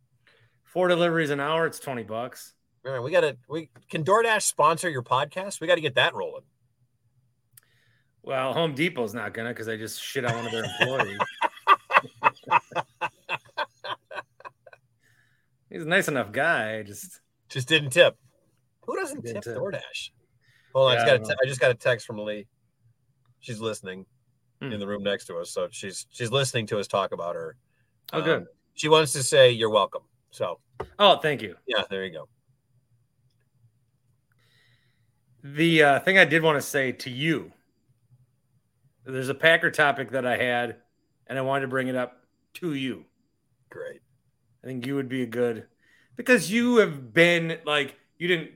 Four 0.65 0.89
deliveries 0.89 1.31
an 1.31 1.39
hour, 1.39 1.65
it's 1.65 1.79
20 1.79 2.03
bucks. 2.03 2.55
All 2.85 2.91
right, 2.91 3.01
we 3.01 3.13
gotta 3.13 3.37
we 3.49 3.71
can 3.89 4.03
DoorDash 4.03 4.43
sponsor 4.43 4.91
your 4.91 5.05
podcast. 5.05 5.61
We 5.61 5.69
got 5.69 5.77
to 5.77 5.81
get 5.81 5.95
that 5.95 6.13
rolling. 6.13 6.43
Well, 8.25 8.53
Home 8.53 8.75
Depot's 8.75 9.15
not 9.15 9.33
gonna 9.33 9.51
because 9.51 9.69
I 9.69 9.77
just 9.77 10.03
shit 10.03 10.25
on 10.25 10.35
one 10.35 10.47
of 10.47 10.51
their 10.51 10.65
employees. 10.81 11.19
He's 15.75 15.83
a 15.83 15.89
nice 15.89 16.07
enough 16.07 16.31
guy. 16.31 16.85
Just 16.85 17.21
Just 17.49 17.67
didn't 17.67 17.91
tip. 17.91 18.17
Who 18.87 18.97
doesn't 18.97 19.25
Didn't 19.25 19.43
tip 19.43 19.55
tip. 19.55 19.61
DoorDash? 19.61 20.11
Hold 20.73 20.93
on, 20.93 20.97
Yeah, 20.99 21.03
I, 21.03 21.05
just 21.05 21.07
got 21.07 21.15
a 21.15 21.19
te- 21.35 21.39
I 21.43 21.49
just 21.49 21.61
got 21.61 21.71
a 21.73 21.75
text 21.75 22.07
from 22.07 22.19
Lee. 22.19 22.47
She's 23.41 23.59
listening 23.61 24.07
Hmm. 24.63 24.71
in 24.73 24.79
the 24.79 24.87
room 24.87 25.03
next 25.03 25.25
to 25.27 25.37
us, 25.39 25.51
so 25.51 25.67
she's 25.73 26.07
she's 26.11 26.31
listening 26.31 26.69
to 26.69 26.79
us 26.79 26.87
talk 26.87 27.11
about 27.11 27.35
her. 27.35 27.57
oh 28.13 28.23
good. 28.23 28.43
Um, 28.43 28.47
she 28.75 28.89
wants 28.89 29.13
to 29.15 29.25
say 29.25 29.51
you're 29.51 29.69
welcome. 29.69 30.03
So 30.31 30.61
Oh, 31.01 31.17
thank 31.19 31.43
you. 31.43 31.57
yeah, 31.67 31.83
there 31.91 32.05
you 32.05 32.13
go. 32.13 32.29
The 35.43 35.83
uh, 35.83 36.01
thing 36.01 36.19
I 36.19 36.25
did 36.25 36.43
want 36.45 36.57
to 36.57 36.63
say 36.63 36.93
to 36.93 37.11
you, 37.11 37.51
there's 39.05 39.29
a 39.29 39.35
Packer 39.35 39.71
topic 39.73 40.13
that 40.13 40.25
I 40.25 40.37
had, 40.37 40.77
and 41.27 41.37
I 41.39 41.43
wanted 41.43 41.63
to 41.63 41.69
bring 41.69 41.89
it 41.89 41.97
up 41.97 42.23
to 42.55 42.75
you. 42.75 43.05
Great. 43.71 44.01
I 44.65 44.67
think 44.67 44.87
you 44.87 44.95
would 44.95 45.11
be 45.11 45.23
a 45.23 45.27
good 45.27 45.67
because 46.17 46.51
you 46.51 46.79
have 46.79 47.13
been 47.13 47.59
like 47.67 47.99
you 48.17 48.29
didn't 48.29 48.51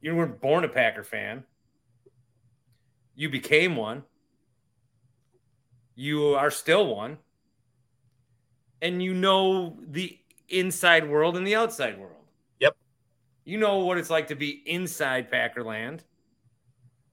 you 0.00 0.14
weren't 0.14 0.40
born 0.40 0.62
a 0.62 0.68
Packer 0.68 1.02
fan. 1.02 1.42
You 3.16 3.28
became 3.28 3.74
one. 3.74 4.04
You 5.96 6.34
are 6.34 6.50
still 6.50 6.86
one. 6.94 7.18
And 8.80 9.02
you 9.02 9.14
know 9.14 9.78
the 9.84 10.16
inside 10.48 11.08
world 11.08 11.36
and 11.36 11.44
the 11.44 11.56
outside 11.56 11.98
world. 11.98 12.24
Yep. 12.60 12.76
You 13.44 13.58
know 13.58 13.78
what 13.78 13.98
it's 13.98 14.10
like 14.10 14.28
to 14.28 14.36
be 14.36 14.62
inside 14.64 15.30
Packerland 15.30 16.00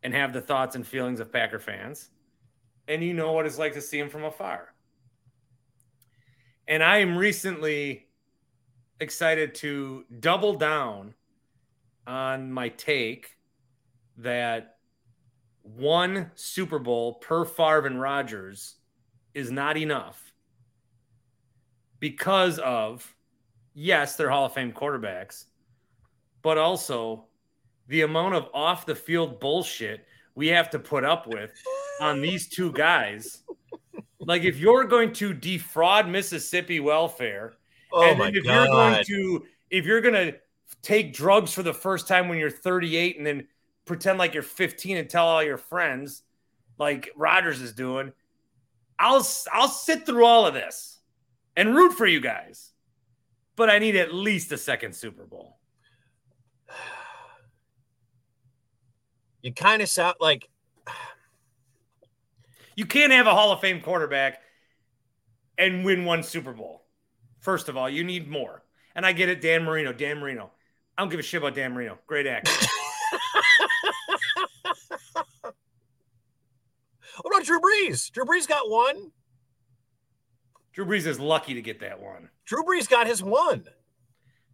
and 0.04 0.14
have 0.14 0.34
the 0.34 0.42
thoughts 0.42 0.76
and 0.76 0.86
feelings 0.86 1.20
of 1.20 1.34
Packer 1.34 1.60
fans. 1.60 2.10
And 2.88 3.04
you 3.04 3.14
know 3.14 3.32
what 3.32 3.48
it's 3.48 3.58
like 3.58 3.74
to 3.74 3.82
see 3.82 4.00
them 4.00 4.10
from 4.10 4.24
afar. 4.24 4.74
And 6.68 6.84
I 6.84 7.00
am 7.00 7.18
recently 7.18 8.09
excited 9.00 9.56
to 9.56 10.06
double 10.20 10.54
down 10.54 11.14
on 12.08 12.52
my 12.52 12.70
take 12.70 13.38
that 14.18 14.78
one 15.62 16.32
Super 16.36 16.80
Bowl 16.80 17.16
per 17.16 17.46
Favre 17.46 17.86
and 17.86 18.02
Rodgers 18.02 18.76
is 19.34 19.52
not 19.52 19.78
enough 19.78 20.34
because 22.00 22.60
of, 22.60 23.16
yes, 23.74 24.16
they're 24.16 24.30
Hall 24.30 24.46
of 24.46 24.54
Fame 24.54 24.72
quarterbacks, 24.72 25.46
but 26.42 26.58
also 26.58 27.26
the 27.88 28.02
amount 28.02 28.36
of 28.36 28.50
off 28.54 28.86
the 28.86 28.96
field 28.96 29.40
bullshit 29.40 30.06
we 30.36 30.48
have 30.48 30.70
to 30.70 30.80
put 30.80 31.04
up 31.04 31.28
with 31.28 31.52
on 32.02 32.22
these 32.22 32.48
two 32.48 32.72
guys. 32.72 33.44
Like, 34.20 34.44
if 34.44 34.58
you're 34.58 34.86
going 34.86 35.14
to 35.14 35.34
defraud 35.34 36.08
Mississippi 36.08 36.80
welfare, 36.80 37.54
Oh 37.92 38.04
and 38.04 38.20
my 38.20 38.28
if 38.28 38.44
god! 38.44 38.46
you're 38.46 38.68
going 38.68 39.04
to 39.06 39.46
if 39.70 39.86
you're 39.86 40.02
to 40.02 40.36
take 40.82 41.14
drugs 41.14 41.54
for 41.54 41.64
the 41.64 41.74
first 41.74 42.08
time 42.08 42.30
when 42.30 42.38
you're 42.38 42.50
38 42.50 43.18
and 43.18 43.26
then 43.26 43.48
pretend 43.86 44.18
like 44.18 44.34
you're 44.34 44.44
15 44.44 44.98
and 44.98 45.10
tell 45.10 45.26
all 45.26 45.44
your 45.44 45.58
friends 45.58 46.24
like 46.78 47.10
Rodgers 47.16 47.62
is 47.62 47.74
doing, 47.74 48.14
I'll 48.98 49.26
I'll 49.52 49.68
sit 49.68 50.06
through 50.06 50.26
all 50.26 50.46
of 50.46 50.54
this 50.54 51.00
and 51.56 51.76
root 51.76 51.94
for 51.94 52.06
you 52.06 52.20
guys. 52.20 52.72
But 53.56 53.70
I 53.70 53.80
need 53.80 53.96
at 53.96 54.14
least 54.14 54.52
a 54.52 54.58
second 54.58 54.96
Super 54.96 55.26
Bowl. 55.26 55.58
you 59.42 59.54
kind 59.54 59.82
of 59.82 59.90
sound 59.90 60.16
like 60.22 60.50
You 62.80 62.86
can't 62.86 63.12
have 63.12 63.28
a 63.28 63.32
Hall 63.32 63.52
of 63.52 63.60
Fame 63.60 63.82
quarterback 63.82 64.40
and 65.58 65.84
win 65.84 66.06
one 66.06 66.24
Super 66.24 66.54
Bowl. 66.54 66.86
First 67.40 67.70
of 67.70 67.78
all, 67.78 67.90
you 67.90 68.04
need 68.04 68.30
more. 68.30 68.64
And 68.96 69.06
I 69.06 69.14
get 69.14 69.30
it, 69.30 69.42
Dan 69.42 69.64
Marino, 69.64 69.94
Dan 69.94 70.18
Marino. 70.20 70.52
I 70.98 71.02
don't 71.02 71.10
give 71.10 71.20
a 71.20 71.24
shit 71.24 71.42
about 71.42 71.56
Dan 71.56 71.74
Marino. 71.74 71.98
Great 72.06 72.28
actor. 72.28 72.52
what 75.42 75.54
about 77.26 77.46
Drew 77.46 77.62
Brees? 77.62 78.12
Drew 78.12 78.26
Brees 78.26 78.48
got 78.48 78.70
one. 78.70 79.12
Drew 80.74 80.86
Brees 80.86 81.08
is 81.08 81.20
lucky 81.20 81.54
to 81.54 81.62
get 81.62 81.80
that 81.80 82.02
one. 82.02 82.30
Drew 82.46 82.64
Brees 82.64 82.90
got 82.90 83.08
his 83.08 83.24
one. 83.24 83.66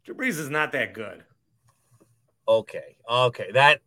Drew 0.04 0.16
Brees 0.16 0.38
is 0.40 0.50
not 0.50 0.72
that 0.74 0.94
good. 0.94 1.24
Okay, 2.48 2.98
okay, 3.10 3.52
that 3.54 3.82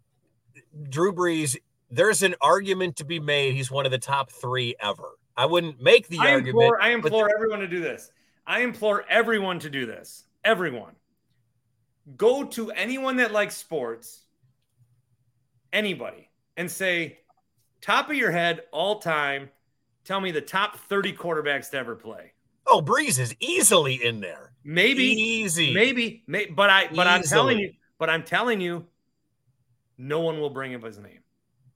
Drew 0.88 1.12
Brees. 1.12 1.56
There's 1.90 2.22
an 2.22 2.34
argument 2.40 2.96
to 2.96 3.04
be 3.04 3.20
made. 3.20 3.54
He's 3.54 3.70
one 3.70 3.86
of 3.86 3.92
the 3.92 3.98
top 3.98 4.30
three 4.30 4.74
ever. 4.80 5.16
I 5.36 5.46
wouldn't 5.46 5.80
make 5.80 6.08
the 6.08 6.18
I 6.18 6.32
argument. 6.32 6.48
implore, 6.48 6.82
I 6.82 6.90
implore 6.90 7.30
everyone 7.34 7.60
to 7.60 7.68
do 7.68 7.80
this. 7.80 8.10
I 8.48 8.60
implore 8.60 9.04
everyone 9.10 9.58
to 9.60 9.70
do 9.70 9.84
this. 9.84 10.24
Everyone. 10.42 10.94
Go 12.16 12.44
to 12.44 12.70
anyone 12.70 13.16
that 13.16 13.30
likes 13.30 13.54
sports, 13.54 14.22
anybody, 15.70 16.30
and 16.56 16.70
say, 16.70 17.18
top 17.82 18.08
of 18.08 18.16
your 18.16 18.30
head, 18.30 18.62
all 18.72 19.00
time, 19.00 19.50
tell 20.04 20.22
me 20.22 20.30
the 20.30 20.40
top 20.40 20.78
30 20.78 21.12
quarterbacks 21.12 21.68
to 21.70 21.76
ever 21.76 21.94
play. 21.94 22.32
Oh, 22.66 22.80
Brees 22.80 23.18
is 23.18 23.36
easily 23.38 24.02
in 24.02 24.20
there. 24.20 24.52
Maybe, 24.64 25.04
Easy. 25.04 25.74
maybe, 25.74 26.24
may, 26.26 26.46
but 26.46 26.70
I, 26.70 26.88
but 26.94 27.06
I'm 27.06 27.22
telling 27.22 27.58
you, 27.58 27.72
but 27.98 28.08
I'm 28.08 28.22
telling 28.22 28.62
you, 28.62 28.86
no 29.98 30.20
one 30.20 30.40
will 30.40 30.50
bring 30.50 30.74
up 30.74 30.82
his 30.82 30.98
name. 30.98 31.20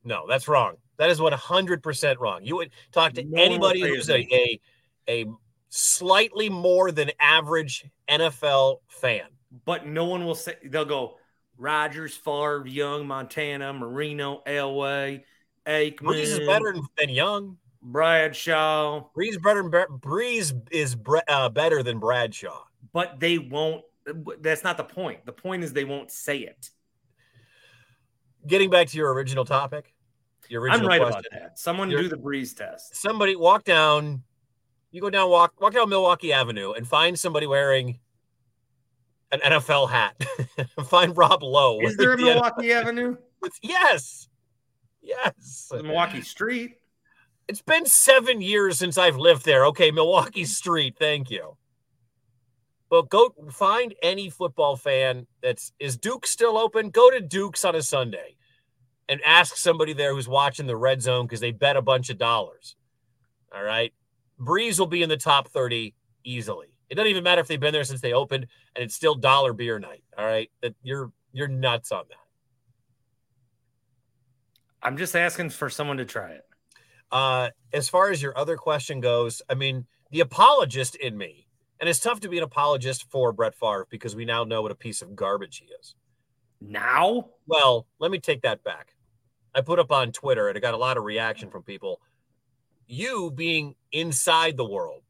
No, 0.05 0.27
that's 0.27 0.49
wrong. 0.49 0.77
That 0.97 1.11
is 1.11 1.21
100% 1.21 2.19
wrong. 2.19 2.41
You 2.43 2.57
would 2.57 2.71
talk 2.93 3.13
to 3.15 3.25
No 3.25 3.43
anybody 3.43 3.81
who's 3.81 4.09
a, 4.09 4.21
a 4.35 4.61
a 5.09 5.27
slightly 5.75 6.51
more 6.51 6.93
than 6.93 7.11
average 7.19 7.87
NFL 8.09 8.81
fan. 8.89 9.25
But 9.65 9.87
no 9.87 10.05
one 10.05 10.25
will 10.25 10.35
say. 10.35 10.57
They'll 10.65 10.85
go 10.85 11.17
Rodgers, 11.57 12.15
Favre, 12.15 12.67
Young, 12.67 13.07
Montana, 13.07 13.73
Marino, 13.73 14.43
Elway, 14.47 15.23
Aikman. 15.67 15.97
Brees 15.97 16.23
is 16.23 16.39
better 16.41 16.75
than, 16.99 17.09
Young. 17.09 17.57
Bradshaw, 17.83 19.09
Brees 19.17 19.43
better. 19.43 19.65
Brees 19.65 20.55
is 20.71 20.97
uh, 21.29 21.49
better 21.49 21.83
than 21.83 21.99
Bradshaw. 21.99 22.65
but 22.93 23.19
they 23.19 23.39
won't. 23.39 23.83
That's 24.41 24.65
not 24.65 24.77
the 24.77 24.85
point. 24.85 25.25
The 25.27 25.33
point 25.33 25.65
is 25.65 25.73
they 25.73 25.85
won't 25.85 26.11
say 26.11 26.39
it. 26.39 26.71
Getting 28.47 28.71
back 28.71 28.89
to 28.89 28.97
your 28.97 29.13
original 29.13 29.45
topic, 29.45 29.95
your 30.49 30.63
original 30.63 30.81
I'm 30.83 30.87
right 30.87 31.01
question. 31.01 31.23
about 31.31 31.41
that. 31.41 31.59
Someone 31.59 31.89
do 31.89 32.09
the 32.09 32.17
Brees 32.17 32.55
test. 32.57 32.97
Somebody 32.97 33.37
walk 33.37 33.65
down. 33.65 34.23
You 34.93 35.01
go 35.01 35.11
down 35.11 35.31
walk 35.31 35.61
walk 35.61 35.73
down 35.73 35.89
Milwaukee 35.89 36.33
Avenue 36.33 36.73
and 36.73 36.87
find 36.87 37.19
somebody 37.19 37.47
wearing 37.47 37.99
an 39.33 39.41
NFL 39.41 39.91
hat. 39.91 40.23
find 40.87 41.17
Rob 41.17 41.43
Lowe. 41.43 41.81
Is 41.81 41.97
there 41.97 42.13
a 42.13 42.17
the 42.17 42.25
Milwaukee 42.25 42.73
Avenue? 42.73 43.17
NFL 43.43 43.59
Yes. 43.63 44.29
Yes. 45.01 45.73
Milwaukee 45.73 46.21
Street. 46.21 46.77
It's 47.49 47.63
been 47.63 47.87
seven 47.87 48.41
years 48.41 48.79
since 48.79 48.99
I've 48.99 49.17
lived 49.17 49.45
there. 49.45 49.67
Okay, 49.67 49.91
Milwaukee 49.91 50.45
Street. 50.45 50.97
Thank 50.99 51.31
you. 51.31 51.57
But 52.91 53.09
go 53.09 53.35
find 53.51 53.95
any 54.03 54.29
football 54.29 54.77
fan 54.77 55.27
that's 55.43 55.73
is 55.81 55.97
Duke 55.97 56.27
still 56.27 56.59
open? 56.59 56.91
Go 56.91 57.11
to 57.11 57.21
Duke's 57.21 57.65
on 57.65 57.75
a 57.75 57.83
Sunday 57.83 58.37
and 59.09 59.21
ask 59.25 59.57
somebody 59.57 59.95
there 59.95 60.15
who's 60.15 60.29
watching 60.29 60.67
the 60.67 60.77
red 60.77 61.01
zone 61.01 61.27
because 61.27 61.41
they 61.41 61.53
bet 61.53 61.79
a 61.79 61.83
bunch 61.83 62.11
of 62.11 62.19
dollars. 62.19 62.77
All 63.55 63.63
right. 63.63 63.95
Brees 64.43 64.79
will 64.79 64.87
be 64.87 65.03
in 65.03 65.09
the 65.09 65.17
top 65.17 65.49
30 65.49 65.95
easily. 66.25 66.69
It 66.89 66.97
doesn't 66.97 67.09
even 67.09 67.25
matter 67.25 67.41
if 67.41 67.47
they've 67.47 67.61
been 67.61 67.73
there 67.73 67.85
since 67.85 68.01
they 68.01 68.13
opened 68.13 68.47
and 68.75 68.85
it's 68.85 68.95
still 68.95 69.15
dollar 69.15 69.53
beer 69.53 69.79
night. 69.79 70.03
All 70.19 70.27
right. 70.27 70.51
That 70.61 70.75
you're 70.83 71.13
you're 71.33 71.49
nuts 71.49 71.93
on 71.93 72.05
that. 72.09 72.17
I'm 74.83 74.97
just 74.97 75.15
asking 75.17 75.51
for 75.51 75.71
someone 75.71 75.97
to 75.99 76.05
try 76.05 76.33
it. 76.33 76.45
Uh, 77.11 77.51
as 77.73 77.89
far 77.89 78.11
as 78.11 78.21
your 78.21 78.37
other 78.37 78.57
question 78.57 79.01
goes, 79.01 79.41
I 79.49 79.55
mean, 79.55 79.87
the 80.11 80.21
apologist 80.21 80.97
in 80.97 81.17
me, 81.17 81.47
and 81.79 81.89
it's 81.89 82.01
tough 82.01 82.21
to 82.21 82.29
be 82.29 82.39
an 82.39 82.45
apologist 82.45 83.11
for 83.11 83.33
Brett 83.33 83.55
Favre 83.55 83.87
because 83.91 84.17
we 84.17 84.25
now 84.25 84.45
know 84.45 84.61
what 84.61 84.73
a 84.73 84.77
piece 84.77 85.03
of 85.03 85.15
garbage 85.15 85.59
he 85.59 85.67
is. 85.81 85.95
Now, 86.61 87.29
Well, 87.47 87.87
let 87.99 88.11
me 88.11 88.19
take 88.19 88.43
that 88.43 88.63
back. 88.65 88.95
I 89.55 89.61
put 89.61 89.79
up 89.79 89.93
on 89.93 90.13
Twitter 90.13 90.49
and 90.49 90.57
I 90.57 90.61
got 90.61 90.75
a 90.75 90.79
lot 90.79 90.97
of 90.97 91.05
reaction 91.05 91.51
from 91.51 91.63
people. 91.63 92.01
You 92.93 93.31
being 93.31 93.75
inside 93.91 94.59
the 94.59 94.67
world 94.67 95.03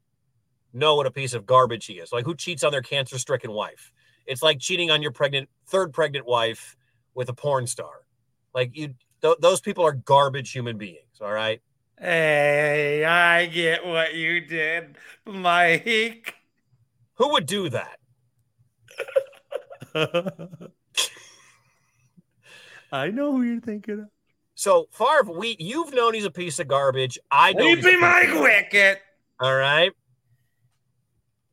know 0.72 0.95
what 0.95 1.07
a 1.07 1.11
piece 1.11 1.35
of 1.35 1.45
garbage 1.45 1.87
he 1.87 1.95
is. 1.95 2.12
Like 2.12 2.24
who 2.24 2.37
cheats 2.37 2.62
on 2.62 2.70
their 2.70 2.80
cancer 2.80 3.18
stricken 3.18 3.51
wife? 3.51 3.93
It's 4.24 4.41
like 4.41 4.61
cheating 4.61 4.93
on 4.93 5.03
your 5.03 5.11
pregnant, 5.11 5.49
third 5.66 5.93
pregnant 5.93 6.24
wife 6.24 6.76
with 7.14 7.28
a 7.28 7.33
porn 7.33 7.66
star. 7.66 8.07
Like 8.55 8.76
you, 8.76 8.95
th- 9.20 9.39
those 9.41 9.61
people 9.61 9.85
are 9.85 9.95
garbage 9.95 10.53
human 10.53 10.78
beings. 10.78 11.18
All 11.20 11.33
right. 11.33 11.61
hey, 11.99 13.05
I 13.05 13.47
get 13.47 13.85
what 13.85 14.14
you 14.14 14.39
did, 14.43 14.97
Mike. 15.26 16.37
Who 17.14 17.33
would 17.33 17.47
do 17.47 17.68
that? 17.68 17.99
I 22.93 23.09
know 23.09 23.33
who 23.33 23.43
you're 23.43 23.61
thinking 23.61 24.03
of. 24.03 24.09
So 24.55 24.87
Favre, 24.91 25.33
we 25.33 25.57
you've 25.59 25.95
known 25.95 26.15
he's 26.15 26.25
a 26.25 26.31
piece 26.31 26.59
of 26.59 26.69
garbage. 26.69 27.19
I 27.31 27.53
know. 27.53 27.65
Leave 27.65 27.85
me 27.85 27.97
my 27.97 28.25
Wickett. 28.27 28.97
All 29.41 29.55
right. 29.57 29.93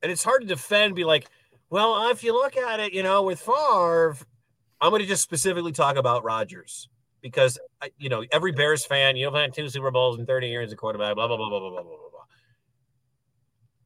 And 0.02 0.12
it's 0.12 0.24
hard 0.24 0.41
to 0.41 0.47
defend, 0.47 0.95
be 0.95 1.04
like, 1.04 1.28
well, 1.70 2.10
if 2.10 2.24
you 2.24 2.34
look 2.34 2.56
at 2.56 2.80
it, 2.80 2.93
you 2.93 3.04
know, 3.04 3.24
with 3.24 3.39
Favre, 3.39 4.18
I'm 4.82 4.91
going 4.91 5.02
to 5.02 5.08
just 5.08 5.24
specifically 5.24 5.72
talk 5.72 5.97
about 5.97 6.24
Rodgers 6.24 6.88
because, 7.22 7.60
you 7.97 8.10
know, 8.10 8.24
every 8.32 8.52
Bears 8.52 8.86
fan, 8.86 9.18
you 9.18 9.30
know, 9.30 9.36
had 9.38 9.54
two 9.54 9.70
Super 9.70 9.91
Bowls 9.91 10.18
in 10.18 10.26
30 10.26 10.47
years 10.47 10.68
as 10.68 10.74
a 10.74 10.76
quarterback, 10.76 11.16
blah, 11.16 11.28
blah, 11.28 11.36
blah, 11.36 11.50
blah, 11.50 11.60
blah, 11.60 11.70
blah, 11.70 11.82
blah, 11.82 11.91
blah, 11.91 12.10
blah. 12.12 12.24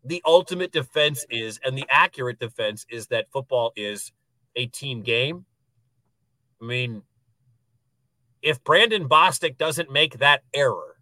The 0.06 0.22
ultimate 0.26 0.72
defense 0.72 1.26
is, 1.30 1.60
and 1.66 1.78
the 1.78 1.86
accurate 1.90 2.40
defense 2.40 2.86
is 2.90 3.08
that 3.08 3.32
football 3.32 3.72
is 3.76 4.12
a 4.56 4.68
team 4.68 5.02
game. 5.02 5.46
I 6.62 6.66
mean, 6.66 7.02
if 8.44 8.64
Brandon 8.64 9.08
Bostick 9.08 9.58
doesn't 9.58 9.90
make 9.92 10.20
that 10.20 10.44
error, 10.54 10.98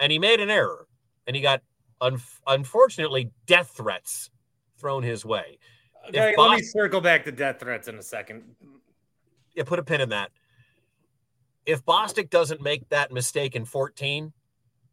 and 0.00 0.10
he 0.10 0.18
made 0.18 0.40
an 0.40 0.50
error, 0.50 0.88
and 1.26 1.36
he 1.36 1.42
got 1.42 1.62
un- 2.00 2.20
unfortunately 2.46 3.30
death 3.46 3.72
threats 3.76 4.30
thrown 4.78 5.02
his 5.02 5.24
way. 5.24 5.58
Okay, 6.08 6.30
If 6.32 6.38
let 6.38 6.56
me 6.58 6.62
circle 6.62 7.00
back 7.00 7.24
to 7.24 7.32
death 7.32 7.60
threats 7.60 7.88
in 7.88 7.96
a 7.96 8.02
second. 8.02 8.44
yeah, 9.54 9.64
put 9.64 9.78
a 9.78 9.82
pin 9.84 10.00
in 10.00 10.08
that. 10.08 10.30
If 11.66 11.84
Bostick 11.84 12.30
doesn't 12.30 12.62
make 12.62 12.88
that 12.88 13.12
mistake 13.12 13.54
in 13.54 13.64
14 13.64 14.32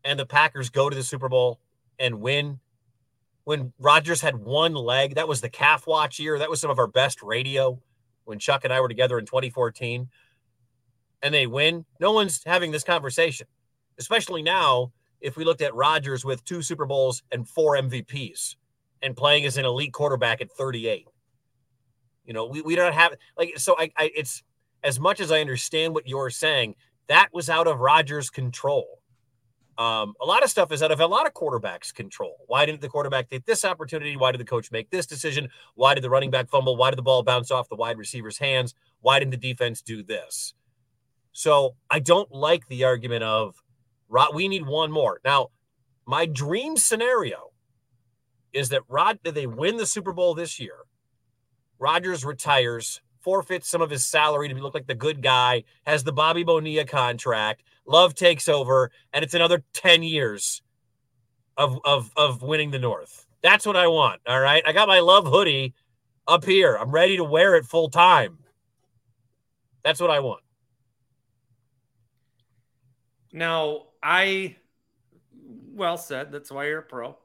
and 0.04 0.20
the 0.20 0.26
Packers 0.26 0.70
go 0.70 0.90
to 0.90 0.96
the 0.96 1.04
Super 1.04 1.30
Bowl 1.30 1.60
and 2.00 2.20
win, 2.20 2.60
when 3.44 3.72
Rodgers 3.80 4.22
had 4.22 4.36
one 4.36 4.74
leg, 4.74 5.16
that 5.16 5.28
was 5.28 5.40
the 5.42 5.50
calf 5.50 5.86
watch 5.86 6.20
year. 6.20 6.40
That 6.40 6.50
was 6.50 6.60
some 6.60 6.72
of 6.72 6.80
our 6.80 6.88
best 6.88 7.22
radio 7.22 7.80
when 8.26 8.40
Chuck 8.40 8.64
and 8.64 8.74
I 8.74 8.82
were 8.82 8.88
together 8.88 9.20
in 9.20 9.26
2014. 9.26 10.10
And 11.24 11.34
they 11.34 11.48
win, 11.48 11.86
no 12.00 12.12
one's 12.12 12.42
having 12.46 12.72
this 12.72 12.84
conversation, 12.84 13.48
especially 13.98 14.44
now 14.44 14.92
if 15.22 15.38
we 15.38 15.46
looked 15.46 15.62
at 15.62 15.74
Rodgers 15.74 16.26
with 16.26 16.44
two 16.44 16.62
Super 16.62 16.86
Bowls 16.86 17.24
and 17.32 17.48
four 17.48 17.76
MVPs 17.78 18.58
and 19.02 19.16
playing 19.16 19.46
as 19.46 19.58
an 19.58 19.66
elite 19.66 19.94
quarterback 19.94 20.42
at 20.42 20.52
38. 20.52 21.08
You 22.26 22.34
know, 22.34 22.46
we, 22.46 22.62
we 22.62 22.76
don't 22.76 22.94
have 22.94 23.14
like 23.38 23.58
so 23.58 23.76
I, 23.80 23.92
I 23.98 24.12
it's 24.16 24.44
as 24.84 25.00
much 25.00 25.20
as 25.20 25.32
I 25.32 25.42
understand 25.42 25.94
what 25.94 26.08
you're 26.08 26.30
saying, 26.30 26.76
that 27.08 27.30
was 27.34 27.50
out 27.50 27.68
of 27.68 27.80
Rodgers' 27.80 28.30
control. 28.30 29.00
Um, 29.78 30.14
a 30.22 30.26
lot 30.26 30.44
of 30.44 30.50
stuff 30.50 30.72
is 30.72 30.84
out 30.84 30.92
of 30.92 31.00
a 31.00 31.08
lot 31.08 31.26
of 31.26 31.34
quarterbacks' 31.34 31.94
control. 31.94 32.38
Why 32.48 32.66
didn't 32.66 32.82
the 32.82 32.90
quarterback 32.90 33.30
take 33.30 33.46
this 33.46 33.66
opportunity? 33.66 34.16
Why 34.16 34.32
did 34.32 34.40
the 34.40 34.46
coach 34.46 34.72
make 34.72 34.90
this 34.92 35.08
decision? 35.08 35.50
Why 35.76 35.96
did 35.96 36.04
the 36.04 36.10
running 36.10 36.30
back 36.32 36.50
fumble? 36.50 36.76
Why 36.76 36.92
did 36.92 36.98
the 36.98 37.04
ball 37.04 37.24
bounce 37.24 37.50
off 37.50 37.70
the 37.70 37.76
wide 37.76 37.98
receiver's 37.98 38.38
hands? 38.38 38.76
Why 39.02 39.20
didn't 39.20 39.32
the 39.32 39.38
defense 39.38 39.82
do 39.82 40.04
this? 40.04 40.54
So 41.34 41.76
I 41.90 42.00
don't 42.00 42.32
like 42.32 42.68
the 42.68 42.86
argument 42.86 43.24
of 43.24 43.62
Rod, 44.08 44.34
we 44.36 44.48
need 44.48 44.66
one 44.66 44.92
more. 44.92 45.20
Now, 45.26 45.50
my 46.06 46.26
dream 46.26 46.78
scenario 46.78 47.52
is 48.54 48.70
that 48.70 48.84
Rod 48.88 49.20
they 49.24 49.48
win 49.48 49.78
the 49.78 49.86
Super 49.86 50.14
Bowl 50.14 50.36
this 50.36 50.60
year. 50.60 50.76
Rodgers 51.80 52.24
retires, 52.24 53.02
forfeits 53.20 53.68
some 53.68 53.82
of 53.82 53.90
his 53.90 54.06
salary 54.06 54.48
to 54.48 54.56
look 54.56 54.76
like 54.76 54.88
the 54.88 54.96
good 54.96 55.22
guy, 55.22 55.64
has 55.86 56.04
the 56.04 56.14
Bobby 56.14 56.44
Bonilla 56.44 56.86
contract, 56.86 57.64
Love 57.86 58.16
takes 58.16 58.48
over, 58.48 58.92
and 59.12 59.24
it's 59.24 59.34
another 59.34 59.64
10 59.74 60.04
years 60.04 60.62
of 61.58 61.80
of 61.84 62.12
of 62.16 62.42
winning 62.42 62.72
the 62.72 62.80
North. 62.80 63.26
That's 63.42 63.66
what 63.66 63.76
I 63.76 63.88
want. 63.88 64.22
All 64.26 64.40
right. 64.40 64.64
I 64.66 64.72
got 64.72 64.88
my 64.88 65.00
love 65.00 65.28
hoodie 65.28 65.74
up 66.28 66.46
here. 66.46 66.78
I'm 66.80 66.92
ready 66.92 67.18
to 67.18 67.24
wear 67.24 67.56
it 67.56 67.66
full 67.66 67.90
time. 67.90 68.40
That's 69.84 70.00
what 70.00 70.10
I 70.10 70.22
want. 70.22 70.42
Now, 73.34 73.88
I 74.02 74.56
well 75.74 75.98
said. 75.98 76.32
That's 76.32 76.52
why 76.52 76.68
you're 76.68 76.80
a 76.80 76.84
pro. 76.84 77.18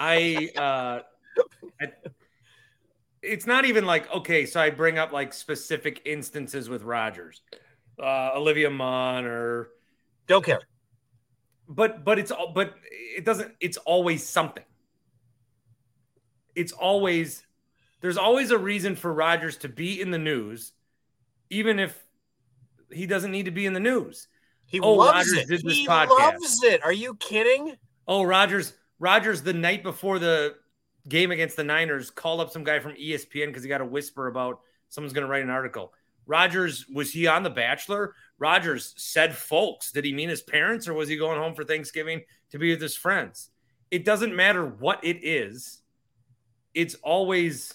I 0.00 0.50
uh 0.56 1.00
I, 1.80 1.92
it's 3.20 3.46
not 3.46 3.64
even 3.64 3.84
like 3.84 4.10
okay, 4.14 4.46
so 4.46 4.60
I 4.60 4.70
bring 4.70 4.98
up 4.98 5.12
like 5.12 5.34
specific 5.34 6.02
instances 6.04 6.68
with 6.68 6.82
Rodgers, 6.82 7.42
uh, 8.00 8.30
Olivia 8.34 8.70
Munn 8.70 9.26
or 9.26 9.68
don't 10.26 10.44
care. 10.44 10.60
But 11.68 12.04
but 12.04 12.18
it's 12.18 12.30
all 12.30 12.52
but 12.54 12.74
it 13.16 13.24
doesn't. 13.24 13.54
It's 13.60 13.76
always 13.78 14.26
something. 14.26 14.64
It's 16.54 16.72
always 16.72 17.44
there's 18.00 18.16
always 18.16 18.50
a 18.50 18.58
reason 18.58 18.96
for 18.96 19.12
Rodgers 19.12 19.56
to 19.58 19.68
be 19.68 20.00
in 20.00 20.10
the 20.10 20.18
news, 20.18 20.72
even 21.50 21.78
if 21.78 22.01
he 22.92 23.06
doesn't 23.06 23.30
need 23.30 23.44
to 23.44 23.50
be 23.50 23.66
in 23.66 23.72
the 23.72 23.80
news. 23.80 24.28
He 24.66 24.80
oh, 24.80 24.94
loves 24.94 25.30
Rodgers 25.30 25.32
it. 25.32 25.48
Did 25.48 25.62
this 25.62 25.74
he 25.74 25.86
podcast. 25.86 26.18
loves 26.18 26.62
it. 26.64 26.82
Are 26.82 26.92
you 26.92 27.14
kidding? 27.16 27.76
Oh, 28.06 28.22
Rodgers. 28.22 28.72
Rodgers 28.98 29.42
the 29.42 29.52
night 29.52 29.82
before 29.82 30.18
the 30.18 30.54
game 31.08 31.30
against 31.30 31.56
the 31.56 31.64
Niners 31.64 32.10
called 32.10 32.40
up 32.40 32.50
some 32.50 32.64
guy 32.64 32.78
from 32.78 32.92
ESPN 32.92 33.48
because 33.48 33.62
he 33.62 33.68
got 33.68 33.80
a 33.80 33.84
whisper 33.84 34.28
about 34.28 34.60
someone's 34.88 35.12
going 35.12 35.26
to 35.26 35.30
write 35.30 35.42
an 35.42 35.50
article. 35.50 35.92
Rodgers 36.26 36.86
was 36.92 37.12
he 37.12 37.26
on 37.26 37.42
The 37.42 37.50
Bachelor? 37.50 38.14
Rodgers 38.38 38.94
said 38.96 39.34
folks. 39.34 39.90
Did 39.92 40.04
he 40.04 40.12
mean 40.12 40.28
his 40.28 40.42
parents 40.42 40.86
or 40.88 40.94
was 40.94 41.08
he 41.08 41.16
going 41.16 41.38
home 41.38 41.54
for 41.54 41.64
Thanksgiving 41.64 42.22
to 42.50 42.58
be 42.58 42.70
with 42.70 42.80
his 42.80 42.96
friends? 42.96 43.50
It 43.90 44.04
doesn't 44.04 44.34
matter 44.34 44.64
what 44.64 45.04
it 45.04 45.18
is, 45.22 45.80
it's 46.74 46.94
always 47.02 47.74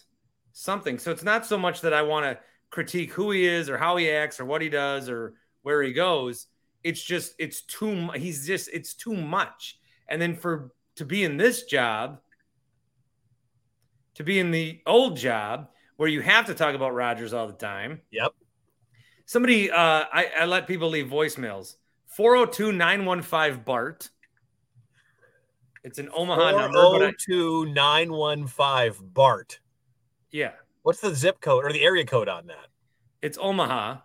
something. 0.54 0.98
So 0.98 1.12
it's 1.12 1.24
not 1.24 1.46
so 1.46 1.58
much 1.58 1.82
that 1.82 1.94
I 1.94 2.02
want 2.02 2.26
to 2.26 2.40
critique 2.70 3.12
who 3.12 3.32
he 3.32 3.46
is 3.46 3.70
or 3.70 3.78
how 3.78 3.98
he 3.98 4.10
acts 4.10 4.40
or 4.40 4.46
what 4.46 4.62
he 4.62 4.70
does 4.70 5.10
or 5.10 5.36
where 5.62 5.82
he 5.82 5.94
goes. 5.94 6.48
It's 6.84 7.02
just, 7.02 7.34
it's 7.40 7.62
too, 7.62 8.10
he's 8.12 8.46
just, 8.46 8.70
it's 8.72 8.94
too 8.94 9.16
much. 9.16 9.80
And 10.08 10.22
then 10.22 10.36
for, 10.36 10.72
to 10.96 11.06
be 11.06 11.24
in 11.24 11.38
this 11.38 11.64
job, 11.64 12.20
to 14.16 14.24
be 14.24 14.40
in 14.40 14.52
the 14.52 14.82
old 14.86 15.18
job, 15.18 15.70
where 15.98 16.10
you 16.10 16.22
have 16.22 16.46
to 16.46 16.54
talk 16.54 16.76
about 16.76 16.94
Rodgers 16.94 17.34
all 17.34 17.48
the 17.48 17.54
time. 17.54 18.02
Yep. 18.12 18.34
Somebody, 19.26 19.70
uh, 19.70 20.06
I, 20.12 20.32
I 20.40 20.46
let 20.46 20.68
people 20.68 20.90
leave 20.90 21.08
voicemails 21.08 21.76
402 22.08 22.72
915 22.72 23.64
BART. 23.64 24.10
It's 25.84 26.00
an 26.00 26.10
Omaha 26.16 26.52
number. 26.52 26.78
402 26.78 27.66
915 27.74 29.10
BART. 29.14 29.60
Yeah. 30.32 30.52
What's 30.88 31.02
the 31.02 31.14
zip 31.14 31.42
code 31.42 31.66
or 31.66 31.74
the 31.74 31.84
area 31.84 32.06
code 32.06 32.30
on 32.30 32.48
that? 32.48 32.68
It's 33.22 33.38
Omaha. 33.38 33.98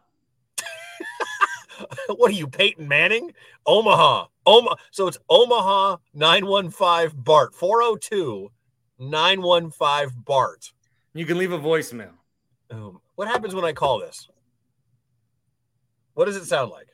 what 2.08 2.32
are 2.32 2.34
you, 2.34 2.48
Peyton 2.48 2.88
Manning? 2.88 3.34
Omaha. 3.64 4.26
Oma- 4.44 4.74
so 4.90 5.06
it's 5.06 5.18
Omaha 5.30 5.98
915 6.12 7.22
BART. 7.22 7.54
402 7.54 8.50
915 8.98 10.22
BART. 10.24 10.72
You 11.14 11.24
can 11.24 11.38
leave 11.38 11.52
a 11.52 11.58
voicemail. 11.60 12.14
Um, 12.68 13.00
what 13.14 13.28
happens 13.28 13.54
when 13.54 13.64
I 13.64 13.72
call 13.72 14.00
this? 14.00 14.28
What 16.14 16.24
does 16.24 16.34
it 16.34 16.46
sound 16.46 16.72
like? 16.72 16.88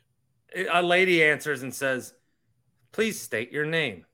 A 0.71 0.83
lady 0.83 1.23
answers 1.23 1.63
and 1.63 1.73
says, 1.73 2.13
Please 2.91 3.19
state 3.19 3.51
your 3.51 3.65
name. 3.65 4.05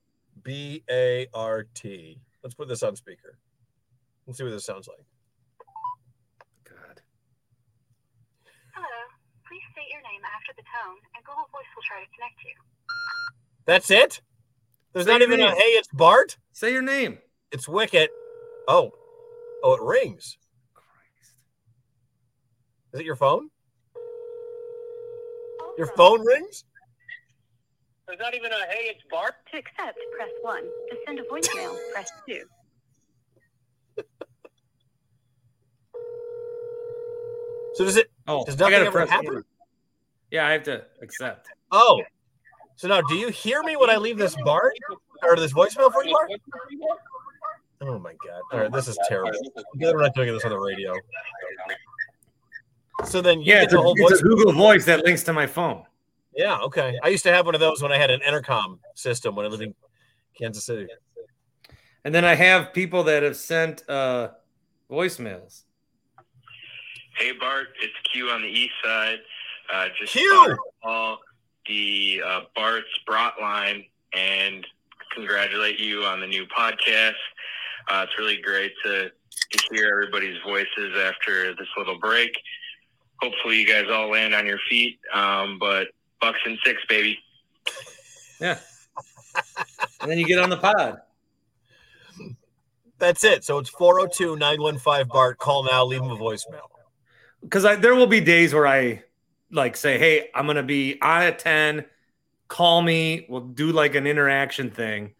B 0.42 0.84
A 0.88 1.26
R 1.34 1.66
T. 1.74 2.18
Let's 2.42 2.54
put 2.54 2.66
this 2.66 2.82
on 2.82 2.96
speaker. 2.96 3.36
Let's 4.26 4.38
see 4.38 4.44
what 4.44 4.52
this 4.52 4.64
sounds 4.64 4.88
like. 4.88 5.04
God. 6.68 7.00
Hello. 8.74 8.86
Please 9.56 9.72
state 9.72 9.90
your 9.90 10.02
name 10.02 10.20
after 10.36 10.52
the 10.54 10.62
tone, 10.68 10.98
and 11.16 11.24
Google 11.24 11.48
Voice 11.50 11.64
will 11.74 11.82
try 11.88 12.00
to 12.04 12.06
connect 12.14 12.44
you. 12.44 12.52
That's 13.64 13.90
it? 13.90 14.20
There's 14.92 15.06
Say 15.06 15.12
not 15.12 15.22
even 15.22 15.40
name. 15.40 15.48
a 15.48 15.54
hey, 15.54 15.72
it's 15.80 15.88
Bart? 15.88 16.36
Say 16.52 16.72
your 16.74 16.82
name. 16.82 17.16
It's 17.52 17.66
Wickett. 17.66 18.08
Oh, 18.68 18.92
Oh, 19.62 19.72
it 19.72 19.80
rings. 19.80 20.36
Christ. 20.74 21.36
Is 22.92 23.00
it 23.00 23.06
your 23.06 23.16
phone? 23.16 23.48
Your 25.78 25.86
phone 25.96 26.20
rings? 26.20 26.64
There's 28.06 28.20
not 28.20 28.34
even 28.34 28.52
a 28.52 28.66
hey, 28.68 28.90
it's 28.90 29.00
Bart. 29.10 29.36
To 29.52 29.58
accept, 29.58 29.98
press 30.18 30.28
one. 30.42 30.64
To 30.64 30.96
send 31.06 31.18
a 31.18 31.22
voicemail, 31.22 31.78
press 31.94 32.10
two. 32.28 32.44
So 37.76 37.84
does 37.84 37.96
it? 37.98 38.10
Oh, 38.26 38.42
does 38.44 38.58
nothing 38.58 38.74
ever 38.74 39.04
happen? 39.04 39.44
Yeah, 40.30 40.46
I 40.46 40.52
have 40.52 40.62
to 40.64 40.84
accept. 41.02 41.46
Oh, 41.70 42.02
so 42.76 42.88
now 42.88 43.02
do 43.02 43.14
you 43.14 43.28
hear 43.28 43.62
me 43.62 43.76
when 43.76 43.90
I 43.90 43.96
leave 43.96 44.16
this 44.16 44.34
bar 44.44 44.72
or 45.22 45.36
this 45.36 45.52
voicemail 45.52 45.92
for 45.92 46.02
you? 46.02 46.18
Oh 47.82 47.98
my 47.98 48.14
god! 48.24 48.40
All 48.50 48.60
right, 48.60 48.72
this 48.72 48.88
is 48.88 48.98
terrible. 49.06 49.38
we're 49.74 50.00
not 50.00 50.14
doing 50.14 50.32
this 50.32 50.42
on 50.44 50.50
the 50.50 50.58
radio. 50.58 50.94
So 53.04 53.20
then, 53.20 53.42
yeah, 53.42 53.62
it's, 53.62 53.74
a, 53.74 53.78
it's 53.78 54.20
a 54.20 54.22
Google 54.22 54.52
Voice 54.52 54.86
that 54.86 55.04
links 55.04 55.22
to 55.24 55.34
my 55.34 55.46
phone. 55.46 55.84
Yeah, 56.34 56.58
okay. 56.60 56.98
I 57.02 57.08
used 57.08 57.24
to 57.24 57.32
have 57.32 57.44
one 57.44 57.54
of 57.54 57.60
those 57.60 57.82
when 57.82 57.92
I 57.92 57.98
had 57.98 58.10
an 58.10 58.22
intercom 58.26 58.80
system 58.94 59.36
when 59.36 59.44
I 59.44 59.50
lived 59.50 59.62
in 59.62 59.74
Kansas 60.38 60.64
City. 60.64 60.86
And 62.04 62.14
then 62.14 62.24
I 62.24 62.34
have 62.34 62.72
people 62.72 63.04
that 63.04 63.22
have 63.22 63.36
sent 63.36 63.86
uh, 63.88 64.30
voicemails. 64.90 65.64
Hey 67.16 67.32
Bart, 67.32 67.68
it's 67.82 67.94
Q 68.12 68.28
on 68.28 68.42
the 68.42 68.48
east 68.48 68.74
side. 68.84 69.20
Uh, 69.72 69.88
just 69.98 70.12
Q. 70.12 70.58
all 70.82 71.18
the 71.66 72.20
uh, 72.22 72.40
Bart's 72.54 72.86
Brat 73.06 73.34
line 73.40 73.84
and 74.12 74.66
congratulate 75.14 75.80
you 75.80 76.04
on 76.04 76.20
the 76.20 76.26
new 76.26 76.44
podcast. 76.46 77.14
Uh, 77.88 78.04
it's 78.06 78.18
really 78.18 78.36
great 78.42 78.72
to, 78.84 79.08
to 79.08 79.74
hear 79.74 79.88
everybody's 79.92 80.36
voices 80.44 80.94
after 80.94 81.54
this 81.54 81.68
little 81.78 81.98
break. 81.98 82.32
Hopefully, 83.22 83.60
you 83.60 83.66
guys 83.66 83.86
all 83.90 84.10
land 84.10 84.34
on 84.34 84.44
your 84.44 84.60
feet. 84.68 84.98
Um, 85.14 85.58
but 85.58 85.88
Bucks 86.20 86.40
and 86.44 86.58
six, 86.66 86.82
baby. 86.86 87.18
Yeah. 88.38 88.58
and 90.02 90.10
then 90.10 90.18
you 90.18 90.26
get 90.26 90.38
on 90.38 90.50
the 90.50 90.58
pod. 90.58 90.98
That's 92.98 93.24
it. 93.24 93.42
So 93.42 93.56
it's 93.56 93.70
402 93.70 94.36
915 94.36 95.08
Bart. 95.08 95.38
Call 95.38 95.64
now, 95.64 95.82
leave 95.86 96.02
him 96.02 96.10
a 96.10 96.16
voicemail. 96.16 96.68
Because 97.46 97.80
there 97.80 97.94
will 97.94 98.06
be 98.06 98.20
days 98.20 98.52
where 98.52 98.66
I 98.66 99.04
like 99.50 99.76
say, 99.76 99.98
hey, 99.98 100.30
I'm 100.34 100.46
going 100.46 100.56
to 100.56 100.62
be 100.62 101.00
on 101.00 101.22
at 101.22 101.38
10. 101.38 101.84
Call 102.48 102.82
me. 102.82 103.26
We'll 103.28 103.40
do 103.42 103.72
like 103.72 103.94
an 103.94 104.06
interaction 104.06 104.70
thing. 104.70 105.14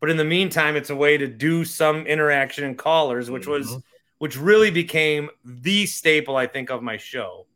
But 0.00 0.10
in 0.10 0.16
the 0.16 0.24
meantime, 0.24 0.76
it's 0.76 0.90
a 0.90 0.96
way 0.96 1.16
to 1.18 1.26
do 1.26 1.64
some 1.64 2.06
interaction 2.06 2.64
and 2.64 2.76
callers, 2.76 3.30
which 3.30 3.42
mm-hmm. 3.42 3.52
was 3.52 3.82
which 4.18 4.36
really 4.36 4.70
became 4.70 5.30
the 5.44 5.86
staple, 5.86 6.36
I 6.36 6.48
think, 6.48 6.70
of 6.70 6.82
my 6.82 6.96
show 6.96 7.46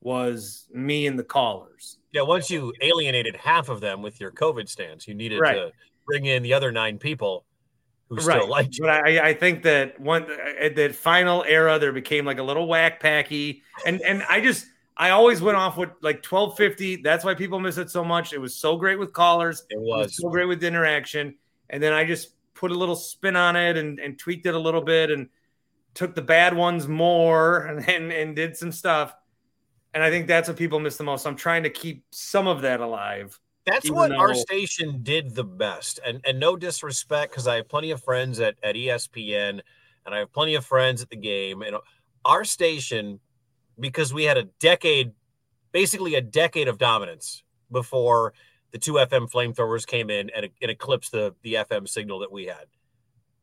was 0.00 0.68
me 0.72 1.08
and 1.08 1.18
the 1.18 1.24
callers. 1.24 1.98
Yeah, 2.12 2.22
once 2.22 2.48
you 2.50 2.72
alienated 2.80 3.34
half 3.36 3.68
of 3.68 3.80
them 3.80 4.00
with 4.00 4.20
your 4.20 4.30
COVID 4.30 4.68
stance, 4.68 5.08
you 5.08 5.14
needed 5.14 5.40
right. 5.40 5.54
to 5.54 5.72
bring 6.06 6.26
in 6.26 6.42
the 6.42 6.54
other 6.54 6.70
nine 6.70 6.98
people 6.98 7.44
who 8.08 8.16
right. 8.16 8.40
still 8.40 8.48
liked 8.48 8.78
you. 8.78 8.84
But 8.84 9.06
I, 9.06 9.28
I 9.28 9.34
think 9.34 9.62
that 9.64 10.00
one 10.00 10.26
at 10.60 10.76
that 10.76 10.94
final 10.94 11.44
era, 11.44 11.78
there 11.78 11.92
became 11.92 12.24
like 12.24 12.38
a 12.38 12.42
little 12.42 12.66
whack 12.66 13.00
packy, 13.00 13.62
and 13.86 14.00
and 14.02 14.22
I 14.28 14.40
just 14.40 14.66
I 14.96 15.10
always 15.10 15.40
went 15.40 15.56
off 15.56 15.76
with 15.76 15.90
like 16.02 16.22
twelve 16.22 16.56
fifty. 16.56 16.96
That's 16.96 17.24
why 17.24 17.34
people 17.34 17.60
miss 17.60 17.78
it 17.78 17.90
so 17.90 18.04
much. 18.04 18.32
It 18.32 18.38
was 18.38 18.54
so 18.54 18.76
great 18.76 18.98
with 18.98 19.12
callers. 19.12 19.64
It 19.70 19.78
was, 19.78 20.00
it 20.00 20.02
was 20.04 20.16
so 20.16 20.30
great 20.30 20.46
with 20.46 20.64
interaction 20.64 21.34
and 21.70 21.82
then 21.82 21.92
I 21.92 22.04
just 22.04 22.30
put 22.54 22.70
a 22.70 22.74
little 22.74 22.96
spin 22.96 23.36
on 23.36 23.56
it 23.56 23.76
and, 23.76 23.98
and 23.98 24.18
tweaked 24.18 24.46
it 24.46 24.54
a 24.54 24.58
little 24.58 24.80
bit 24.80 25.10
and 25.10 25.28
took 25.94 26.14
the 26.14 26.22
bad 26.22 26.56
ones 26.56 26.88
more 26.88 27.60
and, 27.66 27.88
and, 27.88 28.12
and 28.12 28.36
did 28.36 28.56
some 28.56 28.72
stuff. 28.72 29.14
And 29.94 30.02
I 30.02 30.10
think 30.10 30.26
that's 30.26 30.48
what 30.48 30.56
people 30.56 30.80
miss 30.80 30.96
the 30.96 31.04
most. 31.04 31.26
I'm 31.26 31.36
trying 31.36 31.62
to 31.62 31.70
keep 31.70 32.04
some 32.10 32.46
of 32.46 32.62
that 32.62 32.80
alive. 32.80 33.38
That's 33.68 33.90
what 33.90 34.12
our 34.12 34.34
station 34.34 35.00
did 35.02 35.34
the 35.34 35.44
best. 35.44 36.00
And 36.04 36.20
and 36.24 36.40
no 36.40 36.56
disrespect, 36.56 37.32
because 37.32 37.46
I 37.46 37.56
have 37.56 37.68
plenty 37.68 37.90
of 37.90 38.02
friends 38.02 38.40
at, 38.40 38.56
at 38.62 38.74
ESPN 38.74 39.60
and 40.08 40.14
I 40.14 40.20
have 40.20 40.32
plenty 40.32 40.54
of 40.54 40.64
friends 40.64 41.02
at 41.02 41.10
the 41.10 41.16
game. 41.16 41.60
And 41.60 41.76
our 42.24 42.42
station, 42.44 43.20
because 43.78 44.14
we 44.14 44.24
had 44.24 44.38
a 44.38 44.44
decade, 44.58 45.12
basically 45.70 46.14
a 46.14 46.22
decade 46.22 46.66
of 46.66 46.78
dominance 46.78 47.42
before 47.70 48.32
the 48.70 48.78
two 48.78 48.94
FM 48.94 49.30
flamethrowers 49.30 49.86
came 49.86 50.08
in 50.08 50.30
and, 50.34 50.48
and 50.62 50.70
eclipsed 50.70 51.12
the, 51.12 51.34
the 51.42 51.54
FM 51.54 51.86
signal 51.86 52.20
that 52.20 52.32
we 52.32 52.46
had. 52.46 52.66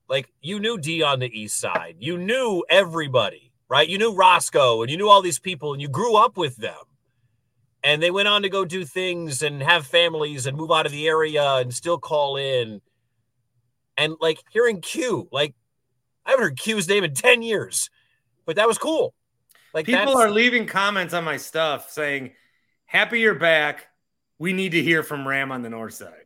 Like 0.10 0.32
you 0.42 0.60
knew 0.60 0.80
D 0.80 1.04
on 1.04 1.20
the 1.20 1.40
east 1.40 1.60
side, 1.60 1.98
you 2.00 2.18
knew 2.18 2.64
everybody, 2.70 3.52
right? 3.70 3.88
You 3.88 4.00
knew 4.00 4.16
Roscoe 4.16 4.82
and 4.82 4.90
you 4.90 4.98
knew 4.98 5.10
all 5.10 5.22
these 5.22 5.40
people 5.40 5.74
and 5.74 5.82
you 5.82 5.88
grew 5.88 6.16
up 6.16 6.36
with 6.36 6.58
them 6.58 6.74
and 7.86 8.02
they 8.02 8.10
went 8.10 8.28
on 8.28 8.42
to 8.42 8.50
go 8.50 8.66
do 8.66 8.84
things 8.84 9.44
and 9.44 9.62
have 9.62 9.86
families 9.86 10.48
and 10.48 10.58
move 10.58 10.72
out 10.72 10.88
of 10.88 10.92
the 10.92 11.08
area 11.08 11.58
and 11.58 11.72
still 11.72 12.00
call 12.00 12.36
in. 12.36 12.82
And 13.96 14.16
like 14.20 14.40
hearing 14.50 14.82
Q, 14.82 15.30
like 15.32 15.54
I 16.26 16.32
haven't 16.32 16.44
heard 16.44 16.58
Q's 16.58 16.90
name 16.90 17.04
in 17.04 17.14
10 17.14 17.44
years, 17.44 17.92
but 18.46 18.56
that 18.56 18.68
was 18.68 18.80
cool. 18.80 19.14
Like 19.74 19.86
People 19.86 20.18
are 20.18 20.32
leaving 20.32 20.66
comments 20.66 21.14
on 21.14 21.24
my 21.24 21.38
stuff 21.38 21.92
saying, 21.92 22.32
"Happy 22.86 23.20
you're 23.20 23.36
back. 23.36 23.88
We 24.40 24.52
need 24.52 24.72
to 24.72 24.82
hear 24.82 25.04
from 25.04 25.28
Ram 25.28 25.52
on 25.52 25.62
the 25.62 25.70
north 25.70 25.94
side." 25.94 26.26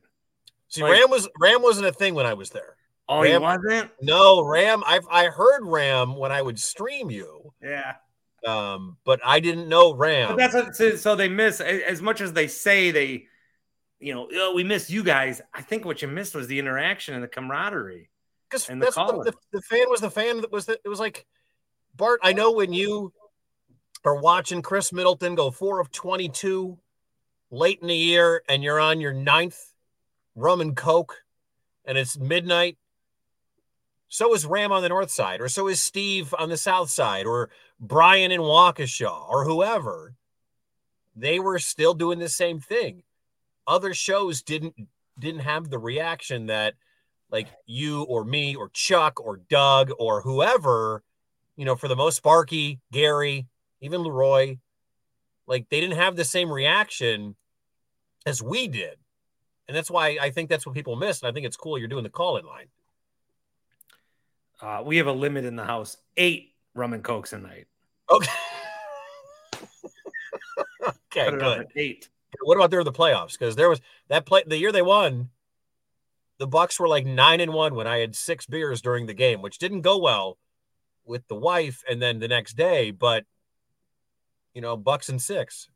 see 0.69 0.81
like- 0.81 0.93
Ram 0.93 1.09
was 1.09 1.27
Ram 1.39 1.61
wasn't 1.61 1.87
a 1.87 1.91
thing 1.91 2.13
when 2.13 2.25
I 2.25 2.35
was 2.35 2.51
there. 2.51 2.77
Oh, 3.09 3.23
he 3.23 3.33
Ram- 3.33 3.41
wasn't. 3.41 3.91
No, 4.01 4.45
Ram, 4.45 4.83
I've 4.85 5.07
I 5.11 5.25
heard 5.25 5.65
Ram 5.65 6.15
when 6.15 6.31
I 6.31 6.41
would 6.43 6.59
stream 6.59 7.09
you. 7.09 7.51
Yeah, 7.61 7.95
Um, 8.45 8.97
but 9.03 9.19
I 9.25 9.39
didn't 9.39 9.67
know 9.67 9.93
Ram. 9.93 10.29
but 10.29 10.37
that's 10.37 10.53
what, 10.53 10.75
so, 10.75 10.95
so 10.95 11.15
they 11.15 11.27
miss 11.29 11.59
as 11.61 12.01
much 12.01 12.21
as 12.21 12.33
they 12.33 12.47
say 12.47 12.91
they, 12.91 13.25
you 13.99 14.13
know, 14.13 14.29
oh, 14.33 14.53
we 14.55 14.63
missed 14.63 14.89
you 14.89 15.03
guys. 15.03 15.41
I 15.53 15.61
think 15.61 15.85
what 15.85 16.01
you 16.01 16.07
missed 16.07 16.35
was 16.35 16.47
the 16.47 16.57
interaction 16.59 17.15
and 17.15 17.23
the 17.23 17.27
camaraderie. 17.27 18.09
because 18.49 18.65
that's 18.67 18.95
the, 18.95 19.21
the, 19.25 19.33
the 19.51 19.61
fan 19.61 19.89
was 19.89 20.01
the 20.01 20.09
fan 20.11 20.41
that 20.41 20.51
was 20.51 20.65
the, 20.65 20.79
it 20.83 20.89
was 20.89 20.99
like 20.99 21.25
Bart. 21.95 22.19
I 22.23 22.33
know 22.33 22.51
when 22.51 22.73
you 22.73 23.13
are 24.05 24.15
watching 24.15 24.61
Khris 24.61 24.93
Middleton 24.93 25.35
go 25.35 25.51
four 25.51 25.79
of 25.79 25.91
twenty 25.91 26.29
two 26.29 26.79
late 27.51 27.79
in 27.81 27.87
the 27.87 27.95
year, 27.95 28.41
and 28.47 28.63
you're 28.63 28.79
on 28.79 29.01
your 29.01 29.13
ninth 29.13 29.59
rum 30.35 30.61
and 30.61 30.75
coke, 30.75 31.17
and 31.85 31.97
it's 31.97 32.17
midnight. 32.17 32.77
So 34.09 34.33
is 34.33 34.45
Ram 34.45 34.71
on 34.71 34.81
the 34.81 34.89
north 34.89 35.11
side, 35.11 35.39
or 35.39 35.47
so 35.47 35.67
is 35.67 35.79
Steve 35.79 36.33
on 36.37 36.49
the 36.49 36.57
south 36.57 36.89
side, 36.89 37.27
or 37.27 37.51
Brian 37.79 38.31
in 38.31 38.41
Waukesha, 38.41 39.29
or 39.29 39.45
whoever. 39.45 40.15
They 41.15 41.39
were 41.39 41.59
still 41.59 41.93
doing 41.93 42.17
the 42.17 42.29
same 42.29 42.59
thing. 42.59 43.03
Other 43.67 43.93
shows 43.93 44.41
didn't 44.41 44.75
didn't 45.19 45.41
have 45.41 45.69
the 45.69 45.77
reaction 45.77 46.47
that 46.47 46.73
like 47.31 47.47
you 47.67 48.03
or 48.03 48.23
me 48.23 48.55
or 48.55 48.69
Chuck 48.69 49.19
or 49.23 49.37
Doug 49.37 49.91
or 49.99 50.21
whoever, 50.21 51.03
you 51.55 51.65
know, 51.65 51.75
for 51.75 51.87
the 51.87 51.95
most 51.95 52.15
Sparky, 52.15 52.79
Gary, 52.91 53.45
even 53.81 54.01
Leroy, 54.01 54.57
like 55.45 55.69
they 55.69 55.81
didn't 55.81 55.97
have 55.97 56.15
the 56.15 56.25
same 56.25 56.51
reaction 56.51 57.35
as 58.25 58.41
we 58.41 58.67
did. 58.67 58.97
And 59.67 59.77
that's 59.77 59.91
why 59.91 60.17
I 60.19 60.31
think 60.31 60.49
that's 60.49 60.65
what 60.65 60.73
people 60.73 60.95
miss. 60.95 61.21
And 61.21 61.29
I 61.29 61.31
think 61.31 61.45
it's 61.45 61.57
cool 61.57 61.77
you're 61.77 61.87
doing 61.87 62.03
the 62.03 62.09
call 62.09 62.37
in 62.37 62.45
line. 62.45 62.69
Uh, 64.61 64.83
we 64.85 64.97
have 64.97 65.07
a 65.07 65.11
limit 65.11 65.45
in 65.45 65.55
the 65.55 65.65
house: 65.65 65.97
eight 66.17 66.53
rum 66.75 66.93
and 66.93 67.03
cokes 67.03 67.33
a 67.33 67.39
night. 67.39 67.67
Okay. 68.09 68.31
okay, 70.83 71.25
Put 71.25 71.33
it 71.35 71.41
up 71.41 71.57
good. 71.57 71.67
eight. 71.75 72.09
What 72.43 72.55
about 72.55 72.71
during 72.71 72.85
the 72.85 72.91
playoffs? 72.91 73.33
Because 73.33 73.55
there 73.55 73.69
was 73.69 73.81
that 74.09 74.25
play 74.25 74.43
the 74.45 74.57
year 74.57 74.71
they 74.71 74.81
won, 74.81 75.29
the 76.37 76.47
Bucks 76.47 76.79
were 76.79 76.87
like 76.87 77.05
nine 77.05 77.41
and 77.41 77.53
one 77.53 77.75
when 77.75 77.87
I 77.87 77.97
had 77.99 78.15
six 78.15 78.45
beers 78.45 78.81
during 78.81 79.05
the 79.05 79.13
game, 79.13 79.41
which 79.41 79.57
didn't 79.57 79.81
go 79.81 79.97
well 79.97 80.37
with 81.05 81.27
the 81.27 81.35
wife 81.35 81.83
and 81.89 82.01
then 82.01 82.19
the 82.19 82.27
next 82.27 82.53
day, 82.53 82.91
but 82.91 83.25
you 84.53 84.61
know, 84.61 84.77
Bucks 84.77 85.09
and 85.09 85.21
six. 85.21 85.69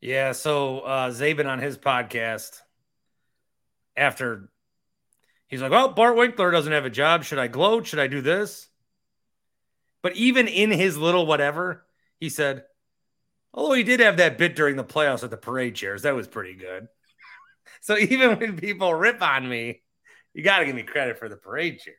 Yeah, 0.00 0.32
so 0.32 0.80
uh 0.80 1.10
Zabin 1.10 1.46
on 1.46 1.58
his 1.58 1.78
podcast 1.78 2.60
after 3.96 4.50
he's 5.48 5.60
like, 5.62 5.70
Well, 5.70 5.88
Bart 5.88 6.16
Winkler 6.16 6.50
doesn't 6.50 6.72
have 6.72 6.84
a 6.84 6.90
job. 6.90 7.24
Should 7.24 7.38
I 7.38 7.48
gloat? 7.48 7.86
Should 7.86 7.98
I 7.98 8.06
do 8.06 8.20
this? 8.20 8.68
But 10.02 10.14
even 10.16 10.46
in 10.48 10.70
his 10.70 10.96
little 10.96 11.26
whatever, 11.26 11.84
he 12.20 12.28
said, 12.28 12.64
Although 13.52 13.74
he 13.74 13.82
did 13.82 14.00
have 14.00 14.18
that 14.18 14.38
bit 14.38 14.54
during 14.54 14.76
the 14.76 14.84
playoffs 14.84 15.22
with 15.22 15.30
the 15.32 15.36
parade 15.36 15.74
chairs, 15.74 16.02
that 16.02 16.14
was 16.14 16.28
pretty 16.28 16.54
good. 16.54 16.88
So 17.80 17.96
even 17.96 18.38
when 18.38 18.56
people 18.56 18.92
rip 18.92 19.22
on 19.22 19.48
me, 19.48 19.82
you 20.34 20.42
gotta 20.42 20.64
give 20.66 20.74
me 20.74 20.82
credit 20.82 21.16
for 21.18 21.28
the 21.28 21.36
parade 21.36 21.78
chairs. 21.78 21.96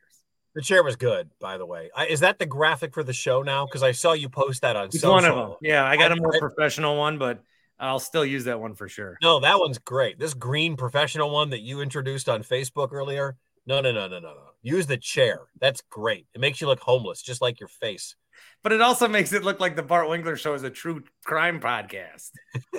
The 0.54 0.62
chair 0.62 0.84
was 0.84 0.98
good, 0.98 1.30
by 1.40 1.58
the 1.58 1.66
way. 1.66 1.90
I, 1.96 2.08
is 2.08 2.20
that 2.20 2.38
the 2.38 2.46
graphic 2.46 2.94
for 2.94 3.02
the 3.04 3.14
show 3.14 3.44
now? 3.44 3.66
Because 3.66 3.82
I 3.82 3.94
saw 3.94 4.12
you 4.12 4.28
post 4.30 4.62
that 4.64 4.76
on 4.76 4.88
It's 4.88 5.00
social. 5.00 5.12
one 5.14 5.26
of 5.26 5.36
them. 5.36 5.58
Yeah, 5.62 5.86
I 5.86 5.96
got 5.96 6.12
a 6.12 6.16
I- 6.16 6.20
more 6.20 6.36
I- 6.36 6.40
professional 6.40 6.98
one, 6.98 7.18
but 7.18 7.42
I'll 7.80 8.00
still 8.00 8.26
use 8.26 8.44
that 8.46 8.60
one 8.60 8.76
for 8.76 8.90
sure. 8.90 9.18
No, 9.22 9.40
that 9.40 9.60
one's 9.60 9.78
great. 9.78 10.20
This 10.20 10.34
green 10.34 10.76
professional 10.76 11.30
one 11.30 11.50
that 11.52 11.62
you 11.62 11.82
introduced 11.82 12.28
on 12.28 12.44
Facebook 12.44 12.92
earlier. 12.92 13.38
No, 13.66 13.82
no, 13.82 13.92
no, 13.92 14.08
no, 14.08 14.20
no, 14.20 14.34
no. 14.34 14.50
Use 14.62 14.88
the 14.88 14.98
chair. 14.98 15.42
That's 15.60 15.82
great. 15.90 16.26
It 16.34 16.42
makes 16.42 16.60
you 16.60 16.68
look 16.68 16.80
homeless, 16.80 17.22
just 17.22 17.42
like 17.42 17.60
your 17.60 17.70
face. 17.70 18.16
But 18.64 18.74
it 18.74 18.82
also 18.82 19.08
makes 19.08 19.32
it 19.32 19.44
look 19.44 19.60
like 19.60 19.76
the 19.76 19.84
Bart 19.84 20.10
Winkler 20.10 20.36
show 20.36 20.54
is 20.54 20.64
a 20.64 20.70
true 20.70 21.04
crime 21.26 21.60
podcast. 21.60 22.32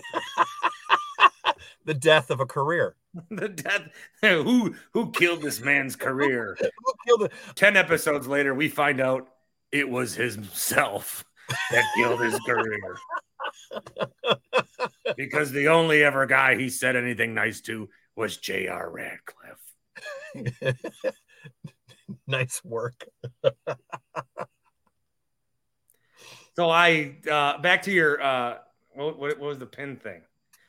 The 1.86 1.94
death 1.94 2.30
of 2.30 2.40
a 2.40 2.46
career. 2.46 2.94
the 3.30 3.48
death 3.48 3.88
who 4.20 4.74
who 4.92 5.10
killed 5.10 5.42
this 5.42 5.60
man's 5.60 5.96
career 5.96 6.56
Who 6.60 6.92
killed 7.06 7.22
it? 7.24 7.32
10 7.56 7.76
episodes 7.76 8.28
later 8.28 8.54
we 8.54 8.68
find 8.68 9.00
out 9.00 9.28
it 9.72 9.88
was 9.88 10.14
himself 10.14 11.24
that 11.70 11.84
killed 11.96 12.20
his 12.20 12.38
career 12.40 12.96
because 15.16 15.52
the 15.52 15.68
only 15.68 16.02
ever 16.02 16.26
guy 16.26 16.56
he 16.56 16.68
said 16.68 16.96
anything 16.96 17.34
nice 17.34 17.60
to 17.62 17.88
was 18.16 18.36
J.R. 18.36 18.90
Radcliffe. 18.90 20.76
nice 22.26 22.60
work. 22.64 23.04
So 26.56 26.68
I 26.68 27.16
uh 27.30 27.58
back 27.62 27.82
to 27.84 27.90
your 27.92 28.20
uh 28.20 28.58
what, 28.94 29.18
what, 29.18 29.38
what 29.38 29.48
was 29.48 29.58
the 29.58 29.66
pin 29.66 29.96
thing? 29.96 30.20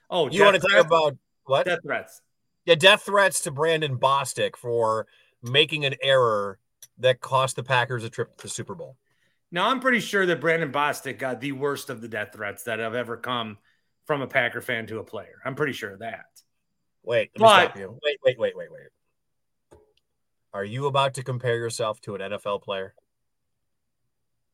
Oh, 0.10 0.30
You 0.30 0.44
want 0.44 0.62
to 0.62 0.68
talk 0.68 0.86
about 0.86 1.18
what? 1.46 1.66
death 1.66 1.80
threats. 1.84 2.22
Yeah, 2.66 2.76
death 2.76 3.02
threats 3.02 3.42
to 3.42 3.52
Brandon 3.52 3.98
Bostick 3.98 4.56
for 4.56 5.08
making 5.42 5.84
an 5.86 5.96
error 6.02 6.60
that 7.00 7.20
cost 7.20 7.56
the 7.56 7.64
Packers 7.64 8.04
a 8.04 8.10
trip 8.10 8.38
to 8.38 8.44
the 8.44 8.50
Super 8.50 8.76
Bowl. 8.76 8.96
Now 9.52 9.70
I'm 9.70 9.80
pretty 9.80 10.00
sure 10.00 10.26
that 10.26 10.40
Brandon 10.42 10.72
Bostick 10.72 11.20
got 11.20 11.42
the 11.42 11.52
worst 11.52 11.90
of 11.90 12.02
the 12.02 12.08
death 12.08 12.30
threats 12.34 12.64
that 12.64 12.80
have 12.80 12.96
ever 12.96 13.18
come 13.18 13.58
from 14.06 14.22
a 14.22 14.28
Packer 14.28 14.62
fan 14.62 14.88
to 14.88 15.00
a 15.00 15.04
player. 15.04 15.42
I'm 15.46 15.56
pretty 15.56 15.74
sure 15.74 15.92
of 15.92 16.00
that. 16.00 16.26
Wait, 17.04 17.32
let 17.36 17.42
me 17.42 17.46
But- 17.46 17.64
stop 17.66 17.78
you. 17.78 18.00
Wait, 18.04 18.18
wait, 18.24 18.40
wait, 18.40 18.56
wait, 18.56 18.72
wait. 18.72 19.80
Are 20.54 20.64
you 20.66 20.86
about 20.88 21.14
to 21.16 21.24
compare 21.24 21.56
yourself 21.56 22.02
to 22.02 22.16
an 22.16 22.22
NFL 22.22 22.60
player? 22.62 22.94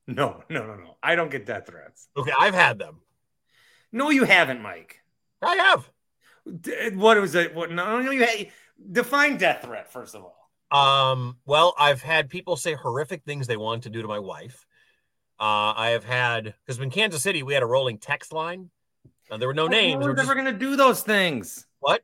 No, 0.05 0.43
no, 0.49 0.65
no, 0.65 0.75
no. 0.75 0.97
I 1.03 1.15
don't 1.15 1.31
get 1.31 1.45
death 1.45 1.67
threats. 1.67 2.07
Okay, 2.15 2.31
I've 2.37 2.53
had 2.53 2.79
them. 2.79 3.01
No, 3.91 4.09
you 4.09 4.23
haven't, 4.23 4.61
Mike. 4.61 5.01
I 5.41 5.55
have. 5.55 5.89
What 6.95 7.19
was 7.19 7.35
it? 7.35 7.53
What? 7.53 7.71
No, 7.71 7.99
no, 8.01 8.11
you 8.11 8.23
had, 8.25 8.51
define 8.91 9.37
death 9.37 9.63
threat 9.63 9.91
first 9.91 10.15
of 10.15 10.23
all. 10.23 10.35
Um, 10.71 11.37
well, 11.45 11.73
I've 11.77 12.01
had 12.01 12.29
people 12.29 12.55
say 12.57 12.73
horrific 12.73 13.23
things 13.23 13.47
they 13.47 13.57
want 13.57 13.83
to 13.83 13.89
do 13.89 14.01
to 14.01 14.07
my 14.07 14.19
wife. 14.19 14.65
Uh, 15.39 15.73
I 15.75 15.89
have 15.89 16.03
had 16.03 16.55
because 16.65 16.79
in 16.79 16.89
Kansas 16.89 17.21
City 17.21 17.43
we 17.43 17.53
had 17.53 17.63
a 17.63 17.67
rolling 17.67 17.97
text 17.99 18.33
line. 18.33 18.69
Uh, 19.29 19.37
there 19.37 19.47
were 19.47 19.53
no 19.53 19.67
names. 19.67 19.99
There 19.99 20.09
were 20.09 20.15
one's 20.15 20.27
just- 20.27 20.35
gonna 20.35 20.53
do 20.53 20.75
those 20.75 21.01
things. 21.01 21.65
what? 21.79 22.01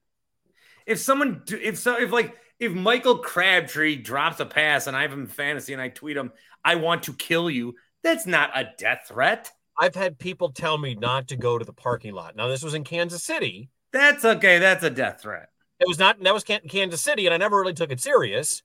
If 0.86 1.00
someone, 1.00 1.42
do- 1.46 1.60
if 1.62 1.78
so, 1.80 1.96
if 1.98 2.12
like, 2.12 2.38
if 2.60 2.72
Michael 2.74 3.18
Crabtree 3.20 3.96
drops 3.98 4.40
a 4.40 4.46
pass 4.46 4.88
and 4.88 4.96
I 4.96 5.02
have 5.04 5.14
him 5.14 5.22
in 5.22 5.28
fantasy 5.28 5.74
and 5.74 5.82
I 5.82 5.90
tweet 5.90 6.18
him, 6.18 6.32
I 6.64 6.76
want 6.76 7.04
to 7.04 7.14
kill 7.14 7.50
you. 7.50 7.76
That's 8.04 8.28
not 8.28 8.52
a 8.54 8.70
death 8.78 9.06
threat. 9.08 9.50
I've 9.80 9.96
had 9.96 10.20
people 10.20 10.52
tell 10.52 10.78
me 10.78 10.94
not 10.94 11.30
to 11.30 11.36
go 11.38 11.58
to 11.58 11.66
the 11.66 11.74
parking 11.74 12.14
lot. 12.14 12.36
Now 12.36 12.48
this 12.50 12.62
was 12.62 12.74
in 12.74 12.84
Kansas 12.84 13.24
City. 13.24 13.70
That's 13.92 14.24
okay. 14.26 14.60
That's 14.60 14.84
a 14.84 14.90
death 14.90 15.22
threat. 15.22 15.50
It 15.80 15.88
was 15.88 15.98
not. 16.00 16.22
That 16.22 16.34
was 16.34 16.44
Kansas 16.44 17.02
City, 17.02 17.26
and 17.26 17.34
I 17.34 17.38
never 17.38 17.60
really 17.60 17.74
took 17.74 17.92
it 17.92 18.00
serious. 18.00 18.62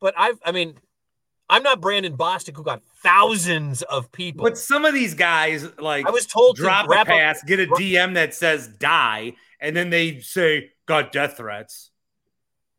But 0.00 0.14
I've. 0.16 0.38
I 0.44 0.52
mean, 0.52 0.78
I'm 1.50 1.62
not 1.62 1.80
Brandon 1.80 2.16
Bostick 2.16 2.56
who 2.56 2.62
got 2.62 2.82
thousands 3.02 3.82
of 3.82 4.12
people. 4.12 4.44
But 4.44 4.58
some 4.58 4.84
of 4.84 4.92
these 4.92 5.14
guys, 5.14 5.66
like, 5.78 6.06
I 6.06 6.10
was 6.10 6.26
told 6.26 6.56
to 6.56 6.62
drop 6.62 6.86
a 6.86 6.88
wrap 6.88 7.02
up- 7.02 7.06
pass, 7.08 7.42
get 7.42 7.58
a 7.60 7.66
DM 7.66 8.14
that 8.14 8.34
says 8.34 8.68
die, 8.68 9.32
and 9.60 9.74
then 9.74 9.90
they 9.90 10.20
say 10.20 10.70
got 10.86 11.10
death 11.12 11.38
threats. 11.38 11.90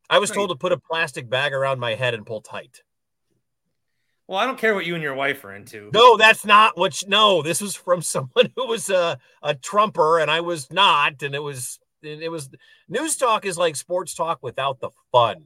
I 0.10 0.20
was 0.20 0.32
told 0.32 0.50
to 0.50 0.56
put 0.56 0.72
a 0.72 0.78
plastic 0.78 1.30
bag 1.30 1.54
around 1.54 1.80
my 1.80 1.94
head 1.96 2.14
and 2.16 2.26
pull 2.26 2.42
tight. 2.42 2.82
Well, 4.28 4.38
I 4.38 4.46
don't 4.46 4.58
care 4.60 4.76
what 4.76 4.86
you 4.86 4.94
and 4.94 5.04
your 5.04 5.16
wife 5.16 5.44
are 5.44 5.56
into. 5.56 5.90
No, 5.94 6.16
that's 6.18 6.46
not 6.46 6.78
what. 6.78 7.02
You, 7.02 7.10
no, 7.10 7.42
this 7.42 7.62
was 7.62 7.76
from 7.76 8.02
someone 8.04 8.52
who 8.56 8.68
was 8.68 8.90
a 8.90 9.18
a 9.42 9.56
Trumper, 9.56 10.20
and 10.20 10.30
I 10.30 10.42
was 10.42 10.72
not, 10.72 11.24
and 11.24 11.34
it 11.34 11.42
was 11.42 11.80
it 12.04 12.32
was 12.32 12.50
news 12.88 13.18
talk 13.18 13.46
is 13.46 13.58
like 13.58 13.76
sports 13.76 14.14
talk 14.14 14.40
without 14.44 14.80
the 14.80 14.92
fun. 15.12 15.46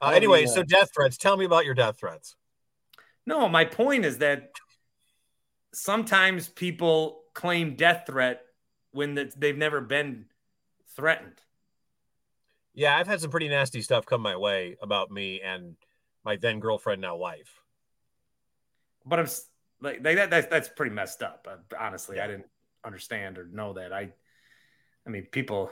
Uh, 0.00 0.06
Oh, 0.06 0.10
anyway, 0.10 0.44
so 0.46 0.62
death 0.62 0.90
threats. 0.94 1.16
Tell 1.16 1.36
me 1.36 1.44
about 1.44 1.64
your 1.64 1.74
death 1.74 1.98
threats. 1.98 2.36
No, 3.26 3.48
my 3.48 3.64
point 3.64 4.04
is 4.04 4.18
that 4.18 4.50
sometimes 5.72 6.48
people 6.48 7.22
claim 7.32 7.74
death 7.74 8.04
threat 8.06 8.42
when 8.92 9.14
they've 9.36 9.56
never 9.56 9.80
been 9.80 10.26
threatened. 10.94 11.40
Yeah, 12.74 12.96
I've 12.96 13.06
had 13.06 13.20
some 13.20 13.30
pretty 13.30 13.48
nasty 13.48 13.82
stuff 13.82 14.04
come 14.06 14.20
my 14.20 14.36
way 14.36 14.76
about 14.82 15.10
me 15.10 15.40
and 15.40 15.76
my 16.24 16.36
then 16.36 16.60
girlfriend, 16.60 17.00
now 17.00 17.16
wife. 17.16 17.60
But 19.06 19.20
I'm 19.20 19.28
like, 19.80 20.04
like 20.04 20.16
that, 20.16 20.30
that's 20.30 20.46
that's 20.48 20.68
pretty 20.68 20.94
messed 20.94 21.22
up. 21.22 21.46
Honestly, 21.78 22.20
I 22.20 22.26
didn't 22.26 22.46
understand 22.84 23.38
or 23.38 23.46
know 23.46 23.74
that. 23.74 23.92
I, 23.92 24.10
I 25.06 25.10
mean, 25.10 25.26
people 25.30 25.70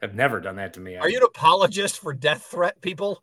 have 0.00 0.14
never 0.14 0.40
done 0.40 0.56
that 0.56 0.74
to 0.74 0.80
me. 0.80 0.96
Are 0.96 1.08
you 1.08 1.18
an 1.18 1.24
apologist 1.24 2.00
for 2.00 2.12
death 2.12 2.42
threat 2.50 2.80
people? 2.80 3.22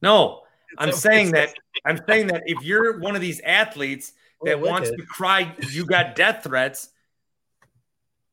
No, 0.00 0.42
I'm 0.78 0.90
that 0.90 0.96
saying 0.96 1.30
that 1.32 1.54
I'm 1.84 2.00
saying 2.08 2.28
that 2.28 2.42
if 2.46 2.62
you're 2.62 2.98
one 2.98 3.14
of 3.14 3.20
these 3.20 3.40
athletes 3.40 4.12
oh, 4.40 4.46
that 4.46 4.60
Well, 4.60 4.72
wants 4.72 4.90
wicked. 4.90 5.02
to 5.02 5.06
cry, 5.06 5.54
you 5.70 5.86
got 5.86 6.14
death 6.14 6.44
threats. 6.44 6.90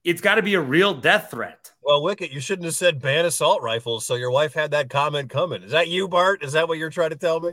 It's 0.04 0.22
got 0.22 0.36
to 0.36 0.42
be 0.42 0.56
a 0.56 0.62
real 0.62 0.94
death 0.94 1.32
threat. 1.32 1.72
Well, 1.82 2.02
Wickett, 2.02 2.32
you 2.32 2.42
shouldn't 2.42 2.66
have 2.66 2.76
said 2.76 3.02
ban 3.02 3.26
assault 3.26 3.62
rifles. 3.62 4.06
So 4.06 4.16
your 4.16 4.32
wife 4.32 4.54
had 4.54 4.72
that 4.72 4.90
comment 4.90 5.30
coming. 5.30 5.64
Is 5.64 5.72
that 5.72 5.88
you, 5.88 6.10
Bart? 6.10 6.44
Is 6.44 6.54
that 6.54 6.68
what 6.68 6.78
you're 6.78 6.90
trying 6.90 7.12
to 7.12 7.16
tell 7.16 7.40
me? 7.40 7.52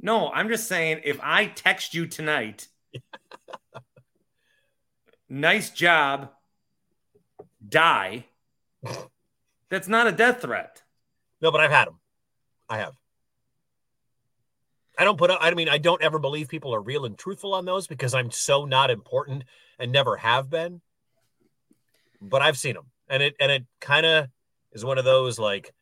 No, 0.00 0.30
I'm 0.30 0.48
just 0.48 0.68
saying 0.68 1.02
if 1.04 1.18
I 1.22 1.46
text 1.46 1.94
you 1.94 2.06
tonight, 2.06 2.68
nice 5.28 5.70
job, 5.70 6.30
die, 7.66 8.26
that's 9.68 9.88
not 9.88 10.06
a 10.06 10.12
death 10.12 10.42
threat. 10.42 10.82
No, 11.40 11.50
but 11.50 11.60
I've 11.60 11.70
had 11.70 11.88
them. 11.88 11.98
I 12.68 12.78
have. 12.78 12.94
I 14.98 15.04
don't 15.04 15.18
put 15.18 15.30
up, 15.30 15.38
I 15.42 15.52
mean, 15.52 15.68
I 15.68 15.78
don't 15.78 16.02
ever 16.02 16.18
believe 16.18 16.48
people 16.48 16.74
are 16.74 16.80
real 16.80 17.04
and 17.04 17.18
truthful 17.18 17.54
on 17.54 17.64
those 17.64 17.86
because 17.86 18.14
I'm 18.14 18.30
so 18.30 18.64
not 18.64 18.90
important 18.90 19.44
and 19.78 19.92
never 19.92 20.16
have 20.16 20.48
been. 20.48 20.80
But 22.20 22.40
I've 22.40 22.56
seen 22.56 22.74
them. 22.74 22.86
And 23.08 23.22
it, 23.22 23.36
and 23.38 23.52
it 23.52 23.66
kind 23.80 24.06
of 24.06 24.28
is 24.72 24.84
one 24.84 24.96
of 24.96 25.04
those 25.04 25.38
like, 25.38 25.74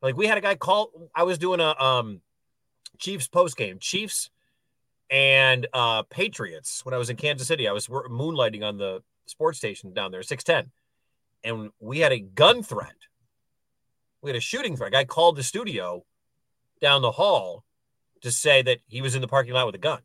like 0.00 0.16
we 0.16 0.26
had 0.26 0.38
a 0.38 0.40
guy 0.40 0.54
call, 0.54 1.10
I 1.14 1.24
was 1.24 1.38
doing 1.38 1.60
a, 1.60 1.74
um, 1.78 2.22
Chiefs 2.98 3.28
post 3.28 3.56
game, 3.56 3.78
Chiefs 3.78 4.30
and 5.10 5.66
uh 5.72 6.02
Patriots 6.02 6.84
when 6.84 6.94
I 6.94 6.98
was 6.98 7.10
in 7.10 7.16
Kansas 7.16 7.48
City. 7.48 7.66
I 7.68 7.72
was 7.72 7.86
moonlighting 7.86 8.62
on 8.62 8.76
the 8.76 9.02
sports 9.26 9.58
station 9.58 9.94
down 9.94 10.10
there, 10.10 10.22
610. 10.22 10.70
And 11.44 11.70
we 11.80 12.00
had 12.00 12.12
a 12.12 12.18
gun 12.18 12.62
threat. 12.62 12.96
We 14.20 14.30
had 14.30 14.36
a 14.36 14.40
shooting 14.40 14.76
threat. 14.76 14.88
A 14.88 14.92
guy 14.92 15.04
called 15.04 15.36
the 15.36 15.42
studio 15.42 16.04
down 16.80 17.02
the 17.02 17.10
hall 17.10 17.64
to 18.22 18.30
say 18.30 18.62
that 18.62 18.78
he 18.86 19.02
was 19.02 19.14
in 19.14 19.20
the 19.20 19.28
parking 19.28 19.54
lot 19.54 19.66
with 19.66 19.74
a 19.74 19.78
gun. 19.78 20.00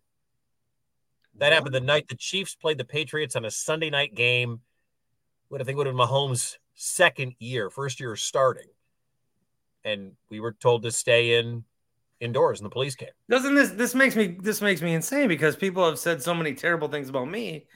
That 1.37 1.53
happened 1.53 1.73
the 1.73 1.81
night 1.81 2.07
the 2.07 2.15
Chiefs 2.15 2.55
played 2.55 2.77
the 2.77 2.85
Patriots 2.85 3.35
on 3.35 3.45
a 3.45 3.51
Sunday 3.51 3.89
night 3.89 4.13
game. 4.13 4.61
What 5.49 5.61
I 5.61 5.63
think 5.63 5.77
would 5.77 5.87
have 5.87 5.95
been 5.95 6.05
Mahomes' 6.05 6.57
second 6.75 7.33
year, 7.39 7.69
first 7.69 7.99
year 7.99 8.15
starting. 8.15 8.67
And 9.83 10.13
we 10.29 10.39
were 10.39 10.53
told 10.53 10.83
to 10.83 10.91
stay 10.91 11.39
in 11.39 11.63
indoors 12.19 12.59
and 12.59 12.65
the 12.65 12.73
police 12.73 12.95
came. 12.95 13.09
Doesn't 13.29 13.55
this 13.55 13.71
this 13.71 13.93
makes 13.93 14.15
me 14.15 14.37
this 14.39 14.61
makes 14.61 14.81
me 14.81 14.93
insane 14.93 15.27
because 15.27 15.55
people 15.55 15.85
have 15.85 15.99
said 15.99 16.21
so 16.21 16.33
many 16.33 16.53
terrible 16.53 16.87
things 16.87 17.09
about 17.09 17.29
me, 17.29 17.67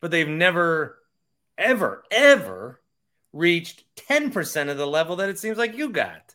but 0.00 0.10
they've 0.10 0.28
never 0.28 0.98
ever 1.56 2.04
ever 2.10 2.80
reached 3.32 3.84
10% 3.96 4.70
of 4.70 4.76
the 4.76 4.86
level 4.86 5.16
that 5.16 5.28
it 5.28 5.38
seems 5.38 5.58
like 5.58 5.76
you 5.76 5.90
got. 5.90 6.27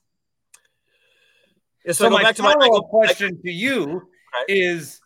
Yeah, 1.85 1.91
So, 1.93 2.05
I 2.05 2.09
go 2.09 2.15
my 2.15 2.23
back 2.23 2.35
to 2.37 2.43
my- 2.43 2.49
I 2.49 2.53
follow-up 2.53 2.89
question 2.89 3.41
to 3.41 3.51
you 3.51 4.09
is 4.47 5.01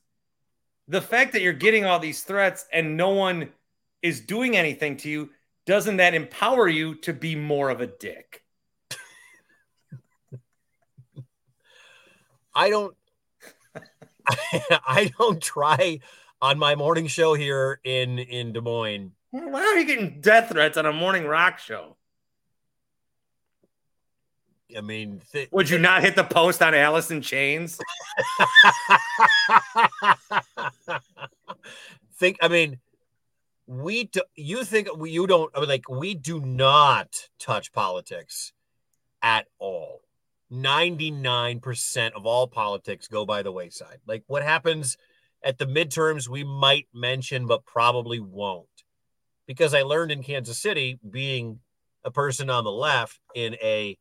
the 0.88 1.02
fact 1.02 1.34
that 1.34 1.42
you're 1.42 1.54
getting 1.54 1.86
all 1.86 2.00
these 2.00 2.24
threats 2.24 2.66
and 2.72 2.96
no 2.96 3.10
one 3.10 3.52
is 4.02 4.22
doing 4.22 4.56
anything 4.56 4.96
to 4.98 5.10
you, 5.10 5.30
doesn't 5.66 5.98
that 5.98 6.14
empower 6.14 6.68
you 6.68 6.96
to 6.96 7.12
be 7.14 7.36
more 7.36 7.70
of 7.70 7.82
a 7.82 7.88
dick? 7.88 8.44
I 12.56 12.70
don't 12.70 12.96
I 14.28 15.12
don't 15.20 15.42
try 15.42 16.00
on 16.42 16.58
my 16.60 16.76
morning 16.76 17.08
show 17.08 17.34
here 17.34 17.80
in 17.84 18.20
in 18.20 18.54
Des 18.54 18.62
Moines. 18.62 19.12
Why 19.32 19.62
are 19.62 19.78
you 19.78 19.86
getting 19.86 20.22
death 20.22 20.50
threats 20.52 20.78
on 20.78 20.86
a 20.86 20.94
morning 20.94 21.26
rock 21.26 21.60
show? 21.60 21.97
I 24.76 24.82
mean, 24.82 25.22
th- 25.32 25.50
Would 25.52 25.70
you 25.70 25.78
not 25.78 26.02
hit 26.02 26.16
the 26.16 26.24
post 26.24 26.62
on 26.62 26.74
in 27.12 27.22
Chains? 27.22 27.80
think 32.18 32.38
I 32.42 32.48
mean 32.48 32.80
we 33.68 34.06
do, 34.06 34.22
you 34.36 34.64
think 34.64 34.88
we, 34.98 35.12
you 35.12 35.28
don't 35.28 35.52
I 35.56 35.60
mean 35.60 35.70
like 35.70 35.88
we 35.90 36.16
do 36.16 36.40
not 36.40 37.30
touch 37.40 37.72
politics 37.72 38.54
at 39.22 39.46
all. 39.60 40.02
99% 40.52 42.12
of 42.14 42.26
all 42.26 42.48
politics 42.48 43.08
go 43.08 43.26
by 43.26 43.44
the 43.44 43.52
wayside. 43.52 44.00
Like 44.08 44.24
what 44.28 44.44
happens 44.44 44.98
at 45.44 45.58
the 45.58 45.66
midterms 45.66 46.30
we 46.30 46.44
might 46.44 46.88
mention 46.94 47.46
but 47.48 47.66
probably 47.66 48.20
won't. 48.20 48.68
Because 49.46 49.74
I 49.74 49.84
learned 49.84 50.12
in 50.12 50.24
Kansas 50.24 50.60
City 50.60 51.00
being 51.10 51.60
a 52.04 52.12
person 52.12 52.50
on 52.50 52.64
the 52.64 52.72
left 52.72 53.20
in 53.36 53.56
a 53.56 53.98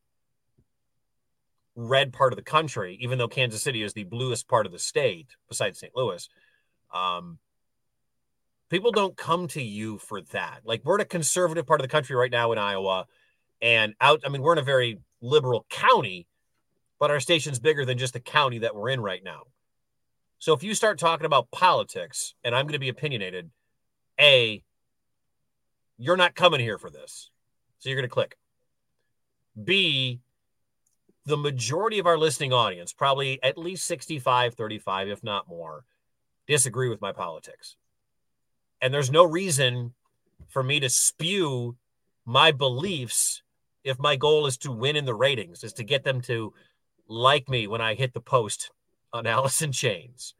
red 1.76 2.12
part 2.12 2.32
of 2.32 2.36
the 2.36 2.42
country, 2.42 2.98
even 3.00 3.18
though 3.18 3.28
Kansas 3.28 3.62
City 3.62 3.82
is 3.82 3.92
the 3.92 4.04
bluest 4.04 4.48
part 4.48 4.66
of 4.66 4.72
the 4.72 4.78
state 4.78 5.28
besides 5.48 5.78
St. 5.78 5.92
Louis. 5.94 6.28
Um, 6.92 7.38
people 8.70 8.90
don't 8.90 9.16
come 9.16 9.46
to 9.48 9.62
you 9.62 9.98
for 9.98 10.22
that. 10.32 10.60
Like 10.64 10.82
we're 10.84 10.96
in 10.96 11.02
a 11.02 11.06
conservative 11.06 11.66
part 11.66 11.80
of 11.80 11.84
the 11.84 11.92
country 11.92 12.16
right 12.16 12.30
now 12.30 12.52
in 12.52 12.58
Iowa, 12.58 13.06
and 13.60 13.94
out. 14.00 14.22
I 14.24 14.28
mean, 14.28 14.42
we're 14.42 14.54
in 14.54 14.58
a 14.58 14.62
very 14.62 14.98
liberal 15.20 15.66
county, 15.70 16.26
but 16.98 17.10
our 17.10 17.20
station's 17.20 17.58
bigger 17.58 17.84
than 17.84 17.98
just 17.98 18.14
the 18.14 18.20
county 18.20 18.58
that 18.60 18.74
we're 18.74 18.90
in 18.90 19.00
right 19.00 19.22
now. 19.22 19.42
So 20.38 20.52
if 20.52 20.62
you 20.62 20.74
start 20.74 20.98
talking 20.98 21.26
about 21.26 21.50
politics, 21.50 22.34
and 22.44 22.54
I'm 22.54 22.64
going 22.64 22.74
to 22.74 22.78
be 22.78 22.90
opinionated, 22.90 23.50
a, 24.20 24.62
you're 25.98 26.16
not 26.16 26.34
coming 26.34 26.60
here 26.60 26.78
for 26.78 26.90
this, 26.90 27.30
so 27.78 27.88
you're 27.88 27.96
going 27.96 28.08
to 28.08 28.12
click. 28.12 28.36
B, 29.62 30.20
the 31.26 31.36
majority 31.36 31.98
of 31.98 32.06
our 32.06 32.16
listening 32.16 32.52
audience, 32.52 32.92
probably 32.92 33.42
at 33.42 33.58
least 33.58 33.84
65, 33.86 34.54
35, 34.54 35.08
if 35.08 35.24
not 35.24 35.48
more, 35.48 35.84
disagree 36.46 36.88
with 36.88 37.00
my 37.00 37.12
politics. 37.12 37.76
And 38.80 38.94
there's 38.94 39.10
no 39.10 39.24
reason 39.24 39.92
for 40.48 40.62
me 40.62 40.80
to 40.80 40.88
spew 40.88 41.76
my 42.24 42.52
beliefs 42.52 43.42
if 43.82 43.98
my 43.98 44.16
goal 44.16 44.46
is 44.46 44.56
to 44.58 44.72
win 44.72 44.96
in 44.96 45.04
the 45.04 45.14
ratings, 45.14 45.64
is 45.64 45.72
to 45.74 45.84
get 45.84 46.04
them 46.04 46.20
to 46.22 46.52
like 47.08 47.48
me 47.48 47.66
when 47.66 47.80
I 47.80 47.94
hit 47.94 48.14
the 48.14 48.20
post 48.20 48.70
on 49.12 49.26
Alice 49.26 49.62
in 49.62 49.72
Chains, 49.72 50.34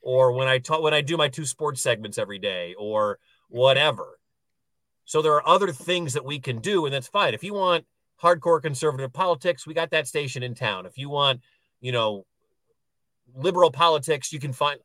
or 0.00 0.32
when 0.32 0.48
I 0.48 0.58
talk 0.58 0.82
when 0.82 0.94
I 0.94 1.02
do 1.02 1.16
my 1.16 1.28
two 1.28 1.46
sports 1.46 1.82
segments 1.82 2.18
every 2.18 2.38
day, 2.38 2.74
or 2.78 3.18
whatever. 3.48 4.18
So 5.04 5.20
there 5.20 5.34
are 5.34 5.48
other 5.48 5.72
things 5.72 6.14
that 6.14 6.24
we 6.24 6.38
can 6.38 6.60
do, 6.60 6.86
and 6.86 6.94
that's 6.94 7.08
fine. 7.08 7.34
If 7.34 7.44
you 7.44 7.54
want 7.54 7.84
hardcore 8.22 8.62
conservative 8.62 9.12
politics, 9.12 9.66
we 9.66 9.74
got 9.74 9.90
that 9.90 10.06
station 10.06 10.42
in 10.42 10.54
town. 10.54 10.86
If 10.86 10.96
you 10.96 11.08
want, 11.08 11.40
you 11.80 11.92
know, 11.92 12.24
liberal 13.34 13.70
politics, 13.70 14.32
you 14.32 14.38
can 14.38 14.52
find 14.52 14.78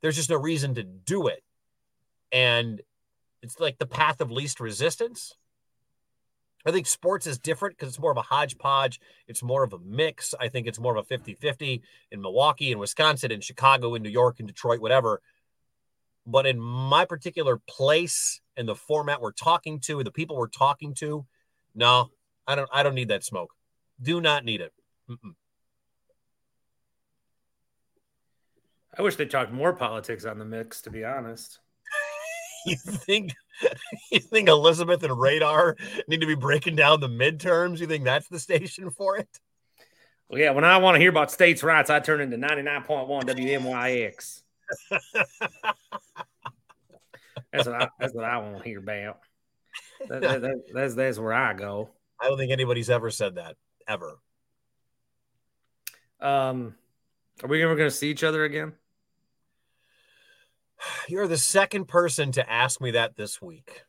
there's 0.00 0.16
just 0.16 0.30
no 0.30 0.36
reason 0.36 0.74
to 0.74 0.82
do 0.82 1.28
it. 1.28 1.42
And 2.32 2.82
it's 3.42 3.58
like 3.60 3.78
the 3.78 3.86
path 3.86 4.20
of 4.20 4.30
least 4.30 4.60
resistance. 4.60 5.34
I 6.66 6.72
think 6.72 6.86
sports 6.86 7.26
is 7.26 7.38
different 7.38 7.76
because 7.76 7.90
it's 7.90 8.00
more 8.00 8.10
of 8.10 8.16
a 8.16 8.22
hodgepodge. 8.22 8.98
It's 9.28 9.42
more 9.42 9.62
of 9.62 9.72
a 9.74 9.78
mix. 9.78 10.34
I 10.40 10.48
think 10.48 10.66
it's 10.66 10.80
more 10.80 10.96
of 10.96 11.04
a 11.04 11.06
50 11.06 11.34
50 11.34 11.82
in 12.10 12.22
Milwaukee 12.22 12.70
and 12.70 12.80
Wisconsin 12.80 13.32
and 13.32 13.44
Chicago 13.44 13.94
and 13.94 14.02
New 14.02 14.10
York 14.10 14.36
and 14.38 14.48
Detroit, 14.48 14.80
whatever. 14.80 15.20
But 16.26 16.46
in 16.46 16.58
my 16.58 17.04
particular 17.04 17.60
place 17.68 18.40
and 18.56 18.66
the 18.66 18.74
format 18.74 19.20
we're 19.20 19.32
talking 19.32 19.78
to 19.80 20.02
the 20.02 20.10
people 20.10 20.36
we're 20.36 20.48
talking 20.48 20.94
to, 20.94 21.26
no, 21.74 22.10
I 22.46 22.54
don't. 22.54 22.68
I 22.72 22.82
don't 22.82 22.94
need 22.94 23.08
that 23.08 23.24
smoke. 23.24 23.52
Do 24.00 24.20
not 24.20 24.44
need 24.44 24.60
it. 24.60 24.72
Mm-mm. 25.10 25.34
I 28.96 29.02
wish 29.02 29.16
they 29.16 29.26
talked 29.26 29.52
more 29.52 29.72
politics 29.72 30.24
on 30.24 30.38
the 30.38 30.44
mix, 30.44 30.82
to 30.82 30.90
be 30.90 31.04
honest. 31.04 31.58
you 32.66 32.76
think 32.76 33.32
you 34.12 34.20
think 34.20 34.48
Elizabeth 34.48 35.02
and 35.02 35.18
Radar 35.18 35.76
need 36.08 36.20
to 36.20 36.26
be 36.26 36.34
breaking 36.34 36.76
down 36.76 37.00
the 37.00 37.08
midterms? 37.08 37.80
You 37.80 37.86
think 37.86 38.04
that's 38.04 38.28
the 38.28 38.38
station 38.38 38.90
for 38.90 39.16
it? 39.16 39.28
Well, 40.28 40.40
yeah, 40.40 40.50
when 40.50 40.64
I 40.64 40.78
want 40.78 40.94
to 40.94 41.00
hear 41.00 41.10
about 41.10 41.30
states' 41.30 41.62
rights, 41.62 41.90
I 41.90 42.00
turn 42.00 42.20
into 42.20 42.36
99.1 42.36 43.24
WMYX. 43.24 44.42
that's, 47.52 47.66
what 47.66 47.82
I, 47.82 47.88
that's 48.00 48.14
what 48.14 48.24
I 48.24 48.38
want 48.38 48.58
to 48.58 48.64
hear 48.64 48.78
about. 48.78 49.20
That, 50.08 50.22
that, 50.22 50.42
that, 50.42 50.56
that's, 50.72 50.94
that's 50.94 51.18
where 51.18 51.34
I 51.34 51.52
go. 51.52 51.90
I 52.20 52.28
don't 52.28 52.38
think 52.38 52.52
anybody's 52.52 52.90
ever 52.90 53.10
said 53.10 53.36
that, 53.36 53.56
ever. 53.88 54.18
Um, 56.20 56.74
are 57.42 57.48
we 57.48 57.62
ever 57.62 57.76
going 57.76 57.90
to 57.90 57.94
see 57.94 58.10
each 58.10 58.24
other 58.24 58.44
again? 58.44 58.72
You're 61.08 61.28
the 61.28 61.36
second 61.36 61.86
person 61.86 62.32
to 62.32 62.50
ask 62.50 62.80
me 62.80 62.92
that 62.92 63.16
this 63.16 63.42
week, 63.42 63.82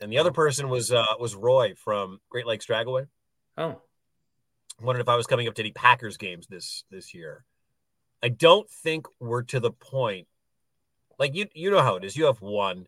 and 0.00 0.12
the 0.12 0.18
other 0.18 0.32
person 0.32 0.68
was 0.68 0.92
uh, 0.92 1.04
was 1.18 1.34
Roy 1.34 1.74
from 1.76 2.20
Great 2.28 2.46
Lakes 2.46 2.66
Dragaway. 2.66 3.06
Oh, 3.56 3.80
wondered 4.80 5.00
if 5.00 5.08
I 5.08 5.16
was 5.16 5.26
coming 5.26 5.48
up 5.48 5.54
to 5.54 5.62
any 5.62 5.72
Packers 5.72 6.16
games 6.16 6.46
this 6.46 6.84
this 6.90 7.14
year. 7.14 7.44
I 8.22 8.28
don't 8.28 8.68
think 8.70 9.06
we're 9.20 9.42
to 9.42 9.60
the 9.60 9.72
point. 9.72 10.28
Like 11.18 11.34
you, 11.34 11.46
you 11.54 11.70
know 11.70 11.82
how 11.82 11.96
it 11.96 12.04
is. 12.04 12.16
You 12.16 12.26
have 12.26 12.40
one, 12.40 12.86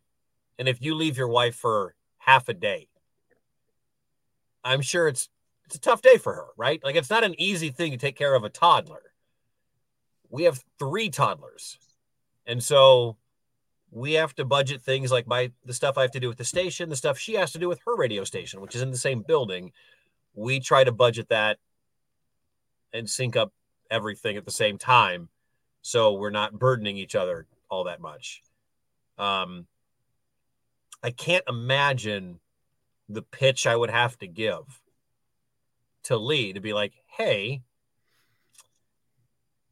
and 0.59 0.69
if 0.69 0.81
you 0.81 0.95
leave 0.95 1.17
your 1.17 1.29
wife 1.29 1.57
for 1.57 1.95
half 2.19 2.49
a 2.49 2.55
day, 2.55 2.89
I'm 4.65 4.81
sure 4.81 5.09
it's 5.09 5.29
it's 5.67 5.77
a 5.77 5.81
tough 5.81 6.03
day 6.03 6.19
for 6.19 6.35
her, 6.35 6.47
right? 6.57 6.83
Like 6.83 6.97
it's 6.97 7.11
not 7.11 7.25
an 7.25 7.35
easy 7.41 7.71
thing 7.71 7.93
to 7.93 7.99
take 7.99 8.17
care 8.17 8.35
of 8.35 8.45
a 8.45 8.51
toddler. 8.51 9.03
We 10.31 10.45
have 10.45 10.63
three 10.79 11.11
toddlers, 11.11 11.79
and 12.47 12.63
so 12.63 13.17
we 13.91 14.15
have 14.15 14.35
to 14.35 14.45
budget 14.45 14.83
things 14.83 15.13
like 15.13 15.27
my 15.27 15.53
the 15.65 15.75
stuff 15.75 15.97
I 15.97 16.03
have 16.03 16.13
to 16.13 16.21
do 16.21 16.29
with 16.29 16.39
the 16.39 16.45
station, 16.45 16.89
the 16.89 16.97
stuff 16.97 17.19
she 17.19 17.35
has 17.35 17.53
to 17.53 17.59
do 17.59 17.69
with 17.69 17.81
her 17.87 17.97
radio 17.97 18.25
station, 18.25 18.61
which 18.61 18.75
is 18.75 18.83
in 18.83 18.91
the 18.91 18.97
same 18.97 19.23
building. 19.23 19.73
We 20.35 20.59
try 20.61 20.83
to 20.83 20.93
budget 20.93 21.29
that 21.29 21.59
and 22.93 23.09
sync 23.09 23.37
up 23.37 23.53
everything 23.91 24.37
at 24.37 24.45
the 24.45 24.51
same 24.51 24.79
time 24.79 25.29
so 25.85 26.15
we're 26.15 26.31
not 26.31 26.59
burdening 26.59 26.97
each 26.97 27.15
other 27.15 27.47
all 27.69 27.85
that 27.85 28.01
much. 28.01 28.43
Um, 29.19 29.67
I 31.03 31.11
can't 31.11 31.45
imagine 31.47 32.41
the 33.09 33.23
pitch 33.23 33.67
I 33.67 33.77
would 33.77 33.91
have 33.91 34.19
to 34.19 34.27
give 34.27 34.81
to 36.05 36.17
Lee 36.17 36.53
to 36.53 36.61
be 36.61 36.73
like, 36.73 36.93
hey, 37.07 37.63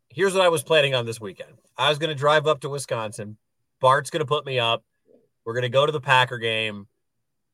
here's 0.09 0.35
what 0.35 0.43
I 0.43 0.49
was 0.49 0.63
planning 0.63 0.95
on 0.95 1.07
this 1.07 1.21
weekend. 1.21 1.53
I 1.77 1.89
was 1.89 1.99
going 1.99 2.11
to 2.11 2.15
drive 2.15 2.47
up 2.47 2.61
to 2.61 2.69
Wisconsin. 2.69 3.37
Bart's 3.81 4.11
going 4.11 4.21
to 4.21 4.27
put 4.27 4.47
me 4.47 4.59
up. 4.59 4.85
We're 5.45 5.55
going 5.55 5.63
to 5.63 5.69
go 5.69 5.87
to 5.87 5.93
the 5.93 6.01
Packer 6.01 6.39
game. 6.39 6.87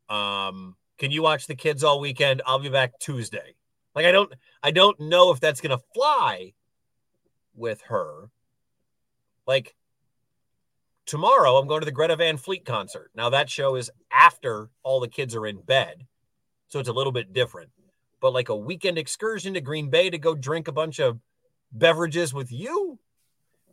Um, 0.08 0.76
can 0.98 1.10
you 1.10 1.22
watch 1.22 1.46
the 1.46 1.54
kids 1.54 1.84
all 1.84 2.00
weekend? 2.00 2.42
I'll 2.44 2.58
be 2.58 2.68
back 2.68 2.98
Tuesday. 2.98 3.54
Like 3.94 4.06
I 4.06 4.12
don't 4.12 4.32
I 4.62 4.70
don't 4.70 4.98
know 5.00 5.32
if 5.32 5.40
that's 5.40 5.60
gonna 5.60 5.80
fly 5.94 6.52
with 7.54 7.82
her. 7.88 8.30
Like 9.46 9.74
tomorrow, 11.09 11.56
I'm 11.56 11.66
going 11.66 11.80
to 11.80 11.86
the 11.86 11.90
Greta 11.90 12.14
Van 12.14 12.36
Fleet 12.36 12.64
concert. 12.64 13.11
Now 13.16 13.30
that 13.30 13.50
show 13.50 13.74
is 13.74 13.90
after 14.12 14.68
all 14.84 15.00
the 15.00 15.09
kids 15.09 15.34
are 15.34 15.46
in 15.46 15.61
bed, 15.61 16.06
so 16.68 16.78
it's 16.78 16.88
a 16.88 16.92
little 16.92 17.12
bit 17.12 17.32
different. 17.32 17.70
But 18.20 18.34
like 18.34 18.50
a 18.50 18.56
weekend 18.56 18.98
excursion 18.98 19.54
to 19.54 19.61
Green 19.61 19.90
Bay 19.90 20.11
to 20.11 20.18
go 20.18 20.34
drink 20.34 20.68
a 20.68 20.72
bunch 20.72 21.00
of 21.00 21.18
beverages 21.72 22.34
with 22.34 22.52
you, 22.52 22.98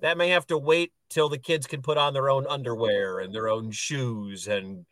that 0.01 0.17
may 0.17 0.29
have 0.29 0.47
to 0.47 0.57
wait 0.57 0.93
till 1.09 1.29
the 1.29 1.37
kids 1.37 1.67
can 1.67 1.81
put 1.81 1.97
on 1.97 2.13
their 2.13 2.29
own 2.29 2.47
underwear 2.47 3.19
and 3.19 3.33
their 3.33 3.49
own 3.49 3.71
shoes 3.71 4.47
and 4.47 4.85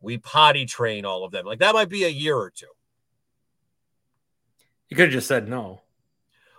we 0.00 0.18
potty 0.18 0.66
train 0.66 1.04
all 1.04 1.24
of 1.24 1.32
them. 1.32 1.46
Like 1.46 1.60
that 1.60 1.74
might 1.74 1.88
be 1.88 2.04
a 2.04 2.08
year 2.08 2.36
or 2.36 2.50
two. 2.50 2.66
You 4.88 4.96
could 4.96 5.06
have 5.06 5.12
just 5.12 5.28
said 5.28 5.48
no. 5.48 5.80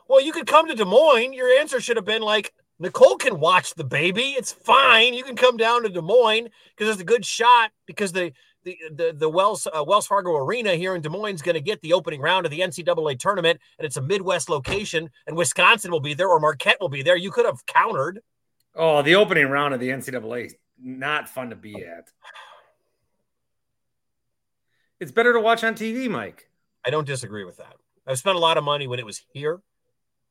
Well, 0.08 0.22
you 0.22 0.32
could 0.32 0.48
come 0.48 0.68
to 0.68 0.76
Des 0.76 0.86
Moines. 0.86 1.34
Your 1.34 1.60
answer 1.60 1.80
should 1.80 1.98
have 1.98 2.06
been 2.06 2.22
like, 2.22 2.54
Nicole 2.80 3.18
can 3.18 3.40
watch 3.40 3.76
the 3.76 3.84
baby. 3.84 4.32
It's 4.32 4.52
fine. 4.52 5.14
You 5.14 5.24
can 5.24 5.36
come 5.36 5.58
down 5.58 5.84
to 5.84 5.90
Des 5.90 6.02
Moines 6.02 6.50
because 6.76 6.92
it's 6.92 7.02
a 7.02 7.06
good 7.06 7.26
shot 7.26 7.72
because 7.86 8.12
the 8.12 8.34
the 8.64 8.78
the, 8.96 9.14
the 9.18 9.30
Wells 9.30 9.68
uh, 9.68 9.84
Wells 9.84 10.08
Fargo 10.08 10.36
Arena 10.36 10.76
here 10.76 10.96
in 10.96 11.02
Des 11.02 11.10
Moines 11.10 11.36
is 11.36 11.42
going 11.42 11.56
to 11.56 11.62
get 11.62 11.82
the 11.82 11.94
opening 11.94 12.22
round 12.22 12.46
of 12.46 12.52
the 12.52 12.60
NCAA 12.60 13.20
tournament, 13.20 13.60
and 13.78 13.86
it's 13.86 13.98
a 13.98 14.02
Midwest 14.02 14.50
location, 14.50 15.10
and 15.28 15.38
Wisconsin 15.38 15.92
will 15.92 16.00
be 16.00 16.14
there 16.14 16.30
or 16.30 16.40
Marquette 16.40 16.78
will 16.82 16.90
be 16.90 17.04
there. 17.04 17.16
You 17.16 17.32
could 17.32 17.46
have 17.46 17.66
countered. 17.66 18.22
Oh, 18.76 19.02
the 19.02 19.16
opening 19.16 19.48
round 19.48 19.74
of 19.74 19.80
the 19.80 19.90
NCAA 19.90 20.54
not 20.82 21.30
fun 21.30 21.50
to 21.52 21.56
be 21.56 21.84
at. 21.86 22.10
It's 25.00 25.12
better 25.12 25.34
to 25.34 25.40
watch 25.40 25.64
on 25.64 25.76
TV, 25.76 26.10
Mike. 26.10 26.50
I 26.86 26.90
don't 26.90 27.06
disagree 27.06 27.44
with 27.44 27.58
that. 27.58 27.76
I've 28.08 28.18
spent 28.18 28.36
a 28.36 28.40
lot 28.40 28.58
of 28.58 28.64
money 28.64 28.88
when 28.88 29.00
it 29.00 29.06
was 29.06 29.24
here 29.34 29.62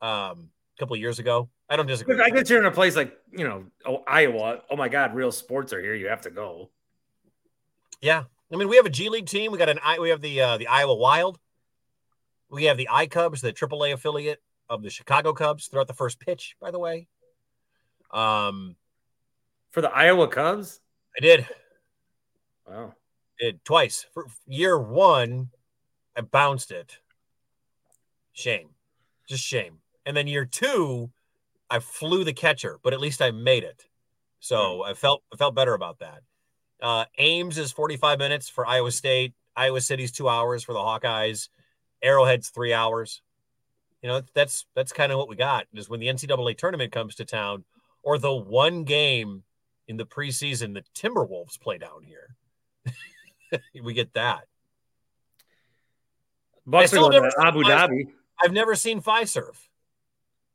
um, 0.01 0.49
a 0.77 0.79
couple 0.79 0.95
of 0.95 1.01
years 1.01 1.19
ago. 1.19 1.49
I 1.69 1.77
don't 1.77 1.87
disagree. 1.87 2.21
I 2.21 2.31
guess 2.31 2.51
you're 2.51 2.59
in 2.59 2.67
a 2.67 2.71
place 2.71 2.97
like 2.97 3.17
you 3.31 3.45
know 3.45 3.65
oh, 3.87 4.03
Iowa. 4.07 4.63
Oh 4.71 4.77
my 4.77 4.89
God, 4.89 5.15
real 5.15 5.33
sports 5.33 5.73
are 5.73 5.81
here. 5.81 5.95
You 5.95 6.09
have 6.09 6.23
to 6.23 6.31
go. 6.31 6.71
Yeah, 8.01 8.25
I 8.53 8.57
mean 8.57 8.69
we 8.69 8.77
have 8.77 8.87
a 8.87 8.91
G 8.91 9.09
League 9.09 9.27
team. 9.27 9.53
We 9.53 9.59
got 9.59 9.69
an 9.69 9.79
I. 9.83 9.99
we 9.99 10.11
have 10.11 10.21
the 10.21 10.41
uh, 10.41 10.59
the 10.59 10.67
Iowa 10.67 10.95
Wild. 10.95 11.39
We 12.51 12.65
have 12.65 12.77
the 12.77 12.89
I 12.91 13.07
Cubs, 13.07 13.41
the 13.41 13.53
AAA 13.53 13.95
affiliate 13.95 14.43
of 14.69 14.83
the 14.83 14.91
Chicago 14.91 15.33
Cubs. 15.33 15.69
Throughout 15.69 15.89
the 15.89 15.95
first 15.95 16.21
pitch, 16.21 16.57
by 16.61 16.71
the 16.71 16.79
way. 16.79 17.09
Um, 18.11 18.77
for 19.71 19.81
the 19.81 19.91
Iowa 19.91 20.29
Cubs, 20.29 20.81
I 21.17 21.21
did. 21.21 21.47
Wow, 22.67 22.95
did 23.39 23.65
twice. 23.65 24.07
For 24.13 24.27
year 24.47 24.79
one, 24.79 25.51
I 26.17 26.21
bounced 26.21 26.71
it. 26.71 26.99
Shame. 28.33 28.69
Just 29.29 29.45
shame. 29.45 29.79
And 30.05 30.17
then 30.17 30.27
year 30.27 30.45
two, 30.45 31.11
I 31.71 31.79
flew 31.79 32.25
the 32.25 32.33
catcher, 32.33 32.79
but 32.83 32.93
at 32.93 33.01
least 33.01 33.23
I 33.23 33.31
made 33.31 33.65
it. 33.65 33.87
So 34.41 34.83
I 34.83 34.95
felt 34.95 35.23
I 35.33 35.37
felt 35.37 35.55
better 35.55 35.75
about 35.75 36.01
that. 36.01 36.21
Uh, 36.83 37.05
Ames 37.19 37.59
is 37.59 37.71
45 37.71 38.19
minutes 38.19 38.49
for 38.49 38.67
Iowa 38.67 38.91
State. 38.91 39.35
Iowa 39.55 39.81
City's 39.81 40.11
two 40.11 40.29
hours 40.29 40.65
for 40.65 40.73
the 40.73 40.81
Hawkeyes. 40.81 41.49
Arrowhead's 42.03 42.49
three 42.49 42.73
hours. 42.73 43.23
You 44.03 44.09
know, 44.09 44.23
that's 44.35 44.67
that's 44.75 44.93
kind 44.93 45.13
of 45.13 45.19
what 45.19 45.29
we 45.29 45.37
got. 45.37 45.67
Is 45.75 45.89
when 45.89 46.01
the 46.01 46.09
NCAA 46.09 46.59
tournament 46.59 46.91
comes 46.91 47.15
to 47.17 47.25
town, 47.25 47.65
or 48.03 48.19
the 48.19 48.35
one 48.35 48.83
game 48.83 49.45
in 49.87 49.97
the 49.97 50.05
preseason 50.05 50.75
the 50.75 50.83
Timberwolves 50.95 51.61
play 51.61 51.79
down 51.79 52.03
here. 52.03 52.37
we 53.83 53.95
get 53.95 54.13
that. 54.15 54.47
Bucks 56.67 56.93
are 56.93 56.97
going 56.97 57.23
to 57.23 57.33
Abu 57.41 57.63
Dhabi. 57.63 58.09
I've 58.43 58.53
never 58.53 58.75
seen 58.75 59.01
Fiserv. 59.01 59.55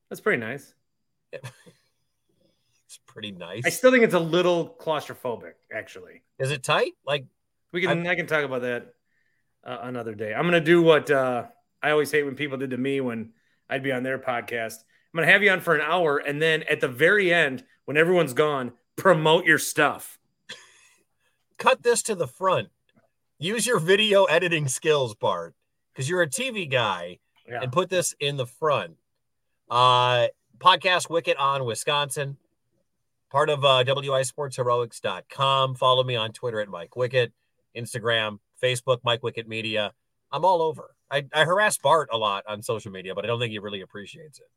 That's 0.10 0.22
pretty 0.22 0.40
nice. 0.40 0.74
it's 1.34 3.00
pretty 3.06 3.32
nice. 3.32 3.64
I 3.66 3.70
still 3.70 3.92
think 3.92 4.04
it's 4.04 4.14
a 4.14 4.20
little 4.20 4.76
claustrophobic, 4.80 5.54
actually. 5.74 6.24
Is 6.40 6.52
it 6.52 6.64
tight? 6.64 6.94
Like 7.06 7.26
we 7.72 7.82
can, 7.82 8.08
i 8.08 8.16
can 8.16 8.28
talk 8.28 8.44
about 8.44 8.62
that 8.62 8.94
uh, 9.66 9.80
another 9.84 10.16
day. 10.16 10.34
I'm 10.34 10.46
gonna 10.46 10.62
do 10.62 10.82
what 10.82 11.12
uh, 11.12 11.46
I 11.82 11.92
always 11.92 12.12
hate 12.12 12.24
when 12.24 12.36
people 12.36 12.58
did 12.58 12.72
to 12.72 12.78
me 12.78 13.02
when 13.02 13.32
I'd 13.70 13.84
be 13.84 13.92
on 13.92 14.04
their 14.04 14.18
podcast. 14.18 14.76
I'm 15.14 15.20
gonna 15.20 15.32
have 15.32 15.44
you 15.44 15.52
on 15.52 15.60
for 15.60 15.76
an 15.76 15.82
hour, 15.82 16.18
and 16.18 16.42
then 16.42 16.64
at 16.64 16.80
the 16.80 16.88
very 16.88 17.34
end, 17.34 17.64
when 17.86 17.98
everyone's 17.98 18.34
gone, 18.34 18.74
promote 18.96 19.46
your 19.46 19.60
stuff. 19.60 20.18
Cut 21.58 21.84
this 21.84 22.02
to 22.04 22.16
the 22.16 22.28
front. 22.28 22.70
Use 23.40 23.68
your 23.68 23.80
video 23.80 24.26
editing 24.26 24.68
skills, 24.68 25.14
Bart, 25.14 25.54
because 25.92 26.10
you're 26.10 26.22
a 26.22 26.30
TV 26.30 26.70
guy 26.70 27.20
yeah. 27.48 27.60
and 27.62 27.72
put 27.72 27.90
this 27.90 28.16
in 28.20 28.38
the 28.38 28.48
front. 28.48 28.96
Uh, 29.70 30.28
podcast 30.60 31.10
Wickett 31.10 31.40
on 31.40 31.66
Wisconsin, 31.66 32.38
part 33.30 33.50
of 33.50 33.66
uh, 33.66 33.84
WISportsHeroics.com. 33.86 35.76
Follow 35.76 36.04
me 36.04 36.16
on 36.16 36.32
Twitter 36.32 36.60
at 36.60 36.70
Mike 36.70 36.92
Wickett, 36.92 37.32
Instagram, 37.76 38.40
Facebook, 38.62 39.00
Mike 39.04 39.22
Wickett 39.22 39.48
Media. 39.48 39.94
I'm 40.32 40.46
all 40.46 40.62
over. 40.62 40.96
I, 41.10 41.26
I 41.34 41.46
harass 41.46 41.78
Bart 41.78 42.10
a 42.12 42.18
lot 42.18 42.44
on 42.48 42.62
social 42.62 42.92
media, 42.92 43.16
but 43.16 43.24
I 43.24 43.28
don't 43.28 43.40
think 43.40 43.52
he 43.52 43.60
really 43.60 43.82
appreciates 43.82 44.40
it. 44.40 44.48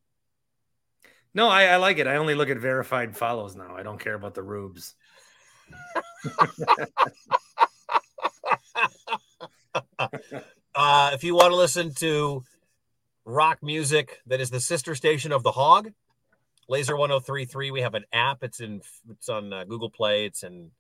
No, 1.33 1.49
I, 1.49 1.67
I 1.67 1.77
like 1.77 1.99
it. 1.99 2.09
I 2.09 2.17
only 2.17 2.35
look 2.35 2.51
at 2.51 2.59
verified 2.59 3.17
follows 3.17 3.55
now. 3.55 3.77
I 3.77 3.85
don't 3.85 4.01
care 4.01 4.15
about 4.15 4.35
the 4.35 4.43
rubes. 4.43 4.95
uh, 10.75 11.11
if 11.13 11.23
you 11.23 11.35
want 11.35 11.53
to 11.53 11.57
listen 11.57 11.95
to 11.95 12.43
rock 13.31 13.63
music 13.63 14.19
that 14.27 14.41
is 14.41 14.51
the 14.51 14.61
sister 14.61 14.95
station 14.95 15.33
of 15.33 15.43
the 15.43 15.53
Hog. 15.53 15.93
Lazer 16.69 16.99
1033. 16.99 17.71
We 17.71 17.81
have 17.81 17.95
an 17.95 18.05
app. 18.13 18.43
It's 18.43 18.61
in 18.61 18.81
it's 19.11 19.29
on 19.29 19.53
uh, 19.53 19.65
Google 19.65 19.91
Play. 19.91 20.27
It's 20.27 20.43
in 20.43 20.71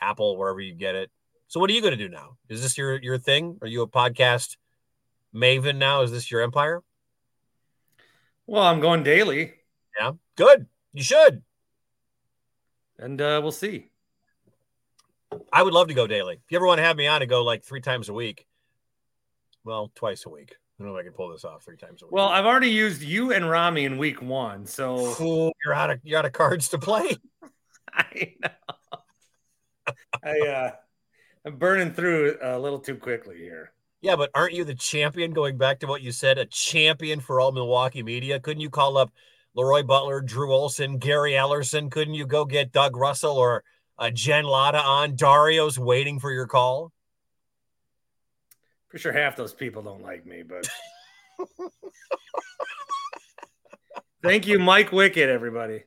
Apple 0.00 0.36
wherever 0.36 0.60
you 0.60 0.74
get 0.74 0.94
it. 0.94 1.10
So 1.48 1.60
what 1.60 1.70
are 1.70 1.72
you 1.72 1.80
going 1.80 1.96
to 1.96 1.96
do 1.96 2.08
now? 2.08 2.36
Is 2.48 2.62
this 2.62 2.78
your 2.78 3.00
your 3.00 3.18
thing? 3.18 3.58
Are 3.60 3.68
you 3.68 3.82
a 3.82 3.88
podcast 3.88 4.56
maven 5.34 5.76
now? 5.76 6.02
Is 6.02 6.10
this 6.10 6.30
your 6.30 6.42
empire? 6.42 6.82
Well, 8.46 8.62
I'm 8.62 8.80
going 8.80 9.02
daily. 9.02 9.54
Yeah. 9.98 10.12
Good. 10.36 10.66
You 10.92 11.02
should. 11.02 11.42
And 12.98 13.20
uh, 13.20 13.40
we'll 13.42 13.52
see. 13.52 13.90
I 15.52 15.62
would 15.62 15.74
love 15.74 15.88
to 15.88 15.94
go 15.94 16.06
daily. 16.06 16.34
If 16.34 16.50
you 16.50 16.56
ever 16.58 16.66
want 16.66 16.78
to 16.78 16.84
have 16.84 16.96
me 16.96 17.06
on 17.06 17.22
and 17.22 17.28
go 17.28 17.42
like 17.42 17.64
three 17.64 17.80
times 17.80 18.08
a 18.08 18.14
week, 18.14 18.46
well, 19.64 19.90
twice 19.94 20.26
a 20.26 20.28
week. 20.28 20.56
I 20.84 20.86
don't 20.86 20.92
know 20.92 20.98
if 20.98 21.04
I 21.04 21.08
can 21.08 21.14
pull 21.14 21.30
this 21.30 21.46
off 21.46 21.64
three 21.64 21.78
times 21.78 22.02
a 22.02 22.04
week. 22.04 22.12
Well, 22.12 22.28
I've 22.28 22.44
already 22.44 22.68
used 22.68 23.00
you 23.00 23.32
and 23.32 23.48
Rami 23.48 23.86
in 23.86 23.96
week 23.96 24.20
one, 24.20 24.66
so 24.66 25.16
Ooh, 25.18 25.50
you're 25.64 25.72
out 25.72 25.90
of 25.90 26.00
you're 26.02 26.18
out 26.18 26.26
of 26.26 26.32
cards 26.32 26.68
to 26.68 26.78
play. 26.78 27.16
I 27.94 28.34
know. 28.42 29.92
I 30.22 30.38
uh, 30.40 30.70
I'm 31.46 31.56
burning 31.56 31.94
through 31.94 32.36
a 32.42 32.58
little 32.58 32.78
too 32.78 32.96
quickly 32.96 33.38
here. 33.38 33.72
Yeah, 34.02 34.16
but 34.16 34.30
aren't 34.34 34.52
you 34.52 34.64
the 34.64 34.74
champion? 34.74 35.32
Going 35.32 35.56
back 35.56 35.80
to 35.80 35.86
what 35.86 36.02
you 36.02 36.12
said, 36.12 36.36
a 36.36 36.44
champion 36.44 37.20
for 37.20 37.40
all 37.40 37.52
Milwaukee 37.52 38.02
media. 38.02 38.38
Couldn't 38.38 38.60
you 38.60 38.68
call 38.68 38.98
up 38.98 39.10
LeRoy 39.56 39.86
Butler, 39.86 40.20
Drew 40.20 40.52
Olson, 40.52 40.98
Gary 40.98 41.32
Ellerson? 41.32 41.90
Couldn't 41.90 42.12
you 42.12 42.26
go 42.26 42.44
get 42.44 42.72
Doug 42.72 42.94
Russell 42.94 43.38
or 43.38 43.64
uh, 43.98 44.10
Jen 44.10 44.44
Lada 44.44 44.82
on? 44.82 45.16
Dario's 45.16 45.78
waiting 45.78 46.20
for 46.20 46.30
your 46.30 46.46
call. 46.46 46.92
Pretty 48.94 49.02
sure 49.02 49.12
half 49.12 49.34
those 49.34 49.52
people 49.52 49.82
don't 49.82 50.02
like 50.02 50.24
me, 50.24 50.44
but 50.44 50.68
thank 54.22 54.46
you, 54.46 54.60
Mike 54.60 54.90
Wickett, 54.90 55.26
everybody. 55.26 55.82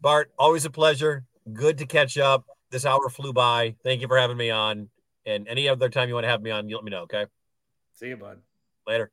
Bart, 0.00 0.32
always 0.38 0.64
a 0.64 0.70
pleasure. 0.70 1.26
Good 1.52 1.76
to 1.76 1.84
catch 1.84 2.16
up. 2.16 2.46
This 2.70 2.86
hour 2.86 3.10
flew 3.10 3.34
by. 3.34 3.76
Thank 3.84 4.00
you 4.00 4.08
for 4.08 4.16
having 4.16 4.38
me 4.38 4.48
on. 4.48 4.88
And 5.26 5.48
any 5.48 5.68
other 5.68 5.90
time 5.90 6.08
you 6.08 6.14
want 6.14 6.24
to 6.24 6.30
have 6.30 6.40
me 6.40 6.50
on, 6.50 6.66
you 6.66 6.76
let 6.76 6.84
me 6.84 6.90
know. 6.90 7.02
Okay. 7.02 7.26
See 7.92 8.08
you, 8.08 8.16
bud. 8.16 8.38
Later. 8.86 9.12